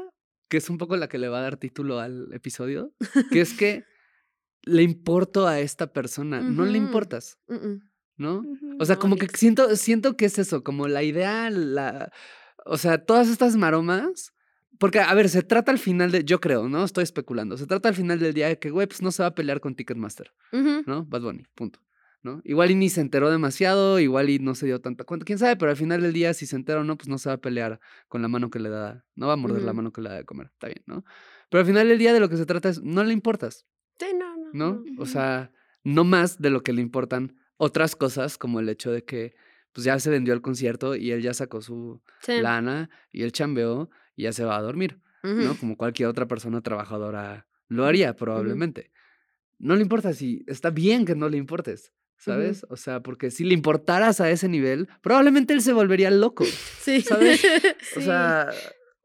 que 0.56 0.60
es 0.60 0.70
un 0.70 0.78
poco 0.78 0.96
la 0.96 1.10
que 1.10 1.18
le 1.18 1.28
va 1.28 1.40
a 1.40 1.42
dar 1.42 1.58
título 1.58 2.00
al 2.00 2.32
episodio, 2.32 2.94
que 3.30 3.42
es 3.42 3.54
que 3.54 3.84
le 4.64 4.84
importo 4.84 5.48
a 5.48 5.60
esta 5.60 5.92
persona, 5.92 6.40
no 6.40 6.64
le 6.64 6.78
importas. 6.78 7.38
¿no? 8.16 8.42
O 8.80 8.86
sea, 8.86 8.96
No, 8.96 9.02
como 9.02 9.18
que 9.18 9.28
siento, 9.28 9.76
siento 9.76 10.16
que 10.16 10.24
es 10.24 10.40
eso, 10.40 10.64
como 10.64 10.88
la 10.88 11.04
idea, 11.04 11.50
la. 11.50 12.10
O 12.66 12.78
sea, 12.78 13.04
todas 13.04 13.28
estas 13.28 13.58
maromas. 13.58 14.32
Porque, 14.80 15.02
a 15.02 15.14
ver, 15.14 15.28
se 15.28 15.44
trata 15.44 15.74
al 15.74 15.78
final 15.78 16.12
de. 16.12 16.24
Yo 16.24 16.40
creo, 16.40 16.70
¿no? 16.70 16.86
Estoy 16.86 17.04
especulando. 17.04 17.58
Se 17.58 17.68
trata 17.68 17.90
al 17.90 17.96
final 17.96 18.20
del 18.20 18.34
día 18.34 18.48
de 18.48 18.58
que, 18.58 18.70
güey, 18.70 18.88
pues 18.88 19.02
no 19.02 19.12
se 19.12 19.24
va 19.24 19.28
a 19.28 19.36
pelear 19.36 19.60
con 19.60 19.76
Ticketmaster. 19.76 20.32
¿no? 20.54 21.04
Bad 21.04 21.22
Bunny, 21.22 21.44
punto. 21.54 21.82
¿No? 22.26 22.42
Igual 22.44 22.72
y 22.72 22.76
ni 22.76 22.90
se 22.90 23.02
enteró 23.02 23.30
demasiado, 23.30 24.00
igual 24.00 24.32
y 24.32 24.40
no 24.40 24.56
se 24.56 24.66
dio 24.66 24.82
tanta 24.82 25.04
cuenta. 25.04 25.26
Quién 25.26 25.38
sabe, 25.38 25.58
pero 25.58 25.70
al 25.70 25.78
final 25.78 26.02
del 26.02 26.12
día, 26.12 26.34
si 26.34 26.48
se 26.48 26.56
entera 26.56 26.80
o 26.80 26.84
no, 26.84 26.98
pues 26.98 27.08
no 27.08 27.20
se 27.20 27.30
va 27.30 27.36
a 27.36 27.38
pelear 27.38 27.80
con 28.08 28.24
la 28.24 28.28
mano 28.28 28.50
que 28.50 28.58
le 28.58 28.70
da. 28.70 29.06
No 29.14 29.28
va 29.28 29.34
a 29.34 29.36
morder 29.36 29.62
la 29.62 29.74
mano 29.74 29.92
que 29.94 30.02
le 30.02 30.10
da 30.10 30.16
de 30.16 30.26
comer. 30.26 30.48
Está 30.52 30.66
bien, 30.66 30.82
¿no? 30.88 31.06
Pero 31.52 31.60
al 31.62 31.68
final 31.68 31.88
del 31.88 32.00
día 32.00 32.14
de 32.14 32.20
lo 32.20 32.28
que 32.28 32.38
se 32.38 32.48
trata 32.48 32.70
es. 32.70 32.82
No 32.82 33.04
le 33.04 33.14
importas. 33.14 33.68
Sí, 34.00 34.08
no, 34.18 34.36
no. 34.38 34.50
¿no? 34.54 34.84
O 34.98 35.06
sea, 35.06 35.52
no 35.84 36.04
más 36.04 36.40
de 36.42 36.50
lo 36.50 36.64
que 36.64 36.74
le 36.74 36.82
importan 36.82 37.38
otras 37.58 37.96
cosas, 37.96 38.40
como 38.40 38.60
el 38.60 38.70
hecho 38.70 38.92
de 38.92 39.04
que 39.06 39.36
pues 39.72 39.86
ya 39.86 40.00
se 40.00 40.10
vendió 40.10 40.34
el 40.34 40.42
concierto 40.42 40.96
y 40.96 41.12
él 41.12 41.22
ya 41.22 41.34
sacó 41.36 41.62
su 41.62 42.02
Sí. 42.22 42.42
lana 42.42 42.90
y 43.12 43.22
él 43.22 43.34
chambeó 43.34 43.92
y 44.16 44.24
ya 44.24 44.34
se 44.34 44.46
va 44.46 44.58
a 44.58 44.62
dormir, 44.62 45.00
¿no? 45.22 45.56
Como 45.60 45.78
cualquier 45.78 46.10
otra 46.10 46.28
persona 46.28 46.62
trabajadora 46.62 47.46
lo 47.68 47.86
haría 47.86 48.16
probablemente. 48.16 48.92
No 49.60 49.76
le 49.76 49.84
importa 49.84 50.14
si 50.14 50.44
está 50.48 50.70
bien 50.72 51.06
que 51.06 51.14
no 51.16 51.30
le 51.30 51.38
importes, 51.38 51.92
¿sabes? 52.18 52.66
O 52.70 52.78
sea, 52.78 53.02
porque 53.02 53.32
si 53.32 53.44
le 53.44 53.54
importaras 53.54 54.22
a 54.22 54.30
ese 54.30 54.48
nivel, 54.50 54.88
probablemente 55.02 55.54
él 55.54 55.62
se 55.62 55.74
volvería 55.74 56.10
loco. 56.12 56.44
Sí. 56.82 57.02
¿sabes? 57.02 57.42
O 57.96 58.00
Sí. 58.00 58.06
sea, 58.06 58.50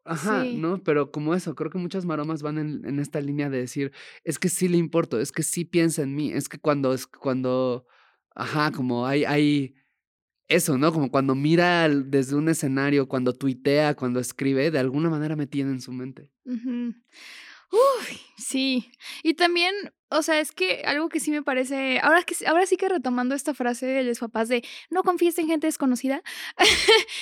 ajá, 0.05 0.43
Sí. 0.43 0.57
¿no? 0.57 0.83
Pero 0.83 1.11
como 1.11 1.35
eso, 1.35 1.55
creo 1.55 1.71
que 1.71 1.79
muchas 1.79 2.05
maromas 2.05 2.43
van 2.43 2.59
en, 2.59 2.85
en 2.85 2.99
esta 2.99 3.21
línea 3.21 3.49
de 3.51 3.59
decir, 3.59 3.93
es 4.25 4.39
que 4.39 4.49
sí 4.49 4.69
le 4.69 4.77
importo, 4.77 5.21
es 5.21 5.33
que 5.33 5.43
sí 5.43 5.65
piensa 5.65 6.03
en 6.03 6.15
mí, 6.15 6.33
es 6.33 6.49
que 6.49 6.59
cuando, 6.59 6.93
es 6.95 7.07
cuando, 7.07 7.87
ajá, 8.35 8.71
como 8.73 9.07
hay, 9.07 9.25
hay 9.25 9.75
eso, 10.49 10.77
¿no? 10.79 10.93
Como 10.93 11.11
cuando 11.11 11.35
mira 11.37 11.89
desde 11.89 12.35
un 12.35 12.49
escenario, 12.49 13.07
cuando 13.09 13.33
tuitea, 13.33 13.95
cuando 13.95 14.19
escribe, 14.19 14.71
de 14.73 14.79
alguna 14.81 15.09
manera 15.09 15.37
me 15.37 15.47
tiene 15.47 15.71
en 15.71 15.81
su 15.81 15.93
mente. 15.93 16.31
Uy, 17.73 18.21
sí. 18.37 18.91
Y 19.23 19.35
también, 19.35 19.75
o 20.09 20.23
sea, 20.23 20.41
es 20.41 20.53
que 20.53 20.83
algo 20.85 21.09
que 21.09 21.21
sí 21.21 21.31
me 21.31 21.43
parece, 21.43 22.01
ahora 22.01 22.23
que 22.25 22.35
ahora 22.47 22.67
sí 22.67 22.77
que 22.77 22.89
retomando 22.89 23.35
esta 23.35 23.55
frase 23.55 23.87
de 23.87 24.03
los 24.03 24.19
papás 24.19 24.49
de 24.49 24.65
no 24.91 25.03
confíes 25.03 25.39
en 25.39 25.47
gente 25.47 25.67
desconocida, 25.67 26.23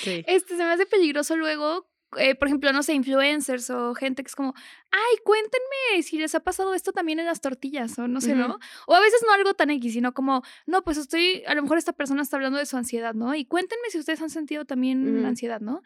Sí. 0.03 0.25
este 0.27 0.57
se 0.57 0.65
me 0.65 0.71
hace 0.73 0.87
peligroso 0.87 1.37
luego, 1.37 1.87
eh, 2.17 2.35
por 2.35 2.49
ejemplo, 2.49 2.73
no 2.73 2.83
sé, 2.83 2.95
influencers 2.95 3.69
o 3.69 3.95
gente 3.95 4.23
que 4.23 4.29
es 4.29 4.35
como, 4.35 4.55
ay, 4.91 5.19
cuéntenme 5.23 6.03
si 6.03 6.19
les 6.19 6.35
ha 6.35 6.41
pasado 6.41 6.73
esto 6.73 6.93
también 6.93 7.19
en 7.21 7.27
las 7.27 7.43
tortillas 7.43 7.99
o 7.99 8.09
no 8.09 8.23
sé. 8.23 8.35
¿no? 8.35 8.59
O 8.87 8.95
a 8.95 9.01
veces 9.01 9.21
no 9.27 9.35
algo 9.35 9.53
tan 9.53 9.69
X, 9.69 9.93
sino 9.93 10.15
como, 10.15 10.43
no, 10.65 10.83
pues 10.83 10.97
estoy, 10.97 11.43
a 11.47 11.55
lo 11.55 11.61
mejor 11.63 11.77
esta 11.77 11.93
persona 11.93 12.23
está 12.23 12.37
hablando 12.37 12.59
de 12.59 12.65
su 12.65 12.79
ansiedad, 12.79 13.13
¿no? 13.13 13.35
Y 13.35 13.45
cuéntenme 13.45 13.91
si 13.91 13.99
ustedes 13.99 14.23
han 14.23 14.31
sentido 14.31 14.65
también 14.65 15.27
ansiedad, 15.27 15.61
¿no? 15.61 15.83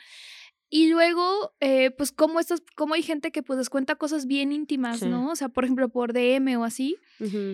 Y 0.74 0.88
luego, 0.88 1.52
eh, 1.60 1.90
pues, 1.90 2.12
como 2.12 2.40
estas, 2.40 2.62
como 2.76 2.94
hay 2.94 3.02
gente 3.02 3.30
que 3.30 3.42
pues 3.42 3.58
les 3.58 3.68
cuenta 3.68 3.96
cosas 3.96 4.24
bien 4.26 4.52
íntimas, 4.52 5.00
Sí. 5.00 5.06
¿no? 5.06 5.30
O 5.30 5.36
sea, 5.36 5.50
por 5.50 5.64
ejemplo, 5.64 5.90
por 5.90 6.14
DM 6.14 6.56
o 6.56 6.64
así. 6.64 6.96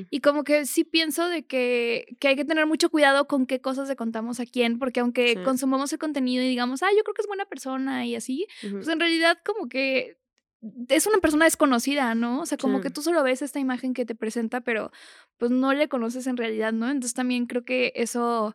Y 0.08 0.20
como 0.20 0.44
que 0.44 0.64
sí 0.66 0.84
pienso 0.84 1.28
de 1.28 1.44
que, 1.44 2.16
que 2.20 2.28
hay 2.28 2.36
que 2.36 2.44
tener 2.44 2.66
mucho 2.66 2.90
cuidado 2.90 3.26
con 3.26 3.46
qué 3.46 3.60
cosas 3.60 3.88
le 3.88 3.96
contamos 3.96 4.38
a 4.38 4.46
quién, 4.46 4.78
porque 4.78 5.00
aunque 5.00 5.30
Sí. 5.34 5.42
consumamos 5.44 5.92
el 5.92 5.98
contenido 5.98 6.44
y 6.44 6.48
digamos, 6.48 6.84
ah, 6.84 6.90
yo 6.96 7.02
creo 7.02 7.12
que 7.14 7.22
es 7.22 7.26
buena 7.26 7.44
persona 7.46 8.06
y 8.06 8.14
así, 8.14 8.46
pues 8.70 8.86
en 8.86 9.00
realidad 9.00 9.36
como 9.44 9.68
que 9.68 10.16
es 10.88 11.06
una 11.08 11.18
persona 11.18 11.44
desconocida, 11.44 12.14
¿no? 12.14 12.40
O 12.42 12.46
sea, 12.46 12.56
como 12.56 12.78
Sí. 12.78 12.84
que 12.84 12.90
tú 12.90 13.02
solo 13.02 13.22
ves 13.24 13.42
esta 13.42 13.58
imagen 13.58 13.94
que 13.94 14.04
te 14.06 14.14
presenta, 14.14 14.60
pero 14.60 14.92
pues 15.38 15.50
no 15.50 15.72
le 15.74 15.88
conoces 15.88 16.28
en 16.28 16.36
realidad, 16.36 16.72
¿no? 16.72 16.86
Entonces 16.88 17.14
también 17.14 17.46
creo 17.46 17.64
que 17.64 17.92
eso, 17.96 18.54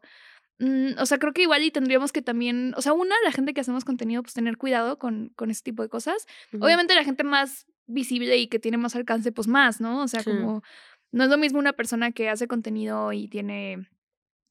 mm, 0.59 0.99
o 0.99 1.05
sea, 1.05 1.17
creo 1.19 1.33
que 1.33 1.41
igual 1.43 1.63
y 1.63 1.71
tendríamos 1.71 2.11
que 2.11 2.21
también, 2.21 2.73
o 2.77 2.81
sea, 2.81 2.93
una, 2.93 3.15
la 3.23 3.31
gente 3.31 3.53
que 3.53 3.61
hacemos 3.61 3.85
contenido, 3.85 4.21
pues 4.21 4.33
tener 4.33 4.57
cuidado 4.57 4.97
con, 4.99 5.29
con 5.35 5.51
ese 5.51 5.61
tipo 5.63 5.83
de 5.83 5.89
cosas. 5.89 6.27
Obviamente 6.59 6.95
la 6.95 7.03
gente 7.03 7.23
más 7.23 7.65
visible 7.87 8.37
y 8.37 8.47
que 8.47 8.59
tiene 8.59 8.77
más 8.77 8.95
alcance, 8.95 9.31
pues 9.31 9.47
más, 9.47 9.81
¿no? 9.81 10.01
O 10.03 10.07
sea, 10.07 10.21
Sí. 10.21 10.29
como 10.31 10.63
no 11.11 11.23
es 11.25 11.29
lo 11.29 11.37
mismo 11.37 11.59
una 11.59 11.73
persona 11.73 12.11
que 12.11 12.29
hace 12.29 12.47
contenido 12.47 13.11
y 13.13 13.27
tiene 13.27 13.87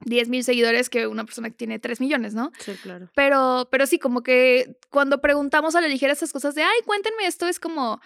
10 0.04 0.28
mil 0.28 0.44
seguidores 0.44 0.90
que 0.90 1.06
una 1.06 1.24
persona 1.24 1.48
que 1.50 1.56
tiene 1.56 1.78
3 1.78 2.00
millones, 2.00 2.34
¿no? 2.34 2.50
Sí, 2.58 2.72
claro. 2.82 3.08
Pero, 3.14 3.68
pero 3.70 3.86
sí, 3.86 3.98
como 3.98 4.22
que 4.22 4.76
cuando 4.90 5.20
preguntamos 5.20 5.74
a 5.76 5.80
la 5.80 5.88
ligera 5.88 6.12
estas 6.12 6.32
cosas 6.32 6.54
de, 6.54 6.62
ay, 6.62 6.78
cuéntenme 6.84 7.26
esto, 7.26 7.46
es 7.48 7.58
como, 7.58 8.00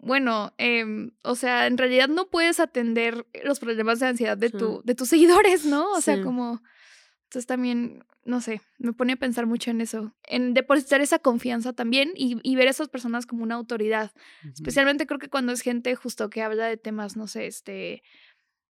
bueno, 0.00 0.52
em, 0.58 1.12
o 1.22 1.34
sea, 1.34 1.66
en 1.66 1.78
realidad 1.78 2.08
no 2.08 2.26
puedes 2.26 2.60
atender 2.60 3.26
los 3.44 3.60
problemas 3.60 4.00
de 4.00 4.06
ansiedad 4.06 4.36
de, 4.36 4.48
Sí. 4.50 4.58
tu, 4.58 4.82
de 4.84 4.94
tus 4.94 5.08
seguidores, 5.10 5.64
¿no? 5.64 5.90
O 5.92 6.00
sea, 6.00 6.20
como, 6.22 6.62
entonces 7.34 7.48
también, 7.48 8.04
no 8.24 8.40
sé, 8.40 8.60
me 8.78 8.92
pone 8.92 9.14
a 9.14 9.16
pensar 9.16 9.44
mucho 9.46 9.72
en 9.72 9.80
eso, 9.80 10.14
en 10.22 10.54
depositar 10.54 11.00
esa 11.00 11.18
confianza 11.18 11.72
también 11.72 12.12
y, 12.14 12.38
y 12.44 12.54
ver 12.54 12.68
a 12.68 12.70
esas 12.70 12.88
personas 12.88 13.26
como 13.26 13.42
una 13.42 13.56
autoridad. 13.56 14.12
Especialmente 14.44 15.04
creo 15.04 15.18
que 15.18 15.28
cuando 15.28 15.50
es 15.50 15.60
gente 15.60 15.96
justo 15.96 16.30
que 16.30 16.42
habla 16.42 16.66
de 16.66 16.76
temas, 16.76 17.16
no 17.16 17.26
sé, 17.26 17.46
este, 17.46 18.04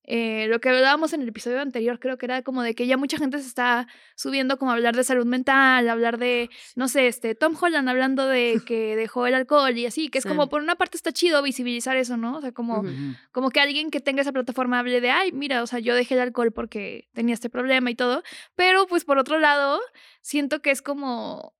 eh, 0.05 0.47
lo 0.49 0.61
que 0.61 0.69
hablábamos 0.69 1.13
en 1.13 1.23
el 1.23 1.29
episodio 1.29 1.61
anterior, 1.61 1.99
creo 2.01 2.19
que 2.19 2.27
era 2.27 2.43
como 2.43 2.63
de 2.63 2.75
que 2.75 2.87
ya 2.87 2.97
mucha 2.97 3.19
gente 3.19 3.39
se 3.39 3.47
está 3.47 3.87
subiendo 4.17 4.59
como 4.59 4.73
a 4.73 4.75
hablar 4.75 4.97
de 4.97 5.05
salud 5.05 5.25
mental, 5.27 5.89
hablar 5.89 6.19
de, 6.19 6.51
no 6.75 6.89
sé, 6.89 7.07
este, 7.07 7.35
Tom 7.35 7.55
Holland 7.61 7.89
hablando 7.89 8.27
de 8.27 8.61
que 8.67 8.97
dejó 8.97 9.27
el 9.27 9.35
alcohol 9.35 9.77
y 9.79 9.87
así, 9.87 10.09
que 10.09 10.19
es 10.19 10.23
Sí. 10.25 10.29
como 10.29 10.49
por 10.49 10.61
una 10.63 10.75
parte 10.77 10.97
está 10.97 11.13
chido 11.13 11.43
visibilizar 11.43 11.97
eso, 11.97 12.17
¿no? 12.17 12.39
O 12.39 12.41
sea, 12.41 12.53
como, 12.53 12.85
como 13.31 13.51
que 13.51 13.61
alguien 13.61 13.91
que 13.91 14.01
tenga 14.01 14.23
esa 14.23 14.33
plataforma 14.33 14.79
hable 14.81 15.01
de, 15.01 15.11
ay, 15.11 15.31
mira, 15.33 15.63
o 15.63 15.67
sea, 15.67 15.79
yo 15.79 15.95
dejé 15.95 16.15
el 16.15 16.21
alcohol 16.21 16.53
porque 16.53 17.09
tenía 17.13 17.35
este 17.35 17.49
problema 17.51 17.91
y 17.91 17.95
todo, 17.95 18.23
pero 18.57 18.87
pues 18.87 19.05
por 19.05 19.19
otro 19.19 19.39
lado, 19.39 19.81
siento 20.21 20.61
que 20.63 20.71
es 20.73 20.83
como, 20.83 21.55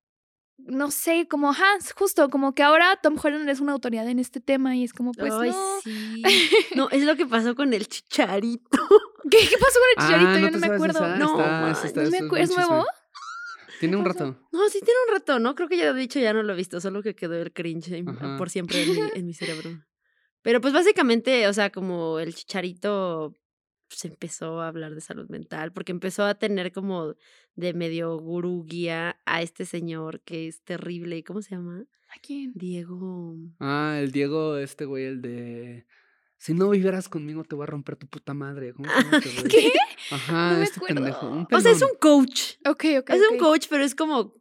no 0.57 0.91
sé, 0.91 1.27
como, 1.29 1.49
ajá, 1.49 1.65
justo, 1.95 2.29
como 2.29 2.53
que 2.55 2.63
ahora 2.63 2.97
Tom 3.01 3.17
Holland 3.21 3.49
es 3.49 3.59
una 3.59 3.73
autoridad 3.73 4.07
en 4.07 4.19
este 4.19 4.39
tema 4.39 4.75
y 4.75 4.83
es 4.83 4.93
como, 4.93 5.11
pues 5.11 5.33
Ay, 5.33 5.49
no. 5.49 5.81
sí. 5.83 6.23
No, 6.75 6.89
es 6.89 7.03
lo 7.03 7.15
que 7.15 7.25
pasó 7.25 7.55
con 7.55 7.73
el 7.73 7.87
chicharito. 7.87 8.69
¿Qué, 9.29 9.37
qué 9.49 9.57
pasó 9.57 9.79
con 9.79 9.89
el 9.89 9.95
Ah, 9.97 10.05
chicharito? 10.07 10.29
¿no 10.31 10.39
yo 10.39 10.51
no 10.51 10.57
me 10.59 10.67
acuerdo. 10.73 10.99
esa? 10.99 11.15
No, 11.17 11.39
Está- 11.39 11.71
esa 11.71 11.87
está- 11.87 12.03
no 12.03 12.09
me 12.11 12.19
acu- 12.19 12.37
¿Es 12.39 12.49
nuevo? 12.55 12.85
Tiene 13.79 13.97
un 13.97 14.05
rato. 14.05 14.37
No, 14.51 14.69
sí 14.69 14.79
tiene 14.79 14.99
un 15.09 15.13
rato, 15.15 15.39
¿no? 15.39 15.55
Creo 15.55 15.67
que 15.67 15.75
ya 15.77 15.85
lo 15.91 15.97
he 15.97 15.99
dicho, 15.99 16.19
ya 16.19 16.31
no 16.33 16.41
lo 16.43 16.53
he 16.53 16.55
visto, 16.55 16.79
solo 16.79 17.01
que 17.03 17.15
quedó 17.15 17.33
el 17.35 17.51
cringe 17.51 17.91
en- 17.91 18.05
por 18.37 18.49
siempre 18.49 18.81
en 18.83 18.89
mi, 18.91 18.95
en 19.15 19.25
mi 19.25 19.33
cerebro. 19.33 19.69
Pero 20.41 20.61
pues 20.61 20.73
básicamente, 20.73 21.47
o 21.47 21.53
sea, 21.53 21.69
como 21.71 22.19
el 22.19 22.33
chicharito 22.35 23.35
pues 23.93 24.05
empezó 24.05 24.59
a 24.61 24.67
hablar 24.69 24.95
de 24.95 25.01
salud 25.01 25.29
mental, 25.29 25.71
porque 25.71 25.91
empezó 25.91 26.23
a 26.25 26.33
tener 26.33 26.71
como 26.71 27.13
de 27.55 27.73
medio 27.73 28.17
gurú 28.17 28.65
guía 28.65 29.17
a 29.25 29.43
este 29.43 29.65
señor 29.65 30.21
que 30.21 30.47
es 30.47 30.61
terrible. 30.63 31.23
¿Cómo 31.23 31.43
se 31.43 31.51
llama? 31.51 31.85
¿A 32.09 32.19
quién? 32.19 32.51
Diego. 32.55 33.35
Ah, 33.59 33.97
el 33.99 34.11
Diego, 34.11 34.57
este 34.57 34.85
güey, 34.85 35.05
el 35.05 35.21
de. 35.21 35.85
Si 36.37 36.53
no 36.55 36.69
vivieras 36.71 37.07
conmigo, 37.07 37.43
te 37.43 37.55
voy 37.55 37.63
a 37.63 37.67
romper 37.67 37.95
tu 37.95 38.07
puta 38.07 38.33
madre. 38.33 38.73
¿Cómo 38.73 38.89
este? 39.13 39.47
¿Qué? 39.47 39.71
Ajá, 40.11 40.53
No 40.53 40.57
me 40.57 40.63
este 40.63 40.81
pendejo. 40.81 41.29
un 41.29 41.47
O 41.51 41.61
sea, 41.61 41.71
es 41.71 41.81
un 41.83 41.95
coach. 41.99 42.55
Ok, 42.65 42.85
ok. 42.99 43.09
Es 43.11 43.21
un 43.31 43.37
coach, 43.37 43.67
pero 43.69 43.83
es 43.83 43.93
como, 43.93 44.33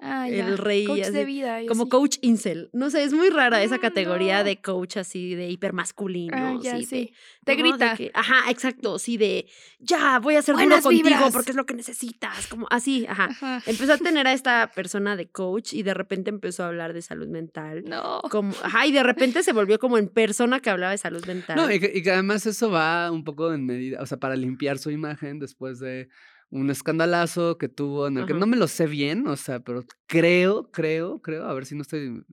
Ah, 0.00 0.28
el 0.28 0.36
ya. 0.36 0.56
rey, 0.56 0.84
Coach 0.84 1.06
de 1.08 1.24
vida. 1.24 1.58
como 1.66 1.88
coach 1.88 2.18
incel. 2.22 2.70
No 2.72 2.88
sé, 2.88 3.02
es 3.02 3.12
muy 3.12 3.30
rara 3.30 3.62
esa 3.64 3.78
categoría 3.78 4.38
no. 4.38 4.44
de 4.44 4.60
coach 4.60 4.96
así, 4.96 5.34
de 5.34 5.50
hipermasculino. 5.50 6.36
Ah, 6.36 6.56
ya, 6.62 6.76
sí, 6.78 6.84
sí. 6.84 6.96
de- 6.96 7.12
Te 7.44 7.56
¿no? 7.56 7.62
De 7.64 7.68
grita. 7.70 7.96
que- 7.96 8.10
ajá, 8.14 8.48
exacto, 8.50 8.98
sí, 9.00 9.16
de 9.16 9.46
ya, 9.80 10.20
voy 10.20 10.36
a 10.36 10.42
ser 10.42 10.54
duro 10.54 10.80
contigo 10.80 11.08
vibras. 11.08 11.32
porque 11.32 11.50
es 11.50 11.56
lo 11.56 11.66
que 11.66 11.74
necesitas. 11.74 12.46
Como 12.46 12.68
así, 12.70 13.06
ajá. 13.08 13.24
Ajá. 13.24 13.62
Empezó 13.66 13.94
a 13.94 13.98
tener 14.16 14.28
a 14.28 14.32
esta 14.32 14.70
persona 14.72 15.16
de 15.16 15.28
coach 15.28 15.72
y 15.72 15.82
de 15.82 15.94
repente 15.94 16.30
empezó 16.30 16.62
a 16.62 16.68
hablar 16.68 16.92
de 16.92 17.02
salud 17.02 17.26
mental. 17.26 17.82
No. 17.84 18.20
Como, 18.30 18.54
ajá, 18.62 18.86
y 18.86 18.92
de 18.92 19.02
repente 19.02 19.42
se 19.42 19.52
volvió 19.52 19.80
como 19.80 19.98
en 19.98 20.08
persona 20.08 20.60
que 20.60 20.70
hablaba 20.70 20.92
de 20.92 20.98
salud 20.98 21.24
mental. 21.26 21.56
No, 21.56 21.70
y 21.72 21.80
que, 21.80 21.90
y 21.92 22.02
que 22.02 22.12
además 22.12 22.46
eso 22.46 22.70
va 22.70 23.10
un 23.10 23.24
poco 23.24 23.52
en 23.52 23.66
medida, 23.66 24.00
o 24.00 24.06
sea, 24.06 24.18
para 24.18 24.36
limpiar 24.36 24.78
su 24.78 24.90
imagen 24.92 25.40
después 25.40 25.80
de 25.80 26.08
un 26.50 26.70
escandalazo 26.70 27.58
que 27.58 27.68
tuvo 27.68 28.06
en 28.06 28.18
el 28.18 28.26
que 28.26 28.34
no 28.34 28.46
me 28.46 28.56
lo 28.56 28.68
sé 28.68 28.86
bien, 28.86 29.26
o 29.26 29.36
sea, 29.36 29.60
pero 29.60 29.84
creo, 30.06 30.70
creo, 30.70 31.20
creo, 31.20 31.44
a 31.44 31.54
ver 31.54 31.66
si 31.66 31.74
no 31.74 31.82
estoy 31.82 32.24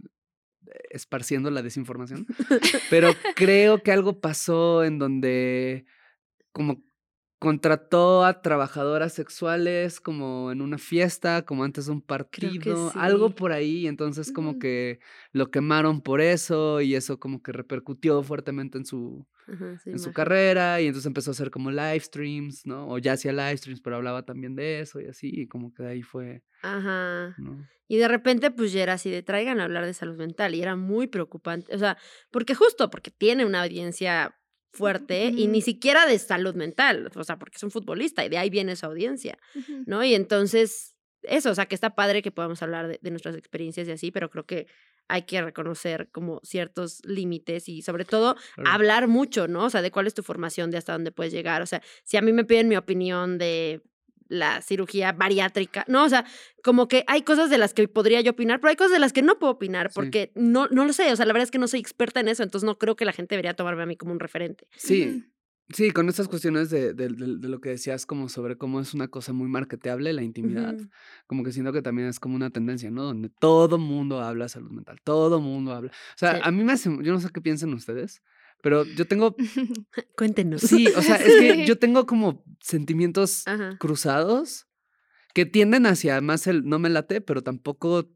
esparciendo 0.90 1.52
la 1.52 1.62
desinformación, 1.62 2.26
pero 2.90 3.12
creo 3.36 3.84
que 3.84 3.92
algo 3.92 4.20
pasó 4.20 4.84
en 4.84 5.00
donde 5.00 5.86
como 6.52 6.84
contrató 7.40 8.24
a 8.24 8.42
trabajadoras 8.42 9.14
sexuales 9.14 10.00
como 10.00 10.52
en 10.52 10.62
una 10.62 10.78
fiesta, 10.78 11.44
como 11.44 11.64
antes 11.64 11.86
de 11.86 11.92
un 11.92 12.02
partido, 12.02 12.92
algo 12.96 13.36
por 13.36 13.52
ahí, 13.52 13.88
entonces 13.88 14.32
como 14.32 14.58
que 14.58 15.00
lo 15.32 15.52
quemaron 15.52 16.02
por 16.02 16.22
eso 16.22 16.82
y 16.82 16.96
eso 16.96 17.20
como 17.20 17.44
que 17.44 17.52
repercutió 17.52 18.24
fuertemente 18.24 18.78
en 18.78 18.86
su 18.86 19.28
Ajá, 19.48 19.80
en 19.86 20.00
su 20.00 20.12
carrera 20.12 20.82
y 20.82 20.88
entonces 20.88 21.06
empezó 21.06 21.32
a 21.32 21.34
hacer 21.34 21.52
como 21.52 21.72
live 21.72 22.00
streams, 22.00 22.66
¿no? 22.66 22.88
O 22.88 22.98
ya 22.98 23.14
hacía 23.14 23.32
live 23.32 23.58
streams, 23.58 23.82
pero 23.82 23.98
hablaba 23.98 24.24
también 24.24 24.56
de 24.56 24.80
eso 24.80 25.00
y 25.00 25.08
así, 25.08 25.30
y 25.32 25.48
como 25.48 25.74
que 25.74 25.84
de 25.84 25.90
ahí 25.90 26.02
fue, 26.02 26.44
Ajá. 26.62 27.36
¿no? 27.38 27.68
Y 27.88 27.98
de 27.98 28.08
repente, 28.08 28.52
pues 28.52 28.72
ya 28.72 28.84
era 28.84 28.94
así 28.94 29.12
de 29.12 29.22
traigan 29.22 29.60
a 29.60 29.66
hablar 29.66 29.86
de 29.86 29.94
salud 29.94 30.18
mental. 30.18 30.56
Y 30.56 30.62
era 30.62 30.76
muy 30.76 31.08
preocupante. 31.08 31.74
O 31.76 31.78
sea, 31.78 31.98
porque 32.32 32.56
justo 32.56 32.90
porque 32.90 33.12
tiene 33.12 33.46
una 33.46 33.64
audiencia 33.64 34.36
fuerte 34.74 35.28
y 35.28 35.48
ni 35.48 35.62
siquiera 35.62 36.06
de 36.06 36.18
salud 36.20 36.56
mental. 36.56 37.12
O 37.16 37.24
sea, 37.24 37.38
porque 37.38 37.58
es 37.58 37.64
un 37.64 37.72
futbolista 37.72 38.26
y 38.26 38.30
de 38.30 38.38
ahí 38.38 38.50
viene 38.50 38.76
su 38.76 38.86
audiencia. 38.86 39.38
¿no? 39.86 40.04
Y 40.04 40.16
entonces, 40.16 40.98
eso, 41.22 41.52
o 41.52 41.56
sea, 41.56 41.68
que 41.68 41.76
está 41.76 41.96
padre 41.96 42.22
que 42.22 42.32
podamos 42.32 42.62
hablar 42.62 42.88
de, 42.88 43.00
de 43.02 43.10
nuestras 43.12 43.36
experiencias 43.36 43.88
y 43.88 43.92
así, 43.92 44.12
pero 44.12 44.30
creo 44.30 44.46
que 44.46 44.68
hay 45.08 45.24
que 45.24 45.42
reconocer 45.42 46.10
como 46.12 46.42
ciertos 46.44 47.02
límites 47.06 47.70
y 47.70 47.82
sobre 47.82 48.06
todo 48.06 48.36
Claro. 48.56 48.70
hablar 48.72 49.08
mucho, 49.08 49.48
¿no? 49.48 49.66
O 49.66 49.70
sea, 49.70 49.82
de 49.82 49.92
cuál 49.92 50.08
es 50.08 50.14
tu 50.14 50.24
formación, 50.24 50.72
de 50.72 50.78
hasta 50.78 50.94
dónde 50.94 51.12
puedes 51.12 51.32
llegar. 51.34 51.62
O 51.62 51.66
sea, 51.66 51.82
si 52.04 52.18
a 52.18 52.22
mí 52.22 52.34
me 52.34 52.44
piden 52.46 52.68
mi 52.68 52.76
opinión 52.78 53.38
de 53.38 53.82
la 54.28 54.62
cirugía 54.64 55.12
bariátrica, 55.12 55.86
no, 55.88 56.04
o 56.04 56.10
sea, 56.10 56.26
como 56.64 56.88
que 56.88 57.04
hay 57.06 57.22
cosas 57.22 57.52
de 57.52 57.60
las 57.60 57.76
que 57.76 57.88
podría 57.88 58.22
yo 58.22 58.32
opinar, 58.32 58.60
pero 58.60 58.70
hay 58.72 58.76
cosas 58.76 58.94
de 58.94 59.00
las 59.00 59.14
que 59.14 59.22
no 59.22 59.38
puedo 59.38 59.54
opinar 59.54 59.90
Sí. 59.90 59.94
porque 59.94 60.32
no, 60.34 60.68
no 60.72 60.84
lo 60.86 60.94
sé, 60.94 61.12
o 61.12 61.16
sea, 61.16 61.28
la 61.28 61.34
verdad 61.34 61.44
es 61.44 61.52
que 61.52 61.60
no 61.60 61.68
soy 61.68 61.80
experta 61.80 62.22
en 62.22 62.28
eso, 62.28 62.42
entonces 62.42 62.66
no 62.66 62.80
creo 62.80 62.96
que 62.96 63.06
la 63.06 63.14
gente 63.14 63.36
debería 63.36 63.54
tomarme 63.54 63.84
a 63.84 63.86
mí 63.86 63.96
como 63.96 64.12
un 64.14 64.20
referente. 64.20 64.68
Sí. 64.76 65.24
Sí, 65.70 65.92
con 65.92 66.08
estas 66.10 66.28
cuestiones 66.28 66.70
de, 66.70 66.94
de- 66.94 67.10
de- 67.10 67.38
de 67.38 67.50
lo 67.50 67.60
que 67.60 67.70
decías 67.70 68.06
como 68.06 68.30
sobre 68.30 68.58
cómo 68.58 68.80
es 68.80 68.94
una 68.94 69.08
cosa 69.08 69.34
muy 69.34 69.48
marketeable 69.48 70.14
la 70.14 70.22
intimidad, 70.24 70.76
como 71.28 71.44
que 71.44 71.52
siento 71.52 71.74
que 71.74 71.82
también 71.82 72.08
es 72.08 72.20
como 72.20 72.36
una 72.36 72.50
tendencia, 72.50 72.92
¿no? 72.92 73.04
Donde 73.04 73.30
todo 73.30 73.78
mundo 73.78 74.22
habla 74.22 74.48
salud 74.50 74.72
mental, 74.72 75.00
todo 75.04 75.40
mundo 75.42 75.74
habla. 75.74 75.92
O 75.92 76.18
sea, 76.18 76.36
Sí. 76.36 76.42
a 76.44 76.52
mí 76.52 76.64
me 76.64 76.74
hace, 76.74 76.90
yo 77.02 77.12
no 77.14 77.20
sé 77.20 77.30
qué 77.34 77.42
piensan 77.42 77.74
ustedes, 77.74 78.22
pero 78.62 78.84
yo 78.86 79.06
tengo, 79.08 79.36
Cuéntenos. 80.18 80.62
sí, 80.62 80.88
o 80.88 81.02
sea, 81.02 81.16
es 81.16 81.36
que 81.40 81.66
yo 81.68 81.78
tengo 81.78 82.06
como 82.06 82.44
sentimientos 82.62 83.48
Ajá. 83.48 83.78
cruzados 83.80 84.68
que 85.34 85.46
tienden 85.46 85.86
hacia 85.86 86.22
más 86.22 86.48
el 86.48 86.64
no 86.66 86.80
me 86.80 86.90
late, 86.90 87.20
pero 87.22 87.44
tampoco, 87.44 88.10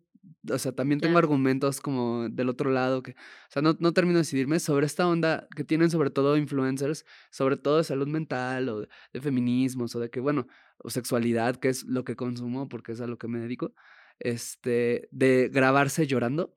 o 0.49 0.57
sea, 0.57 0.71
también 0.71 0.99
tengo 0.99 1.17
argumentos 1.17 1.81
como 1.81 2.27
del 2.29 2.49
otro 2.49 2.69
lado 2.71 3.03
que, 3.03 3.11
o 3.11 3.51
sea, 3.51 3.61
no, 3.61 3.75
no 3.79 3.93
termino 3.93 4.17
de 4.17 4.21
decidirme 4.21 4.59
sobre 4.59 4.85
esta 4.85 5.07
onda 5.07 5.47
que 5.55 5.63
tienen 5.63 5.89
sobre 5.89 6.09
todo 6.09 6.37
influencers, 6.37 7.05
sobre 7.31 7.57
todo 7.57 7.77
de 7.77 7.83
salud 7.83 8.07
mental 8.07 8.69
o 8.69 8.81
de, 8.81 9.21
feminismos 9.21 9.95
o 9.95 9.99
de 9.99 10.09
que, 10.09 10.19
bueno, 10.19 10.47
o 10.77 10.89
sexualidad, 10.89 11.57
que 11.57 11.69
es 11.69 11.83
lo 11.85 12.03
que 12.03 12.15
consumo 12.15 12.69
porque 12.69 12.93
es 12.93 13.01
a 13.01 13.07
lo 13.07 13.17
que 13.17 13.27
me 13.27 13.39
dedico, 13.39 13.73
este, 14.19 15.07
de 15.11 15.49
grabarse 15.51 16.07
llorando, 16.07 16.55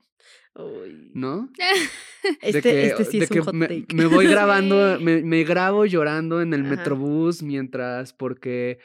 Uy. 0.54 1.10
¿no? 1.14 1.50
Este, 2.40 2.52
de 2.52 2.62
que, 2.62 2.86
este 2.86 3.04
sí 3.04 3.18
de 3.18 3.24
es 3.24 3.30
que 3.30 3.40
un 3.40 3.46
hot 3.46 3.54
me, 3.54 3.66
take. 3.66 3.96
me 3.96 4.06
voy 4.06 4.28
grabando, 4.28 4.96
me, 5.00 5.22
me 5.22 5.42
grabo 5.42 5.86
llorando 5.86 6.40
en 6.40 6.54
el 6.54 6.60
Ajá. 6.60 6.76
metrobús 6.76 7.42
mientras, 7.42 8.12
porque 8.12 8.78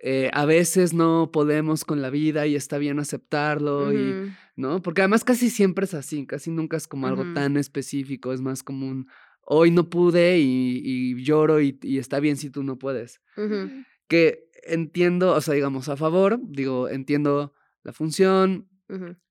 eh, 0.00 0.30
a 0.32 0.44
veces 0.44 0.94
no 0.94 1.30
podemos 1.32 1.84
con 1.84 2.00
la 2.00 2.10
vida 2.10 2.46
y 2.46 2.54
está 2.54 2.78
bien 2.78 2.98
aceptarlo, 2.98 3.92
y. 3.92 4.32
¿no? 4.56 4.82
Porque 4.82 5.02
además 5.02 5.24
casi 5.24 5.50
siempre 5.50 5.84
es 5.84 5.94
así, 5.94 6.26
casi 6.26 6.50
nunca 6.50 6.76
es 6.76 6.86
como 6.88 7.06
algo 7.06 7.24
tan 7.32 7.56
específico, 7.56 8.32
es 8.32 8.40
más 8.40 8.62
como 8.62 8.88
un, 8.88 9.08
hoy 9.42 9.70
no 9.70 9.88
pude 9.88 10.38
y, 10.38 10.80
y 10.84 11.24
lloro 11.24 11.60
y, 11.60 11.78
y 11.82 11.98
está 11.98 12.20
bien 12.20 12.36
si 12.36 12.50
tú 12.50 12.62
no 12.62 12.78
puedes. 12.78 13.20
Que 14.08 14.48
entiendo, 14.64 15.34
o 15.34 15.40
sea, 15.40 15.54
digamos, 15.54 15.88
a 15.88 15.96
favor, 15.96 16.40
digo, 16.42 16.88
entiendo 16.88 17.54
la 17.82 17.92
función, 17.92 18.68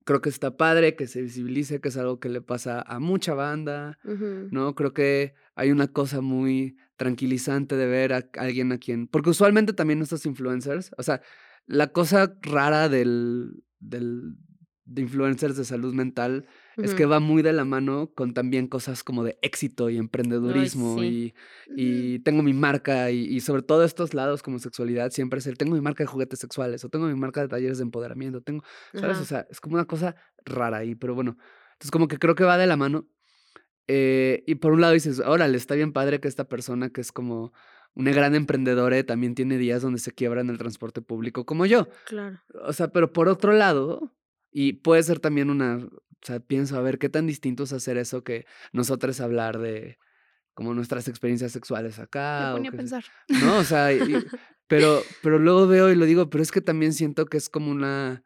creo 0.03 0.22
que 0.22 0.30
está 0.30 0.55
padre 0.55 0.95
que 0.95 1.07
se 1.07 1.22
visibilice, 1.22 1.82
que 1.82 1.89
es 1.89 1.97
algo 1.97 2.20
que 2.20 2.30
le 2.30 2.41
pasa 2.41 2.82
a 2.82 2.99
mucha 2.99 3.34
banda. 3.34 3.99
¿no? 4.03 4.76
Creo 4.76 4.93
que 4.93 5.34
hay 5.55 5.72
una 5.72 5.88
cosa 5.88 6.22
muy 6.22 6.78
tranquilizante 6.97 7.75
de 7.75 7.85
ver 7.85 8.13
a 8.13 8.29
alguien 8.37 8.71
a 8.71 8.77
quien, 8.77 9.07
porque 9.07 9.29
usualmente 9.29 9.73
también 9.73 10.01
estos 10.01 10.25
influencers, 10.25 10.91
o 10.97 11.03
sea, 11.03 11.21
la 11.65 11.87
cosa 11.87 12.33
rara 12.41 12.89
del, 12.89 13.63
del 13.79 14.35
de 14.87 15.01
influencers 15.01 15.57
de 15.57 15.65
salud 15.65 15.93
mental 15.93 16.45
es 16.77 16.93
que 16.93 17.05
va 17.05 17.19
muy 17.19 17.41
de 17.41 17.51
la 17.51 17.65
mano 17.65 18.11
con 18.15 18.33
también 18.33 18.67
cosas 18.67 19.03
como 19.03 19.23
de 19.23 19.37
éxito 19.41 19.89
y 19.89 19.97
emprendedurismo 19.97 20.99
sí. 20.99 21.33
y, 21.75 22.13
y 22.15 22.19
tengo 22.19 22.41
mi 22.41 22.53
marca 22.53 23.11
y, 23.11 23.25
y 23.25 23.41
sobre 23.41 23.63
todo 23.63 23.83
estos 23.83 24.13
lados 24.13 24.43
como 24.43 24.59
sexualidad 24.59 25.11
siempre 25.11 25.39
es 25.39 25.47
el 25.47 25.57
tengo 25.57 25.75
mi 25.75 25.81
marca 25.81 26.03
de 26.03 26.07
juguetes 26.07 26.39
sexuales 26.39 26.85
o 26.85 26.89
tengo 26.89 27.07
mi 27.07 27.15
marca 27.15 27.41
de 27.41 27.49
talleres 27.49 27.79
de 27.79 27.83
empoderamiento, 27.83 28.41
tengo, 28.41 28.63
¿sabes? 28.93 29.17
O 29.17 29.25
sea, 29.25 29.45
es 29.49 29.59
como 29.59 29.75
una 29.75 29.85
cosa 29.85 30.15
rara 30.45 30.77
ahí, 30.77 30.95
pero 30.95 31.15
bueno, 31.15 31.37
entonces 31.73 31.91
como 31.91 32.07
que 32.07 32.17
creo 32.17 32.35
que 32.35 32.43
va 32.43 32.57
de 32.57 32.67
la 32.67 32.77
mano. 32.77 33.07
Eh, 33.88 34.43
y 34.45 34.55
por 34.55 34.73
un 34.73 34.81
lado 34.81 34.93
dices, 34.93 35.19
órale, 35.25 35.57
está 35.57 35.75
bien 35.75 35.93
padre 35.93 36.19
que 36.19 36.27
esta 36.27 36.43
persona 36.47 36.89
que 36.89 37.01
es 37.01 37.11
como 37.11 37.53
una 37.93 38.11
gran 38.11 38.35
emprendedora 38.35 39.01
también 39.03 39.33
tiene 39.33 39.57
días 39.57 39.81
donde 39.81 39.99
se 39.99 40.11
quiebra 40.11 40.41
en 40.41 40.49
el 40.49 40.57
transporte 40.57 41.01
público 41.01 41.45
como 41.45 41.65
yo. 41.65 41.88
Claro. 42.05 42.39
O 42.65 42.73
sea, 42.73 42.89
pero 42.89 43.11
por 43.13 43.27
otro 43.27 43.53
lado, 43.53 44.13
y 44.51 44.73
puede 44.73 45.01
ser 45.03 45.19
también 45.19 45.49
una, 45.49 45.77
o 45.77 45.89
sea, 46.21 46.39
pienso, 46.39 46.77
a 46.77 46.81
ver, 46.81 46.99
qué 46.99 47.09
tan 47.09 47.25
distinto 47.27 47.63
es 47.63 47.73
hacer 47.73 47.97
eso 47.97 48.23
que 48.23 48.45
nosotros 48.71 49.19
hablar 49.21 49.57
de 49.57 49.97
como 50.53 50.73
nuestras 50.73 51.07
experiencias 51.07 51.51
sexuales 51.51 51.97
Me 51.97 52.03
acá. 52.03 52.51
o 52.53 52.55
ponía 52.57 52.71
a 52.71 52.73
pensar. 52.73 53.05
¿no? 53.41 53.57
O 53.59 53.63
sea, 53.63 53.93
y- 53.93 53.99
pero, 54.67 55.01
pero 55.23 55.39
luego 55.39 55.65
veo 55.67 55.89
y 55.91 55.95
lo 55.95 56.05
digo, 56.05 56.29
pero 56.29 56.41
es 56.43 56.51
que 56.51 56.61
también 56.61 56.93
siento 56.93 57.25
que 57.25 57.38
es 57.38 57.47
como 57.49 57.71
una, 57.71 58.23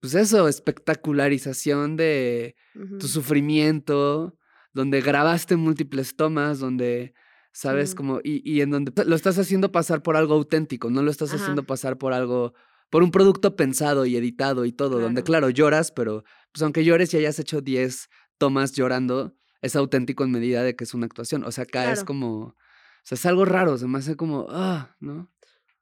pues 0.00 0.14
eso, 0.14 0.48
espectacularización 0.48 1.96
de 1.96 2.56
tu 2.98 3.08
sufrimiento, 3.08 4.38
donde 4.76 5.00
grabaste 5.00 5.56
múltiples 5.56 6.14
tomas, 6.16 6.58
donde, 6.60 7.14
¿sabes? 7.52 7.90
Ujú. 7.90 7.96
Como, 7.96 8.20
y, 8.22 8.42
y 8.44 8.60
en 8.60 8.70
donde 8.70 8.92
lo 9.06 9.16
estás 9.16 9.38
haciendo 9.38 9.72
pasar 9.72 10.02
por 10.02 10.16
algo 10.16 10.34
auténtico, 10.34 10.90
no 10.90 11.02
lo 11.02 11.10
estás 11.10 11.30
Ajá. 11.30 11.42
haciendo 11.42 11.64
pasar 11.64 11.96
por 11.96 12.12
algo, 12.12 12.52
por 12.90 13.02
un 13.02 13.10
producto 13.10 13.56
pensado 13.56 14.04
y 14.06 14.16
editado 14.16 14.66
y 14.66 14.72
todo, 14.72 15.00
donde, 15.00 15.22
Claro. 15.22 15.48
claro, 15.48 15.50
lloras, 15.50 15.90
pero 15.92 16.24
pues 16.52 16.62
aunque 16.62 16.84
llores 16.84 17.12
y 17.14 17.16
hayas 17.16 17.38
hecho 17.38 17.62
10 17.62 18.08
tomas 18.38 18.72
llorando, 18.72 19.34
es 19.62 19.74
auténtico 19.76 20.24
en 20.24 20.30
medida 20.30 20.62
de 20.62 20.76
que 20.76 20.84
es 20.84 20.92
una 20.94 21.06
actuación. 21.06 21.42
O 21.44 21.50
sea, 21.50 21.64
acá 21.64 21.84
es 21.84 22.04
Claro. 22.04 22.06
como, 22.06 22.28
o 22.42 22.54
sea, 23.02 23.16
es 23.16 23.24
algo 23.26 23.46
raro, 23.46 23.78
se 23.78 23.86
me 23.88 23.98
hace 23.98 24.14
como, 24.14 24.46
ah, 24.50 24.94
¿no? 25.00 25.32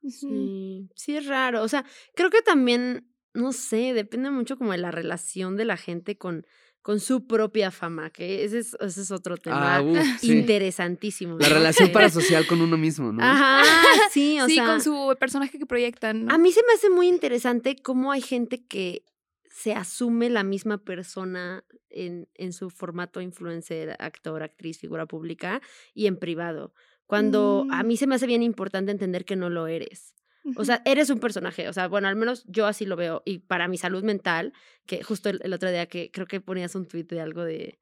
Sí, 0.07 0.89
sí 0.95 1.17
es 1.17 1.25
raro. 1.25 1.63
O 1.63 1.67
sea, 1.67 1.83
creo 2.15 2.29
que 2.29 2.41
también, 2.41 3.11
no 3.33 3.51
sé, 3.51 3.93
depende 3.93 4.29
mucho 4.31 4.57
como 4.57 4.71
de 4.71 4.77
la 4.77 4.91
relación 4.91 5.57
de 5.57 5.65
la 5.65 5.77
gente 5.77 6.17
con, 6.17 6.45
con 6.85 6.99
su 6.99 7.25
propia 7.25 7.71
fama, 7.71 8.11
que 8.11 8.43
ese 8.43 8.59
es, 8.59 8.77
ese 8.79 9.01
es 9.01 9.09
otro 9.09 9.37
tema 9.37 9.77
Ah, 9.77 9.83
sí. 10.21 10.31
interesantísimo. 10.37 11.39
La 11.39 11.49
¿no? 11.49 11.55
relación 11.55 11.91
parasocial 11.91 12.45
con 12.47 12.61
uno 12.61 12.77
mismo, 12.77 13.11
¿no? 13.11 13.23
Ajá, 13.23 13.63
sí, 14.11 14.39
o 14.39 14.45
sí, 14.45 14.53
sea. 14.55 14.67
con 14.67 14.81
su 14.81 15.15
personaje 15.19 15.57
que 15.57 15.65
proyectan. 15.65 16.25
¿no? 16.25 16.33
A 16.33 16.37
mí 16.37 16.51
se 16.51 16.61
me 16.67 16.73
hace 16.73 16.91
muy 16.91 17.07
interesante 17.07 17.75
cómo 17.75 18.11
hay 18.11 18.21
gente 18.21 18.63
que 18.67 19.03
se 19.49 19.73
asume 19.73 20.29
la 20.29 20.43
misma 20.43 20.77
persona 20.77 21.63
en, 21.89 22.27
en 22.35 22.53
su 22.53 22.69
formato 22.69 23.19
influencer, 23.19 23.95
actor, 23.97 24.43
actriz, 24.43 24.77
figura 24.77 25.07
pública 25.07 25.61
y 25.95 26.05
en 26.05 26.17
privado. 26.17 26.73
Cuando 27.07 27.65
a 27.71 27.81
Mm. 27.83 27.87
mí 27.87 27.97
se 27.97 28.05
me 28.05 28.13
hace 28.15 28.27
bien 28.27 28.43
importante 28.43 28.91
entender 28.91 29.25
que 29.25 29.35
no 29.35 29.49
lo 29.49 29.65
eres. 29.65 30.13
O 30.55 30.65
sea, 30.65 30.81
eres 30.85 31.09
un 31.09 31.19
personaje. 31.19 31.67
O 31.69 31.73
sea, 31.73 31.87
bueno, 31.87 32.07
al 32.07 32.15
menos 32.15 32.43
yo 32.47 32.67
así 32.67 32.85
lo 32.85 32.95
veo. 32.95 33.23
Y 33.25 33.39
para 33.39 33.67
mi 33.67 33.77
salud 33.77 34.03
mental, 34.03 34.53
que 34.85 35.03
justo 35.03 35.29
el, 35.29 35.53
otro 35.53 35.71
día 35.71 35.87
que 35.87 36.11
creo 36.11 36.27
que 36.27 36.41
ponías 36.41 36.75
un 36.75 36.87
tuit 36.87 37.09
de 37.09 37.21
algo 37.21 37.43
de, 37.43 37.79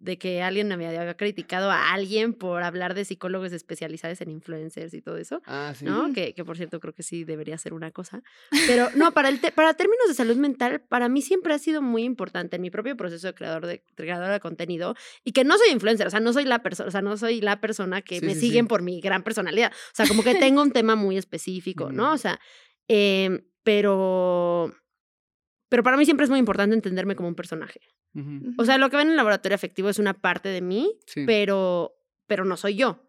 de 0.00 0.16
que 0.16 0.42
alguien 0.42 0.68
me 0.68 0.86
había 0.86 1.14
criticado 1.16 1.70
a 1.70 1.92
alguien 1.92 2.32
por 2.32 2.62
hablar 2.62 2.94
de 2.94 3.04
psicólogos 3.04 3.52
especializados 3.52 4.20
en 4.20 4.30
influencers 4.30 4.94
y 4.94 5.00
todo 5.02 5.16
eso. 5.16 5.42
Ah, 5.44 5.72
sí. 5.76 5.84
¿no? 5.84 6.12
Que, 6.12 6.34
que 6.34 6.44
por 6.44 6.56
cierto 6.56 6.78
creo 6.78 6.94
que 6.94 7.02
sí 7.02 7.24
debería 7.24 7.58
ser 7.58 7.72
una 7.74 7.90
cosa. 7.90 8.22
Pero 8.66 8.88
no, 8.94 9.12
para, 9.12 9.28
el 9.28 9.40
te- 9.40 9.50
para 9.50 9.74
términos 9.74 10.06
de 10.06 10.14
salud 10.14 10.36
mental, 10.36 10.80
para 10.88 11.08
mí 11.08 11.20
siempre 11.20 11.52
ha 11.52 11.58
sido 11.58 11.82
muy 11.82 12.04
importante 12.04 12.56
en 12.56 12.62
mi 12.62 12.70
propio 12.70 12.96
proceso 12.96 13.26
de 13.26 13.34
creador 13.34 13.66
de, 13.66 13.82
creadora 13.96 14.32
de 14.32 14.40
contenido 14.40 14.94
y 15.24 15.32
que 15.32 15.42
no 15.44 15.58
soy 15.58 15.70
influencer, 15.70 16.06
o 16.06 16.10
sea, 16.10 16.20
no 16.20 16.32
soy 16.32 16.44
la 16.44 16.62
persona, 16.62 16.88
o 16.88 16.90
sea, 16.92 17.02
no 17.02 17.16
soy 17.16 17.40
la 17.40 17.60
persona 17.60 18.00
que 18.02 18.20
Sí, 18.20 18.26
me 18.26 18.34
sí, 18.34 18.40
siguen 18.40 18.68
por 18.68 18.82
mi 18.82 19.00
gran 19.00 19.22
personalidad. 19.24 19.72
O 19.72 19.94
sea, 19.94 20.06
como 20.06 20.22
que 20.22 20.34
tengo 20.54 20.62
un 20.62 20.70
tema 20.70 20.94
muy 20.94 21.16
específico, 21.18 21.90
¿no? 21.90 22.12
O 22.12 22.18
sea, 22.18 22.38
em, 22.86 23.42
pero... 23.64 24.72
Pero 25.68 25.82
para 25.82 25.96
mí 25.96 26.04
siempre 26.04 26.24
es 26.24 26.30
muy 26.30 26.38
importante 26.38 26.74
entenderme 26.74 27.14
como 27.16 27.28
un 27.28 27.34
personaje. 27.34 27.80
O 28.56 28.64
sea, 28.64 28.78
lo 28.78 28.90
que 28.90 28.96
ven 28.96 29.06
en 29.08 29.10
el 29.12 29.16
laboratorio 29.16 29.54
afectivo 29.54 29.88
es 29.88 29.98
una 29.98 30.14
parte 30.14 30.48
de 30.48 30.60
mí, 30.60 30.98
Sí. 31.06 31.24
pero, 31.26 31.94
pero 32.26 32.44
no 32.44 32.56
soy 32.56 32.74
yo. 32.76 33.04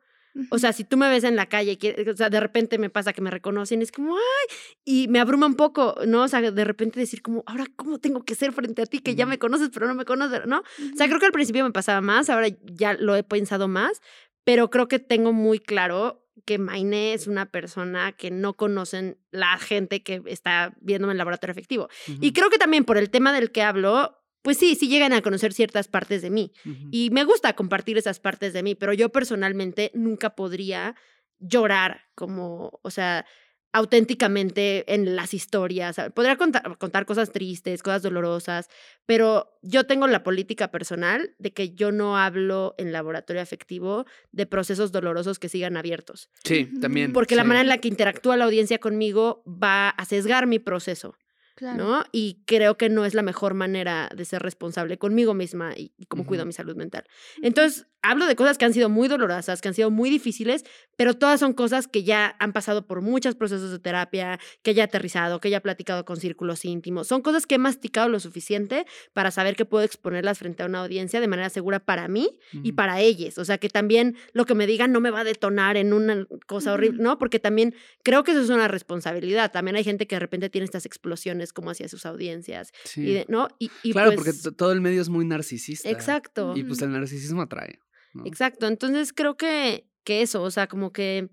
O 0.51 0.59
sea, 0.59 0.73
si 0.73 0.83
tú 0.83 0.95
me 0.95 1.09
ves 1.09 1.23
en 1.23 1.35
la 1.35 1.47
calle, 1.47 1.77
que, 1.77 2.05
o 2.11 2.15
sea, 2.15 2.29
de 2.29 2.39
repente 2.39 2.77
me 2.77 2.89
pasa 2.91 3.13
que 3.13 3.21
me 3.21 3.31
reconocen, 3.31 3.81
es 3.81 3.91
como, 3.91 4.15
ay, 4.15 4.55
y 4.85 5.07
me 5.07 5.19
abruma 5.19 5.47
un 5.47 5.55
poco, 5.55 5.95
¿no? 6.05 6.23
O 6.23 6.27
sea, 6.27 6.39
de 6.51 6.63
repente 6.63 6.99
decir 6.99 7.21
como, 7.23 7.43
ahora, 7.47 7.65
¿cómo 7.75 7.97
tengo 7.99 8.23
que 8.23 8.35
ser 8.35 8.51
frente 8.53 8.83
a 8.83 8.85
ti 8.85 8.99
que 8.99 9.15
ya 9.15 9.25
me 9.25 9.39
conoces, 9.39 9.69
pero 9.73 9.87
no 9.87 9.95
me 9.95 10.05
conoces, 10.05 10.41
¿no? 10.45 10.59
O 10.59 10.95
sea, 10.95 11.07
creo 11.07 11.19
que 11.19 11.25
al 11.25 11.31
principio 11.31 11.63
me 11.63 11.71
pasaba 11.71 11.99
más, 12.01 12.29
ahora 12.29 12.47
ya 12.63 12.93
lo 12.93 13.15
he 13.15 13.23
pensado 13.23 13.67
más, 13.67 14.01
pero 14.43 14.69
creo 14.69 14.87
que 14.87 14.99
tengo 14.99 15.33
muy 15.33 15.59
claro 15.59 16.28
que 16.45 16.57
Mainé 16.57 17.13
es 17.13 17.27
una 17.27 17.47
persona 17.47 18.11
que 18.13 18.31
no 18.31 18.55
conocen 18.55 19.17
la 19.31 19.57
gente 19.57 20.03
que 20.03 20.21
está 20.27 20.73
viéndome 20.81 21.11
en 21.11 21.15
el 21.15 21.19
laboratorio 21.19 21.51
efectivo. 21.51 21.89
Y 22.21 22.33
creo 22.33 22.49
que 22.49 22.57
también 22.57 22.85
por 22.85 22.97
el 22.97 23.09
tema 23.09 23.33
del 23.33 23.51
que 23.51 23.61
hablo, 23.61 24.17
pues 24.41 24.57
sí, 24.57 24.75
sí 24.75 24.87
llegan 24.87 25.13
a 25.13 25.21
conocer 25.21 25.53
ciertas 25.53 25.87
partes 25.87 26.21
de 26.21 26.29
mí. 26.29 26.51
Y 26.91 27.09
me 27.11 27.23
gusta 27.23 27.53
compartir 27.53 27.97
esas 27.97 28.19
partes 28.19 28.53
de 28.53 28.63
mí, 28.63 28.75
pero 28.75 28.93
yo 28.93 29.09
personalmente 29.09 29.91
nunca 29.93 30.35
podría 30.35 30.95
llorar 31.39 32.05
como, 32.15 32.79
o 32.81 32.91
sea, 32.91 33.25
auténticamente 33.73 34.93
en 34.93 35.15
las 35.15 35.33
historias. 35.33 35.97
Podría 36.13 36.37
contar, 36.37 36.77
contar 36.77 37.05
cosas 37.05 37.31
tristes, 37.31 37.83
cosas 37.83 38.01
dolorosas, 38.01 38.67
pero 39.05 39.57
yo 39.61 39.85
tengo 39.85 40.07
la 40.07 40.23
política 40.23 40.71
personal 40.71 41.35
de 41.39 41.51
que 41.51 41.71
yo 41.75 41.91
no 41.91 42.17
hablo 42.17 42.75
en 42.77 42.91
laboratorio 42.91 43.41
afectivo 43.41 44.05
de 44.31 44.45
procesos 44.45 44.91
dolorosos 44.91 45.39
que 45.39 45.49
sigan 45.49 45.77
abiertos, 45.77 46.29
Sí, 46.43 46.69
también. 46.79 47.13
porque 47.13 47.35
la 47.35 47.43
manera 47.43 47.61
en 47.61 47.67
la 47.69 47.77
que 47.79 47.87
interactúa 47.87 48.37
la 48.37 48.45
audiencia 48.45 48.79
conmigo 48.79 49.43
va 49.45 49.89
a 49.89 50.05
sesgar 50.05 50.47
mi 50.47 50.59
proceso. 50.59 51.15
Claro. 51.59 51.77
¿no? 51.83 52.03
Y 52.13 52.41
creo 52.45 52.77
que 52.77 52.87
no 52.87 53.03
es 53.03 53.13
la 53.13 53.21
mejor 53.21 53.53
manera 53.53 54.09
de 54.15 54.23
ser 54.23 54.41
responsable 54.41 54.97
conmigo 54.97 55.33
misma 55.33 55.73
y, 55.75 55.91
y 55.97 56.05
cómo 56.05 56.25
cuido 56.25 56.43
Ujú. 56.43 56.47
mi 56.47 56.53
salud 56.53 56.77
mental. 56.77 57.03
Entonces, 57.41 57.85
hablo 58.01 58.27
de 58.27 58.37
cosas 58.37 58.57
que 58.57 58.63
han 58.63 58.71
sido 58.73 58.87
muy 58.87 59.09
dolorosas, 59.09 59.59
que 59.59 59.67
han 59.67 59.73
sido 59.73 59.91
muy 59.91 60.09
difíciles, 60.09 60.63
pero 60.95 61.15
todas 61.15 61.41
son 61.41 61.51
cosas 61.51 61.89
que 61.89 62.03
ya 62.05 62.33
han 62.39 62.53
pasado 62.53 62.87
por 62.87 63.01
muchos 63.01 63.35
procesos 63.35 63.71
de 63.71 63.79
terapia, 63.79 64.39
que 64.63 64.73
ya 64.73 64.83
he 64.83 64.85
aterrizado, 64.85 65.41
que 65.41 65.49
ya 65.49 65.57
he 65.57 65.61
platicado 65.61 66.05
con 66.05 66.15
círculos 66.15 66.63
íntimos. 66.63 67.07
Son 67.07 67.21
cosas 67.21 67.45
que 67.45 67.55
he 67.55 67.57
masticado 67.57 68.07
lo 68.07 68.21
suficiente 68.21 68.85
para 69.11 69.31
saber 69.31 69.57
que 69.57 69.65
puedo 69.65 69.83
exponerlas 69.83 70.39
frente 70.39 70.63
a 70.63 70.67
una 70.67 70.79
audiencia 70.79 71.19
de 71.19 71.27
manera 71.27 71.49
segura 71.49 71.79
para 71.81 72.07
mí 72.07 72.29
y 72.53 72.69
Ujú. 72.69 72.75
para 72.75 73.01
ellos. 73.01 73.37
O 73.37 73.43
sea, 73.43 73.57
que 73.57 73.67
también 73.67 74.15
lo 74.31 74.45
que 74.45 74.55
me 74.55 74.65
digan 74.65 74.93
no 74.93 75.01
me 75.01 75.11
va 75.11 75.19
a 75.19 75.23
detonar 75.25 75.75
en 75.75 75.91
una 75.91 76.25
cosa 76.47 76.71
horrible, 76.71 76.99
Ujú. 76.99 77.03
¿no? 77.03 77.17
Porque 77.17 77.39
también 77.39 77.75
creo 78.03 78.23
que 78.23 78.31
eso 78.31 78.39
es 78.39 78.49
una 78.49 78.69
responsabilidad. 78.69 79.51
También 79.51 79.75
hay 79.75 79.83
gente 79.83 80.07
que 80.07 80.15
de 80.15 80.19
repente 80.21 80.49
tiene 80.49 80.63
estas 80.63 80.85
explosiones 80.85 81.48
como 81.53 81.71
hacia 81.71 81.87
sus 81.89 82.05
audiencias. 82.05 82.71
Sí. 82.85 83.01
Y 83.01 83.13
de- 83.13 83.25
¿no? 83.29 83.47
Y, 83.59 83.71
y 83.83 83.91
claro, 83.93 84.11
pues, 84.13 84.17
porque 84.17 84.33
to- 84.41 84.51
todo 84.53 84.71
el 84.71 84.81
medio 84.81 85.01
es 85.01 85.09
muy 85.09 85.25
narcisista. 85.25 85.89
Exacto. 85.89 86.53
Y 86.55 86.63
pues 86.63 86.81
el 86.81 86.91
narcisismo 86.91 87.41
atrae. 87.41 87.79
¿no? 88.13 88.25
Exacto. 88.25 88.67
Entonces 88.67 89.13
creo 89.13 89.37
que, 89.37 89.87
que 90.03 90.21
eso, 90.21 90.41
o 90.43 90.51
sea, 90.51 90.67
como 90.67 90.91
que 90.91 91.29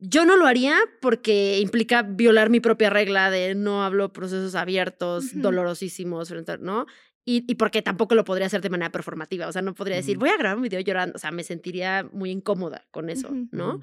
yo 0.00 0.24
no 0.24 0.36
lo 0.36 0.46
haría 0.46 0.76
porque 1.00 1.58
implica 1.58 2.02
violar 2.02 2.50
mi 2.50 2.60
propia 2.60 2.88
regla 2.90 3.30
de 3.30 3.54
no 3.56 3.82
hablo 3.82 4.12
procesos 4.12 4.54
abiertos, 4.54 5.30
dolorosísimos, 5.34 6.28
frente 6.28 6.52
a- 6.52 6.56
¿no? 6.58 6.86
Y, 7.24 7.44
y 7.46 7.56
porque 7.56 7.82
tampoco 7.82 8.14
lo 8.14 8.24
podría 8.24 8.46
hacer 8.46 8.62
de 8.62 8.70
manera 8.70 8.90
performativa. 8.90 9.48
O 9.48 9.52
sea, 9.52 9.60
no 9.60 9.74
podría 9.74 9.96
decir, 9.96 10.16
voy 10.16 10.30
a 10.30 10.36
grabar 10.38 10.56
un 10.56 10.62
video 10.62 10.80
llorando. 10.80 11.16
O 11.16 11.18
sea, 11.18 11.30
me 11.30 11.42
sentiría 11.44 12.08
muy 12.12 12.30
incómoda 12.30 12.86
con 12.90 13.10
eso. 13.10 13.28
¿no? 13.52 13.80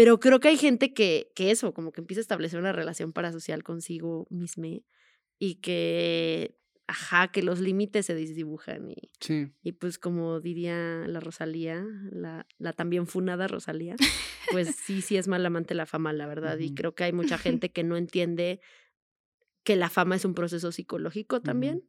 Pero 0.00 0.18
creo 0.18 0.40
que 0.40 0.48
hay 0.48 0.56
gente 0.56 0.94
que, 0.94 1.30
que 1.34 1.50
eso, 1.50 1.74
como 1.74 1.92
que 1.92 2.00
empieza 2.00 2.20
a 2.20 2.22
establecer 2.22 2.58
una 2.58 2.72
relación 2.72 3.12
parasocial 3.12 3.62
consigo 3.62 4.26
misma 4.30 4.78
y 5.38 5.56
que, 5.56 6.56
ajá, 6.86 7.30
que 7.30 7.42
los 7.42 7.60
límites 7.60 8.06
se 8.06 8.14
desdibujan 8.14 8.90
y, 8.92 9.10
Sí. 9.20 9.52
y 9.62 9.72
pues 9.72 9.98
como 9.98 10.40
diría 10.40 11.04
la 11.06 11.20
Rosalía, 11.20 11.84
la, 12.12 12.46
la 12.56 12.72
también 12.72 13.06
funada 13.06 13.46
Rosalía, 13.46 13.94
pues 14.50 14.74
sí, 14.74 15.02
sí 15.02 15.18
es 15.18 15.28
mal 15.28 15.44
amante 15.44 15.74
la 15.74 15.84
fama, 15.84 16.14
la 16.14 16.26
verdad. 16.26 16.58
Y 16.58 16.72
creo 16.72 16.94
que 16.94 17.04
hay 17.04 17.12
mucha 17.12 17.36
gente 17.66 17.70
que 17.70 17.84
no 17.84 17.98
entiende 17.98 18.60
que 19.64 19.76
la 19.76 19.90
fama 19.90 20.16
es 20.16 20.24
un 20.24 20.32
proceso 20.32 20.72
psicológico 20.72 21.42
también 21.42 21.84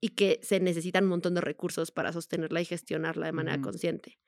y 0.00 0.08
que 0.16 0.40
se 0.42 0.60
necesitan 0.60 1.04
un 1.04 1.10
montón 1.10 1.34
de 1.34 1.42
recursos 1.42 1.90
para 1.90 2.10
sostenerla 2.10 2.62
y 2.62 2.64
gestionarla 2.64 3.26
de 3.26 3.32
manera 3.32 3.60
consciente. 3.60 4.18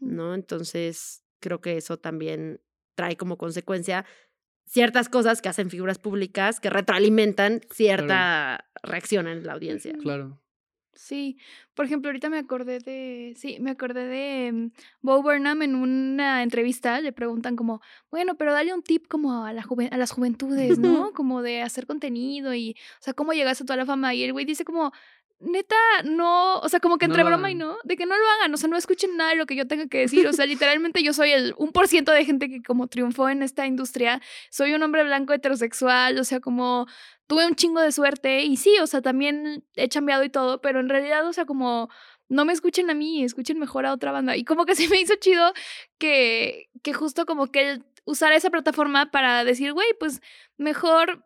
¿no? 0.00 0.34
Entonces, 0.36 1.24
creo 1.40 1.60
que 1.60 1.76
eso 1.76 1.98
también 1.98 2.60
trae 2.94 3.16
como 3.16 3.36
consecuencia 3.38 4.04
ciertas 4.66 5.08
cosas 5.08 5.42
que 5.42 5.48
hacen 5.48 5.68
figuras 5.70 5.98
públicas 5.98 6.60
que 6.60 6.70
retroalimentan 6.70 7.60
cierta 7.70 8.66
reacción 8.82 9.26
en 9.26 9.44
la 9.44 9.54
audiencia. 9.54 9.92
Ujú. 9.94 10.02
Claro. 10.02 10.40
Sí, 10.92 11.38
por 11.74 11.86
ejemplo, 11.86 12.08
ahorita 12.10 12.28
me 12.28 12.38
acordé 12.38 12.78
de, 12.80 13.32
sí, 13.36 13.56
me 13.60 13.70
acordé 13.70 14.06
de 14.06 14.52
mm, 14.52 14.70
Bo 15.00 15.22
Burnham 15.22 15.62
en 15.62 15.74
una 15.76 16.42
entrevista, 16.42 17.00
le 17.00 17.12
preguntan 17.12 17.56
como, 17.56 17.80
bueno, 18.10 18.36
pero 18.36 18.52
dale 18.52 18.74
un 18.74 18.82
tip 18.82 19.06
como 19.08 19.44
a, 19.44 19.52
la 19.52 19.62
juven- 19.62 19.88
a 19.92 19.96
las 19.96 20.10
juventudes, 20.10 20.78
¿no? 21.08 21.12
Como 21.12 21.42
de 21.42 21.62
hacer 21.62 21.86
contenido 21.86 22.52
y, 22.54 22.72
o 22.72 23.02
sea, 23.02 23.14
cómo 23.14 23.32
llegaste 23.32 23.62
a 23.62 23.66
toda 23.66 23.76
la 23.78 23.86
fama. 23.86 24.14
Y 24.14 24.24
el 24.24 24.32
güey 24.32 24.44
dice 24.44 24.64
como, 24.64 24.92
neta, 25.40 25.76
no, 26.04 26.58
o 26.58 26.68
sea, 26.68 26.80
como 26.80 26.98
que 26.98 27.06
entre 27.06 27.24
broma 27.24 27.50
y 27.50 27.54
no, 27.54 27.76
de 27.84 27.96
que 27.96 28.06
no 28.06 28.16
lo 28.16 28.28
hagan, 28.36 28.52
o 28.52 28.56
sea, 28.56 28.68
no 28.68 28.76
escuchen 28.76 29.16
nada 29.16 29.30
de 29.30 29.36
lo 29.36 29.46
que 29.46 29.56
yo 29.56 29.66
tenga 29.66 29.88
que 29.88 29.98
decir, 29.98 30.26
o 30.26 30.32
sea, 30.32 30.46
literalmente 30.46 31.02
yo 31.02 31.12
soy 31.12 31.32
el 31.32 31.54
un 31.56 31.72
por 31.72 31.88
ciento 31.88 32.12
de 32.12 32.24
gente 32.24 32.48
que 32.48 32.62
como 32.62 32.86
triunfó 32.88 33.28
en 33.28 33.42
esta 33.42 33.66
industria, 33.66 34.20
soy 34.50 34.74
un 34.74 34.82
hombre 34.82 35.02
blanco 35.02 35.32
heterosexual, 35.32 36.18
o 36.18 36.24
sea, 36.24 36.40
como 36.40 36.86
tuve 37.26 37.46
un 37.46 37.54
chingo 37.54 37.80
de 37.80 37.92
suerte 37.92 38.42
y 38.42 38.56
sí, 38.56 38.78
o 38.80 38.86
sea, 38.86 39.00
también 39.00 39.64
he 39.76 39.88
cambiado 39.88 40.24
y 40.24 40.30
todo, 40.30 40.60
pero 40.60 40.80
en 40.80 40.88
realidad, 40.88 41.26
o 41.26 41.32
sea, 41.32 41.46
como 41.46 41.88
no 42.28 42.44
me 42.44 42.52
escuchen 42.52 42.88
a 42.90 42.94
mí, 42.94 43.24
escuchen 43.24 43.58
mejor 43.58 43.84
a 43.86 43.92
otra 43.92 44.12
banda. 44.12 44.36
Y 44.36 44.44
como 44.44 44.64
que 44.64 44.74
se 44.76 44.88
me 44.88 45.00
hizo 45.00 45.14
chido 45.16 45.52
que, 45.98 46.70
que 46.82 46.94
justo 46.94 47.26
como 47.26 47.48
que 47.48 47.72
él 47.72 47.84
usara 48.04 48.36
esa 48.36 48.50
plataforma 48.50 49.10
para 49.10 49.44
decir, 49.44 49.72
güey, 49.72 49.88
pues 49.98 50.20
mejor 50.56 51.24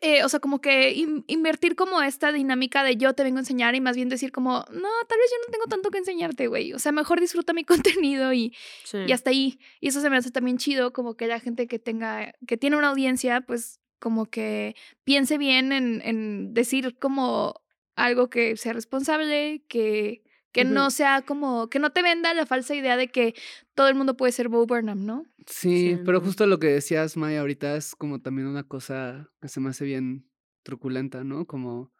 eh, 0.00 0.24
o 0.24 0.28
sea, 0.28 0.40
como 0.40 0.60
que 0.60 0.92
in- 0.92 1.24
invertir 1.28 1.74
como 1.76 2.00
esta 2.02 2.32
dinámica 2.32 2.82
de 2.84 2.96
yo 2.96 3.12
te 3.14 3.22
vengo 3.22 3.38
a 3.38 3.40
enseñar 3.40 3.74
y 3.74 3.80
más 3.80 3.96
bien 3.96 4.08
decir 4.08 4.32
como, 4.32 4.64
no, 4.70 4.88
tal 5.08 5.18
vez 5.18 5.30
yo 5.30 5.36
no 5.46 5.52
tengo 5.52 5.66
tanto 5.66 5.90
que 5.90 5.98
enseñarte, 5.98 6.46
güey. 6.48 6.72
O 6.72 6.78
sea, 6.78 6.92
mejor 6.92 7.20
disfruta 7.20 7.52
mi 7.52 7.64
contenido 8.04 8.32
y, 8.32 8.54
Sí. 8.84 8.98
y 9.06 9.12
hasta 9.12 9.30
ahí. 9.30 9.58
Y 9.80 9.88
eso 9.88 10.00
se 10.00 10.10
me 10.10 10.16
hace 10.16 10.30
también 10.30 10.58
chido, 10.58 10.92
como 10.92 11.16
que 11.16 11.26
la 11.26 11.40
gente 11.40 11.66
que 11.66 11.78
tenga, 11.78 12.34
que 12.46 12.56
tiene 12.56 12.76
una 12.76 12.88
audiencia, 12.88 13.40
pues 13.42 13.80
como 13.98 14.26
que 14.26 14.76
piense 15.04 15.38
bien 15.38 15.72
en, 15.72 16.00
en 16.04 16.54
decir 16.54 16.96
como 16.98 17.54
algo 17.96 18.30
que 18.30 18.56
sea 18.56 18.72
responsable, 18.72 19.62
que, 19.68 20.22
que 20.52 20.64
no 20.64 20.90
sea 20.90 21.22
como, 21.22 21.68
que 21.68 21.78
no 21.78 21.90
te 21.90 22.02
venda 22.02 22.32
la 22.34 22.46
falsa 22.46 22.74
idea 22.74 22.96
de 22.96 23.08
que 23.08 23.34
todo 23.74 23.88
el 23.88 23.94
mundo 23.94 24.16
puede 24.16 24.32
ser 24.32 24.48
Bo 24.48 24.66
Burnham, 24.66 25.04
¿no? 25.04 25.24
Sí, 25.46 25.96
Sí, 25.96 25.98
pero 26.04 26.20
justo 26.20 26.46
lo 26.46 26.58
que 26.58 26.68
decías, 26.68 27.16
Maya, 27.16 27.40
ahorita 27.40 27.76
es 27.76 27.94
como 27.94 28.20
también 28.20 28.48
una 28.48 28.64
cosa 28.64 29.30
que 29.40 29.48
se 29.48 29.60
me 29.60 29.70
hace 29.70 29.84
bien 29.84 30.28
truculenta, 30.62 31.24
¿no? 31.24 31.46
Como 31.46 31.92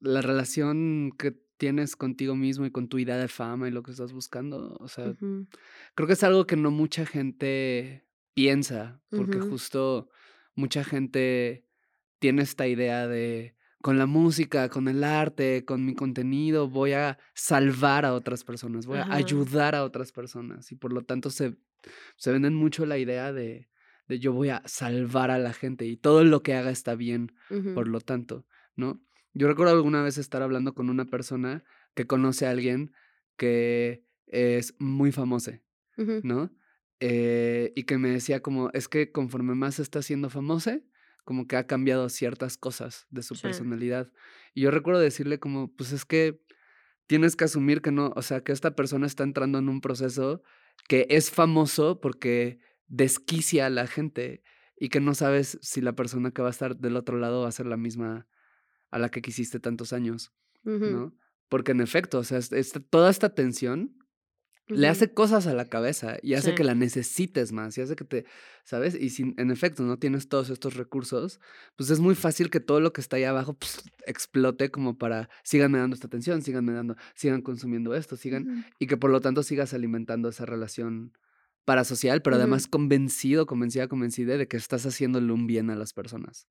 la 0.00 0.22
relación 0.22 1.12
que 1.18 1.32
tienes 1.56 1.96
contigo 1.96 2.36
mismo 2.36 2.64
y 2.66 2.70
con 2.70 2.88
tu 2.88 2.98
idea 2.98 3.16
de 3.16 3.28
fama 3.28 3.68
y 3.68 3.72
lo 3.72 3.82
que 3.82 3.90
estás 3.90 4.12
buscando. 4.12 4.76
O 4.80 4.88
sea, 4.88 5.14
creo 5.94 6.06
que 6.06 6.12
es 6.12 6.22
algo 6.22 6.46
que 6.46 6.56
no 6.56 6.70
mucha 6.70 7.04
gente 7.04 8.06
piensa, 8.32 9.02
porque 9.10 9.40
justo 9.40 10.08
mucha 10.54 10.84
gente 10.84 11.66
tiene 12.20 12.42
esta 12.42 12.68
idea 12.68 13.08
de 13.08 13.56
con 13.80 13.98
la 13.98 14.06
música, 14.06 14.68
con 14.68 14.88
el 14.88 15.04
arte, 15.04 15.64
con 15.64 15.84
mi 15.84 15.94
contenido, 15.94 16.68
voy 16.68 16.92
a 16.92 17.18
salvar 17.34 18.04
a 18.04 18.14
otras 18.14 18.44
personas, 18.44 18.86
voy 18.86 18.98
Ajá. 18.98 19.12
a 19.12 19.16
ayudar 19.16 19.74
a 19.74 19.84
otras 19.84 20.12
personas 20.12 20.72
y 20.72 20.76
por 20.76 20.92
lo 20.92 21.02
tanto 21.02 21.30
se, 21.30 21.56
se 22.16 22.32
venden 22.32 22.54
mucho 22.54 22.86
la 22.86 22.98
idea 22.98 23.32
de, 23.32 23.68
de 24.08 24.18
yo 24.18 24.32
voy 24.32 24.48
a 24.48 24.62
salvar 24.66 25.30
a 25.30 25.38
la 25.38 25.52
gente 25.52 25.86
y 25.86 25.96
todo 25.96 26.24
lo 26.24 26.42
que 26.42 26.54
haga 26.54 26.70
está 26.70 26.94
bien, 26.94 27.32
por 27.74 27.88
lo 27.88 28.00
tanto, 28.00 28.46
¿no? 28.74 29.00
Yo 29.34 29.46
recuerdo 29.46 29.74
alguna 29.74 30.02
vez 30.02 30.18
estar 30.18 30.42
hablando 30.42 30.74
con 30.74 30.90
una 30.90 31.04
persona 31.04 31.62
que 31.94 32.06
conoce 32.06 32.46
a 32.46 32.50
alguien 32.50 32.92
que 33.36 34.04
es 34.26 34.74
muy 34.78 35.12
famoso. 35.12 35.52
¿no? 36.24 36.50
Eh, 37.00 37.72
y 37.76 37.84
que 37.84 37.98
me 37.98 38.10
decía 38.10 38.40
como, 38.40 38.70
es 38.72 38.88
que 38.88 39.12
conforme 39.12 39.54
más 39.54 39.78
está 39.78 40.02
siendo 40.02 40.30
famoso, 40.30 40.72
como 41.28 41.46
que 41.46 41.56
ha 41.58 41.66
cambiado 41.66 42.08
ciertas 42.08 42.56
cosas 42.56 43.06
de 43.10 43.22
su 43.22 43.34
Sí. 43.34 43.42
personalidad. 43.42 44.10
Y 44.54 44.62
yo 44.62 44.70
recuerdo 44.70 44.98
decirle 44.98 45.38
como, 45.38 45.70
pues 45.76 45.92
es 45.92 46.06
que 46.06 46.40
tienes 47.06 47.36
que 47.36 47.44
asumir 47.44 47.82
que 47.82 47.92
no, 47.92 48.14
o 48.16 48.22
sea, 48.22 48.40
que 48.42 48.52
esta 48.52 48.74
persona 48.74 49.06
está 49.06 49.24
entrando 49.24 49.58
en 49.58 49.68
un 49.68 49.82
proceso 49.82 50.42
que 50.88 51.06
es 51.10 51.30
famoso 51.30 52.00
porque 52.00 52.60
desquicia 52.86 53.66
a 53.66 53.70
la 53.70 53.86
gente 53.86 54.42
y 54.78 54.88
que 54.88 55.00
no 55.00 55.14
sabes 55.14 55.58
si 55.60 55.82
la 55.82 55.92
persona 55.94 56.30
que 56.30 56.40
va 56.40 56.48
a 56.48 56.50
estar 56.50 56.78
del 56.78 56.96
otro 56.96 57.18
lado 57.18 57.42
va 57.42 57.48
a 57.48 57.52
ser 57.52 57.66
la 57.66 57.76
misma 57.76 58.26
a 58.90 58.98
la 58.98 59.10
que 59.10 59.20
quisiste 59.20 59.60
tantos 59.60 59.92
años. 59.92 60.32
¿no? 60.64 61.14
Porque 61.50 61.72
en 61.72 61.82
efecto, 61.82 62.20
o 62.20 62.24
sea, 62.24 62.38
esta- 62.38 62.80
toda 62.80 63.10
esta 63.10 63.34
tensión 63.34 63.97
le 64.68 64.88
hace 64.88 65.12
cosas 65.12 65.46
a 65.46 65.54
la 65.54 65.64
cabeza 65.64 66.18
y 66.22 66.34
hace 66.34 66.50
Sí. 66.50 66.54
que 66.56 66.64
la 66.64 66.74
necesites 66.74 67.52
más 67.52 67.76
y 67.78 67.80
hace 67.80 67.96
que 67.96 68.04
te, 68.04 68.24
¿sabes? 68.64 68.94
Y 68.94 69.10
si 69.10 69.34
en 69.36 69.50
efecto 69.50 69.82
no 69.82 69.98
tienes 69.98 70.28
todos 70.28 70.50
estos 70.50 70.74
recursos, 70.76 71.40
pues 71.76 71.90
es 71.90 72.00
muy 72.00 72.14
fácil 72.14 72.50
que 72.50 72.60
todo 72.60 72.80
lo 72.80 72.92
que 72.92 73.00
está 73.00 73.16
ahí 73.16 73.24
abajo 73.24 73.54
pues, 73.54 73.82
explote 74.06 74.70
como 74.70 74.98
para 74.98 75.28
síganme 75.42 75.78
dando 75.78 75.94
esta 75.94 76.06
atención, 76.06 76.42
síganme 76.42 76.72
dando, 76.72 76.96
sigan 77.14 77.42
consumiendo 77.42 77.94
esto, 77.94 78.16
sigan, 78.16 78.66
y 78.78 78.86
que 78.86 78.96
por 78.96 79.10
lo 79.10 79.20
tanto 79.20 79.42
sigas 79.42 79.74
alimentando 79.74 80.28
esa 80.28 80.46
relación 80.46 81.12
parasocial, 81.64 82.22
pero 82.22 82.36
además 82.36 82.66
convencido, 82.66 83.44
convencida, 83.46 83.88
convencida 83.88 84.36
de 84.38 84.48
que 84.48 84.56
estás 84.56 84.86
haciéndole 84.86 85.32
un 85.32 85.46
bien 85.46 85.68
a 85.70 85.76
las 85.76 85.92
personas. 85.92 86.46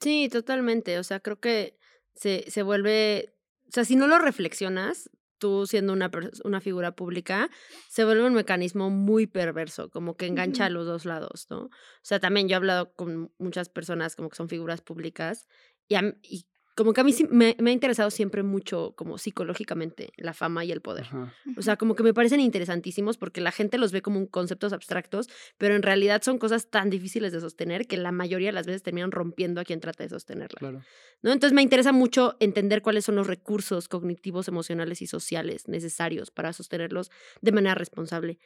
Sí, 0.00 0.28
totalmente. 0.30 0.98
O 0.98 1.02
sea, 1.04 1.20
creo 1.20 1.40
que 1.40 1.76
se, 2.14 2.44
se 2.48 2.62
vuelve, 2.62 3.34
o 3.68 3.72
sea, 3.72 3.84
si 3.84 3.96
no 3.96 4.06
lo 4.06 4.18
reflexionas, 4.18 5.10
tú 5.44 5.66
siendo 5.66 5.92
una, 5.92 6.10
una 6.44 6.62
figura 6.62 6.96
pública, 6.96 7.50
se 7.90 8.06
vuelve 8.06 8.24
un 8.24 8.32
mecanismo 8.32 8.88
muy 8.88 9.26
perverso, 9.26 9.90
como 9.90 10.16
que 10.16 10.24
engancha 10.24 10.64
a 10.64 10.70
los 10.70 10.86
dos 10.86 11.04
lados, 11.04 11.48
¿no? 11.50 11.64
O 11.64 11.70
sea, 12.00 12.18
también 12.18 12.48
yo 12.48 12.54
he 12.54 12.56
hablado 12.56 12.94
con 12.94 13.30
muchas 13.36 13.68
personas 13.68 14.16
como 14.16 14.30
que 14.30 14.36
son 14.36 14.48
figuras 14.48 14.80
públicas 14.80 15.46
y, 15.86 15.96
a 15.96 16.16
y 16.22 16.46
como 16.74 16.92
que 16.92 17.00
a 17.00 17.04
mí 17.04 17.12
sí 17.12 17.26
me, 17.30 17.56
me 17.60 17.70
ha 17.70 17.72
interesado 17.72 18.10
siempre 18.10 18.42
mucho 18.42 18.94
como 18.96 19.18
psicológicamente 19.18 20.12
la 20.16 20.34
fama 20.34 20.64
y 20.64 20.72
el 20.72 20.80
poder. 20.80 21.04
Ajá. 21.04 21.32
O 21.56 21.62
sea, 21.62 21.76
como 21.76 21.94
que 21.94 22.02
me 22.02 22.12
parecen 22.12 22.40
interesantísimos 22.40 23.16
porque 23.16 23.40
la 23.40 23.52
gente 23.52 23.78
los 23.78 23.92
ve 23.92 24.02
como 24.02 24.18
un 24.18 24.26
conceptos 24.26 24.72
abstractos, 24.72 25.28
pero 25.56 25.76
en 25.76 25.82
realidad 25.82 26.22
son 26.22 26.38
cosas 26.38 26.70
tan 26.70 26.90
difíciles 26.90 27.32
de 27.32 27.40
sostener 27.40 27.86
que 27.86 27.96
la 27.96 28.10
mayoría 28.10 28.48
de 28.48 28.52
las 28.52 28.66
veces 28.66 28.82
terminan 28.82 29.12
rompiendo 29.12 29.60
a 29.60 29.64
quien 29.64 29.80
trata 29.80 30.02
de 30.02 30.10
sostenerlas. 30.10 30.58
Claro. 30.58 30.82
¿no? 31.22 31.32
Entonces 31.32 31.54
me 31.54 31.62
interesa 31.62 31.92
mucho 31.92 32.36
entender 32.40 32.82
cuáles 32.82 33.04
son 33.04 33.14
los 33.14 33.26
recursos 33.26 33.88
cognitivos, 33.88 34.48
emocionales 34.48 35.00
y 35.00 35.06
sociales 35.06 35.68
necesarios 35.68 36.30
para 36.30 36.52
sostenerlos 36.52 37.10
de 37.40 37.52
manera 37.52 37.74
responsable. 37.74 38.38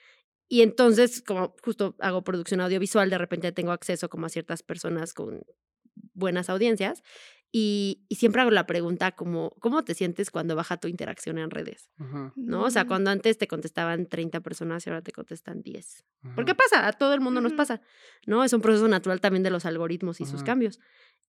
Y 0.49 0.63
entonces, 0.63 1.23
como 1.23 1.55
justo 1.63 1.95
hago 1.99 2.25
producción 2.25 2.61
audiovisual, 2.61 3.11
de 3.11 3.19
repente 3.19 3.53
tengo 3.53 3.73
acceso 3.73 4.09
como 4.09 4.27
a 4.27 4.29
ciertas 4.31 4.63
personas 4.63 5.13
con 5.13 5.43
buenas 6.15 6.49
audiencias 6.49 7.03
y, 7.51 8.05
y 8.09 8.17
siempre 8.17 8.43
hago 8.43 8.51
la 8.51 8.67
pregunta 8.67 9.13
como, 9.13 9.51
¿cómo 9.61 9.83
te 9.83 9.95
sientes 9.95 10.31
cuando 10.31 10.55
baja 10.55 10.77
tu 10.77 10.87
interacción 10.89 11.39
en 11.39 11.51
redes? 11.51 11.91
Ajá. 11.99 12.33
¿No? 12.37 12.65
O 12.65 12.71
sea, 12.71 12.85
Mm. 12.85 12.89
cuando 12.89 13.11
antes 13.11 13.39
te 13.39 13.49
contestaban 13.49 14.07
30 14.07 14.41
personas 14.41 14.87
y 14.87 14.91
ahora 14.91 15.03
te 15.03 15.13
contestan 15.13 15.63
10. 15.63 16.05
¿Por 16.35 16.45
qué 16.45 16.51
ajá. 16.53 16.59
pasa? 16.59 16.87
A 16.89 16.93
todo 16.93 17.15
el 17.15 17.21
mundo 17.21 17.41
nos 17.41 17.55
pasa, 17.55 17.81
¿no? 18.27 18.45
Es 18.45 18.53
un 18.53 18.61
proceso 18.61 18.87
natural 18.89 19.21
también 19.21 19.43
de 19.43 19.51
los 19.51 19.65
algoritmos 19.65 20.21
y 20.21 20.27
sus 20.27 20.43
cambios. 20.43 20.79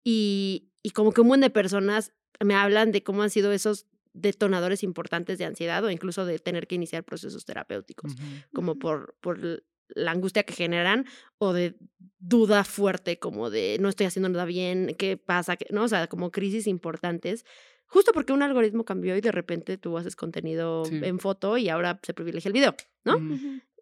Y, 0.03 0.71
y 0.83 0.91
como 0.91 1.11
que 1.13 1.21
un 1.21 1.27
buen 1.29 1.41
de 1.41 1.49
personas 1.49 2.13
me 2.41 2.55
hablan 2.55 2.91
de 2.91 3.03
cómo 3.03 3.23
han 3.23 3.29
sido 3.29 3.51
esos 3.51 3.85
detonadores 4.13 4.83
importantes 4.83 5.37
de 5.37 5.45
ansiedad 5.45 5.83
o 5.85 5.91
incluso 5.91 6.25
de 6.25 6.39
tener 6.39 6.67
que 6.67 6.75
iniciar 6.75 7.03
procesos 7.03 7.45
terapéuticos, 7.45 8.15
como 8.53 8.77
por, 8.79 9.15
por 9.21 9.63
la 9.95 10.11
angustia 10.11 10.43
que 10.43 10.53
generan 10.53 11.05
o 11.37 11.53
de 11.53 11.75
duda 12.19 12.63
fuerte, 12.63 13.17
como 13.19 13.49
de 13.49 13.77
no 13.79 13.89
estoy 13.89 14.05
haciendo 14.05 14.29
nada 14.29 14.45
bien, 14.45 14.95
¿qué 14.97 15.17
pasa? 15.17 15.55
¿Qué-?", 15.57 15.67
¿No? 15.71 15.83
O 15.83 15.87
sea, 15.87 16.07
como 16.07 16.31
crisis 16.31 16.67
importantes. 16.67 17.45
Justo 17.87 18.11
porque 18.13 18.33
un 18.33 18.43
algoritmo 18.43 18.85
cambió 18.85 19.15
y 19.17 19.21
de 19.21 19.31
repente 19.31 19.77
tú 19.77 19.97
haces 19.97 20.15
contenido 20.15 20.85
Sí. 20.85 20.99
en 21.03 21.17
foto 21.19 21.57
y 21.57 21.69
ahora 21.69 21.99
se 22.03 22.13
privilegia 22.13 22.49
el 22.49 22.53
video, 22.53 22.75
¿no? 23.03 23.17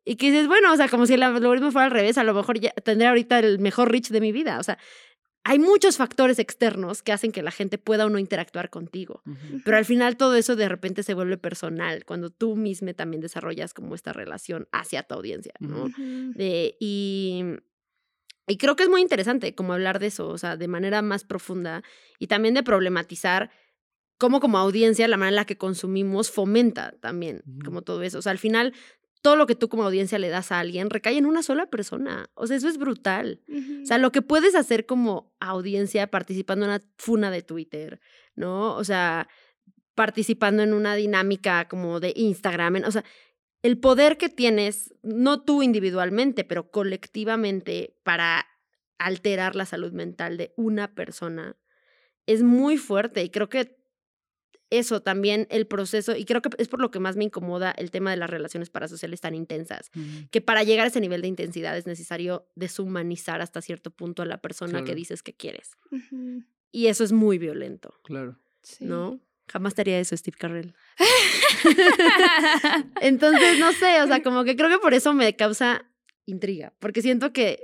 Y 0.05 0.15
que 0.15 0.31
dices, 0.31 0.47
bueno, 0.47 0.71
o 0.71 0.77
sea, 0.77 0.87
como 0.87 1.05
si 1.05 1.15
el 1.15 1.23
algoritmo 1.23 1.71
fuera 1.73 1.87
al 1.87 1.91
revés, 1.91 2.17
a 2.17 2.23
lo 2.23 2.33
mejor 2.33 2.57
ya 2.59 2.71
tendría 2.71 3.09
ahorita 3.09 3.39
el 3.39 3.59
mejor 3.59 3.91
reach 3.91 4.07
de 4.07 4.21
mi 4.21 4.31
vida. 4.31 4.59
O 4.59 4.63
sea, 4.63 4.77
hay 5.49 5.59
muchos 5.59 5.95
factores 5.95 6.39
externos 6.39 7.01
que 7.01 7.13
hacen 7.13 7.31
que 7.31 7.41
la 7.41 7.51
gente 7.51 7.77
pueda 7.77 8.05
o 8.05 8.09
no 8.09 8.19
interactuar 8.19 8.69
contigo. 8.69 9.21
Pero 9.63 9.77
al 9.77 9.85
final 9.85 10.17
todo 10.17 10.35
eso 10.35 10.57
de 10.57 10.67
repente 10.67 11.03
se 11.03 11.13
vuelve 11.13 11.37
personal, 11.37 12.03
cuando 12.03 12.29
tú 12.29 12.55
mismo 12.57 12.93
también 12.93 13.21
desarrollas 13.21 13.73
como 13.73 13.95
esta 13.95 14.11
relación 14.11 14.67
hacia 14.73 15.03
tu 15.03 15.15
audiencia, 15.15 15.53
¿no? 15.59 15.85
De- 16.35 16.75
y, 16.81 17.43
y 18.45 18.57
creo 18.57 18.75
que 18.75 18.83
es 18.83 18.89
muy 18.89 19.01
interesante 19.01 19.55
como 19.55 19.71
hablar 19.73 19.99
de 19.99 20.07
eso, 20.07 20.27
o 20.27 20.37
sea, 20.37 20.57
de 20.57 20.67
manera 20.67 21.01
más 21.01 21.23
profunda 21.23 21.81
y 22.19 22.27
también 22.27 22.53
de 22.53 22.63
problematizar 22.63 23.49
cómo 24.17 24.39
como 24.39 24.57
audiencia 24.57 25.07
la 25.07 25.15
manera 25.15 25.29
en 25.29 25.35
la 25.37 25.45
que 25.45 25.57
consumimos 25.57 26.29
fomenta 26.29 26.93
también 26.99 27.43
como 27.63 27.83
todo 27.83 28.03
eso. 28.03 28.17
O 28.19 28.21
sea, 28.21 28.31
al 28.33 28.37
final 28.37 28.73
todo 29.27 29.35
lo 29.35 29.45
que 29.45 29.55
tú 29.55 29.67
como 29.67 29.83
audiencia 29.83 30.19
le 30.19 30.29
das 30.29 30.53
a 30.53 30.59
alguien 30.61 30.89
recae 30.89 31.17
en 31.17 31.25
una 31.25 31.43
sola 31.43 31.65
persona. 31.65 32.29
O 32.33 32.47
sea, 32.47 32.55
eso 32.55 32.69
es 32.69 32.77
brutal. 32.77 33.41
O 33.83 33.85
sea, 33.85 33.97
lo 33.97 34.13
que 34.13 34.21
puedes 34.21 34.55
hacer 34.55 34.85
como 34.85 35.35
audiencia 35.41 36.07
participando 36.07 36.63
en 36.63 36.71
una 36.71 36.81
funa 36.97 37.29
de 37.29 37.41
Twitter, 37.41 37.99
¿no? 38.35 38.73
O 38.75 38.85
sea, 38.85 39.27
participando 39.95 40.63
en 40.63 40.73
una 40.73 40.95
dinámica 40.95 41.67
como 41.67 41.99
de 41.99 42.13
Instagram, 42.15 42.77
en- 42.77 42.85
o 42.85 42.91
sea, 42.91 43.03
el 43.63 43.77
poder 43.77 44.17
que 44.17 44.29
tienes, 44.29 44.93
no 45.03 45.41
tú 45.43 45.61
individualmente, 45.61 46.45
pero 46.45 46.71
colectivamente 46.71 47.97
para 48.03 48.45
alterar 48.97 49.57
la 49.57 49.65
salud 49.65 49.91
mental 49.91 50.37
de 50.37 50.53
una 50.55 50.95
persona 50.95 51.57
es 52.25 52.43
muy 52.43 52.77
fuerte 52.77 53.23
y 53.25 53.29
creo 53.29 53.49
que 53.49 53.76
eso 54.69 55.01
también 55.01 55.47
el 55.49 55.65
proceso 55.65 56.15
y 56.15 56.25
creo 56.25 56.41
que 56.41 56.49
es 56.57 56.67
por 56.67 56.81
lo 56.81 56.91
que 56.91 56.99
más 56.99 57.15
me 57.15 57.23
incomoda 57.23 57.71
el 57.71 57.91
tema 57.91 58.11
de 58.11 58.17
las 58.17 58.29
relaciones 58.29 58.69
parasociales 58.69 59.21
tan 59.21 59.33
intensas 59.33 59.89
que 60.29 60.41
para 60.41 60.63
llegar 60.63 60.85
a 60.85 60.89
ese 60.89 60.99
nivel 60.99 61.21
de 61.21 61.29
intensidad 61.29 61.77
es 61.77 61.87
necesario 61.87 62.47
deshumanizar 62.55 63.41
hasta 63.41 63.61
cierto 63.61 63.91
punto 63.91 64.23
a 64.23 64.25
la 64.25 64.39
persona 64.39 64.83
que 64.83 64.95
dices 64.95 65.23
que 65.23 65.33
quieres. 65.33 65.77
Y 66.71 66.87
eso 66.87 67.03
es 67.03 67.11
muy 67.11 67.37
violento, 67.37 67.93
Claro. 68.03 68.37
Sí. 68.61 68.83
¿no? 68.83 69.21
Jamás 69.49 69.75
te 69.75 69.81
haría 69.81 69.97
eso, 69.99 70.17
Steve 70.17 70.35
Carrell. 70.37 70.75
Entonces, 73.01 73.59
no 73.59 73.71
sé, 73.71 74.01
o 74.01 74.07
sea, 74.07 74.21
como 74.21 74.43
que 74.43 74.57
creo 74.57 74.69
que 74.69 74.79
por 74.79 74.93
eso 74.93 75.13
me 75.13 75.35
causa 75.37 75.89
intriga, 76.25 76.73
porque 76.79 77.01
siento 77.01 77.31
que 77.31 77.61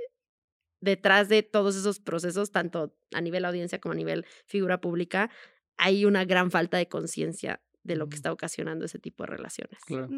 detrás 0.80 1.28
de 1.28 1.42
todos 1.42 1.76
esos 1.76 1.98
procesos, 1.98 2.50
tanto 2.52 2.94
a 3.12 3.20
nivel 3.20 3.44
audiencia 3.44 3.80
como 3.80 3.92
a 3.92 3.96
nivel 3.96 4.26
figura 4.46 4.80
pública, 4.80 5.30
hay 5.76 6.04
una 6.04 6.24
gran 6.24 6.50
falta 6.50 6.76
de 6.76 6.88
conciencia 6.88 7.60
de 7.82 7.96
lo 7.96 8.08
que 8.08 8.16
está 8.16 8.32
ocasionando 8.32 8.84
ese 8.84 8.98
tipo 8.98 9.24
de 9.24 9.28
relaciones. 9.28 9.78
Claro. 9.84 10.08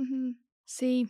Sí. 0.64 1.08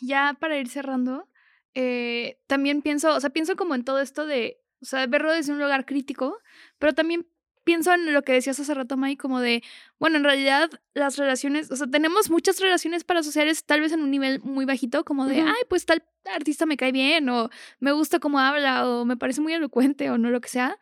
Ya 0.00 0.36
para 0.40 0.58
ir 0.58 0.68
cerrando, 0.68 1.28
eh, 1.74 2.40
también 2.46 2.82
pienso, 2.82 3.14
o 3.14 3.20
sea, 3.20 3.30
pienso 3.30 3.56
como 3.56 3.74
en 3.74 3.84
todo 3.84 4.00
esto 4.00 4.26
de, 4.26 4.60
o 4.80 4.84
sea, 4.84 5.06
verlo 5.06 5.32
desde 5.32 5.52
un 5.52 5.58
lugar 5.60 5.86
crítico, 5.86 6.38
pero 6.78 6.94
también 6.94 7.26
pienso 7.64 7.92
en 7.92 8.12
lo 8.14 8.22
que 8.22 8.32
decías 8.32 8.58
hace 8.58 8.72
rato, 8.74 8.96
Mai, 8.96 9.16
como 9.16 9.40
de, 9.40 9.62
bueno, 9.98 10.16
en 10.16 10.24
realidad 10.24 10.70
las 10.94 11.18
relaciones, 11.18 11.70
o 11.70 11.76
sea, 11.76 11.86
tenemos 11.86 12.30
muchas 12.30 12.58
relaciones 12.60 13.04
parasociales 13.04 13.64
tal 13.64 13.80
vez 13.82 13.92
en 13.92 14.00
un 14.00 14.10
nivel 14.10 14.40
muy 14.40 14.64
bajito, 14.64 15.04
como 15.04 15.26
de, 15.26 15.42
Ujú. 15.42 15.48
ay, 15.48 15.62
pues 15.68 15.84
tal 15.84 16.02
artista 16.34 16.66
me 16.66 16.76
cae 16.76 16.92
bien, 16.92 17.28
o 17.28 17.50
me 17.78 17.92
gusta 17.92 18.18
cómo 18.18 18.38
habla, 18.38 18.88
o 18.88 19.04
me 19.04 19.16
parece 19.16 19.40
muy 19.40 19.52
elocuente, 19.52 20.10
o 20.10 20.18
no 20.18 20.30
lo 20.30 20.40
que 20.40 20.48
sea. 20.48 20.78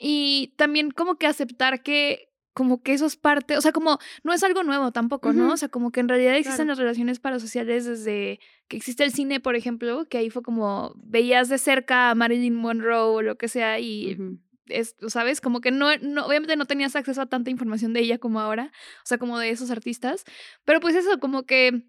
Y 0.00 0.54
también 0.56 0.90
como 0.90 1.16
que 1.16 1.26
aceptar 1.26 1.82
que 1.82 2.26
como 2.52 2.82
que 2.82 2.92
eso 2.94 3.06
es 3.06 3.16
parte, 3.16 3.56
o 3.56 3.60
sea, 3.60 3.70
como 3.70 3.98
no 4.24 4.32
es 4.32 4.42
algo 4.42 4.64
nuevo 4.64 4.90
tampoco, 4.90 5.32
¿no? 5.32 5.52
O 5.52 5.56
sea, 5.56 5.68
como 5.68 5.92
que 5.92 6.00
en 6.00 6.08
realidad 6.08 6.34
existen 6.34 6.66
Claro. 6.66 6.68
las 6.70 6.78
relaciones 6.78 7.20
parasociales 7.20 7.84
desde 7.84 8.40
que 8.66 8.76
existe 8.76 9.04
el 9.04 9.12
cine, 9.12 9.38
por 9.38 9.54
ejemplo, 9.54 10.08
que 10.08 10.18
ahí 10.18 10.30
fue 10.30 10.42
como 10.42 10.92
veías 10.96 11.48
de 11.48 11.58
cerca 11.58 12.10
a 12.10 12.14
Marilyn 12.16 12.54
Monroe 12.56 12.98
o 13.02 13.22
lo 13.22 13.38
que 13.38 13.46
sea 13.46 13.78
y 13.78 14.14
Ujú. 14.14 14.38
es, 14.66 14.96
¿sabes? 15.08 15.40
Como 15.40 15.60
que 15.60 15.70
no, 15.70 15.96
no, 15.98 16.26
obviamente 16.26 16.56
no 16.56 16.66
tenías 16.66 16.96
acceso 16.96 17.22
a 17.22 17.26
tanta 17.26 17.50
información 17.50 17.92
de 17.92 18.00
ella 18.00 18.18
como 18.18 18.40
ahora, 18.40 18.72
o 19.04 19.06
sea, 19.06 19.18
como 19.18 19.38
de 19.38 19.50
esos 19.50 19.70
artistas, 19.70 20.24
pero 20.64 20.80
pues 20.80 20.96
eso, 20.96 21.20
como 21.20 21.44
que 21.44 21.84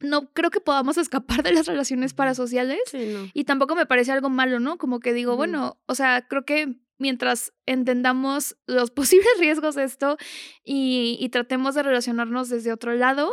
no 0.00 0.32
creo 0.32 0.50
que 0.50 0.60
podamos 0.60 0.96
escapar 0.98 1.44
de 1.44 1.52
las 1.52 1.66
relaciones 1.66 2.12
parasociales 2.12 2.80
Sí, 2.86 3.06
no. 3.06 3.30
y 3.34 3.44
tampoco 3.44 3.76
me 3.76 3.86
parece 3.86 4.10
algo 4.10 4.30
malo, 4.30 4.58
¿no? 4.58 4.78
Como 4.78 4.98
que 4.98 5.12
digo, 5.12 5.36
bueno, 5.36 5.80
o 5.86 5.94
sea, 5.94 6.26
creo 6.28 6.44
que 6.44 6.74
mientras 7.02 7.52
entendamos 7.66 8.56
los 8.66 8.90
posibles 8.98 9.28
riesgos 9.38 9.74
de 9.74 9.84
esto 9.84 10.16
y, 10.64 11.18
y 11.20 11.28
tratemos 11.28 11.74
de 11.74 11.82
relacionarnos 11.82 12.48
desde 12.48 12.72
otro 12.72 12.94
lado, 12.94 13.30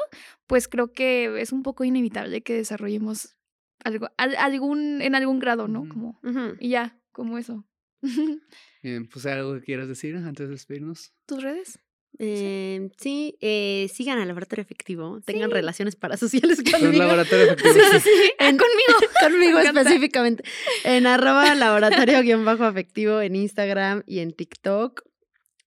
pues 0.47 0.67
creo 0.67 0.91
que 0.91 1.39
es 1.39 1.53
un 1.53 1.63
poco 1.63 1.85
inevitable 1.85 2.41
que 2.41 2.53
desarrollemos 2.55 3.37
algo, 3.85 4.09
al- 4.17 4.35
algún, 4.35 5.01
en 5.01 5.15
algún 5.15 5.39
grado, 5.39 5.69
¿no? 5.69 5.87
Como, 5.87 6.19
y 6.59 6.69
ya, 6.69 6.99
como 7.13 7.37
eso. 7.37 7.65
Bien, 8.83 9.07
pues 9.07 9.25
¿hay 9.25 9.33
algo 9.39 9.53
que 9.55 9.61
quieras 9.61 9.87
decir 9.87 10.15
antes 10.17 10.47
de 10.47 10.53
despedirnos. 10.53 11.13
¿Tus 11.25 11.41
redes? 11.43 11.79
Eh, 12.21 12.89
sí, 12.97 13.37
eh, 13.39 13.89
sigan 13.93 14.19
al 14.19 14.27
laboratorio 14.27 14.61
efectivo, 14.61 15.21
tengan 15.25 15.51
relaciones 15.51 15.95
parasociales 15.95 16.61
conmigo. 16.71 16.91
laboratorio 17.03 17.45
efectivo. 17.53 17.73
Sí, 17.73 17.79
sí, 17.93 17.99
sí. 18.01 18.31
En- 18.39 18.57
conmigo. 18.57 18.99
conmigo 19.21 19.59
específicamente. 19.59 20.43
En 20.83 21.07
arroba 21.07 21.55
laboratorio 21.55 22.21
guion 22.21 22.43
bajo 22.43 22.65
afectivo 22.65 23.21
en 23.21 23.35
Instagram 23.37 24.03
y 24.05 24.19
en 24.19 24.33
TikTok. 24.33 25.01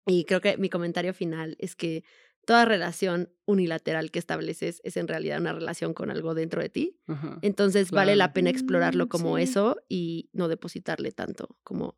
Y 0.07 0.25
creo 0.25 0.41
que 0.41 0.57
mi 0.59 0.69
comentario 0.69 1.15
final 1.15 1.57
es 1.59 1.75
que 1.75 2.05
toda 2.45 2.65
relación 2.65 3.31
unilateral 3.47 4.11
que 4.11 4.19
estableces 4.19 4.81
es 4.85 4.97
en 4.97 5.07
realidad 5.09 5.41
una 5.41 5.53
relación 5.53 5.95
con 5.95 6.11
algo 6.11 6.35
dentro 6.35 6.61
de 6.61 6.69
ti. 6.69 6.99
Ajá. 7.07 7.39
Entonces 7.41 7.91
vale 7.93 8.17
la 8.17 8.33
pena 8.33 8.51
explorarlo 8.51 9.07
Mm, 9.07 9.09
como 9.09 9.37
sí. 9.39 9.45
eso 9.45 9.77
y 9.89 10.29
no 10.33 10.49
depositarle 10.49 11.13
tanto 11.13 11.57
como 11.63 11.97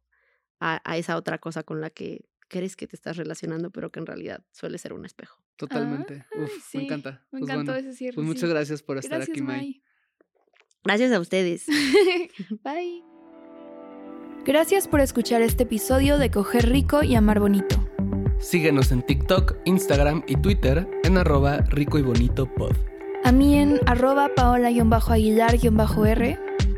a, 0.61 0.81
a 0.85 0.97
esa 0.99 1.17
otra 1.17 1.39
cosa 1.39 1.63
con 1.63 1.81
la 1.81 1.89
que 1.91 2.27
crees 2.49 2.77
que 2.77 2.87
te 2.87 2.97
estás 2.97 3.17
relacionando, 3.17 3.71
pero 3.71 3.91
que 3.91 4.01
en 4.01 4.07
realidad 4.07 4.45
suele 4.53 4.79
ser 4.79 4.93
un 4.93 5.05
espejo. 5.05 5.43
Totalmente. 5.57 6.25
Ay, 6.35 6.43
Uf, 6.45 6.51
sí, 6.69 6.79
me 6.79 6.85
encanta. 6.85 7.11
Me 7.31 7.41
Pues 7.41 7.43
encantó 7.43 7.73
bueno, 7.73 7.89
ese 7.89 7.97
cierre. 7.97 8.15
Pues 8.15 8.27
muchas 8.27 8.43
sí. 8.43 8.49
gracias 8.49 8.83
por 8.83 8.99
estar 8.99 9.19
Gracias, 9.19 9.35
aquí, 9.35 9.43
May. 9.43 9.57
May. 9.57 9.83
Gracias 10.85 11.13
a 11.13 11.21
ustedes. 11.21 11.67
Bye. 12.65 13.03
Gracias 14.45 14.89
por 14.89 15.01
escuchar 15.01 15.41
este 15.43 15.63
episodio 15.63 16.19
de 16.19 16.31
Coger 16.31 16.69
Rico 16.69 17.03
y 17.03 17.15
Amar 17.15 17.41
Bonito. 17.41 17.81
Síguenos 18.41 18.93
en 18.93 19.03
TikTok, 19.03 19.57
Instagram 19.65 20.23
y 20.27 20.37
Twitter 20.37 20.87
en 21.03 21.17
arroba 21.17 21.59
rico 21.63 21.99
y 21.99 22.03
bonito 22.03 22.47
pod. 22.55 22.77
A 23.25 23.33
mí 23.33 23.57
en 23.57 23.81
arroba 23.87 24.29
paola-aguilar-r. 24.35 26.39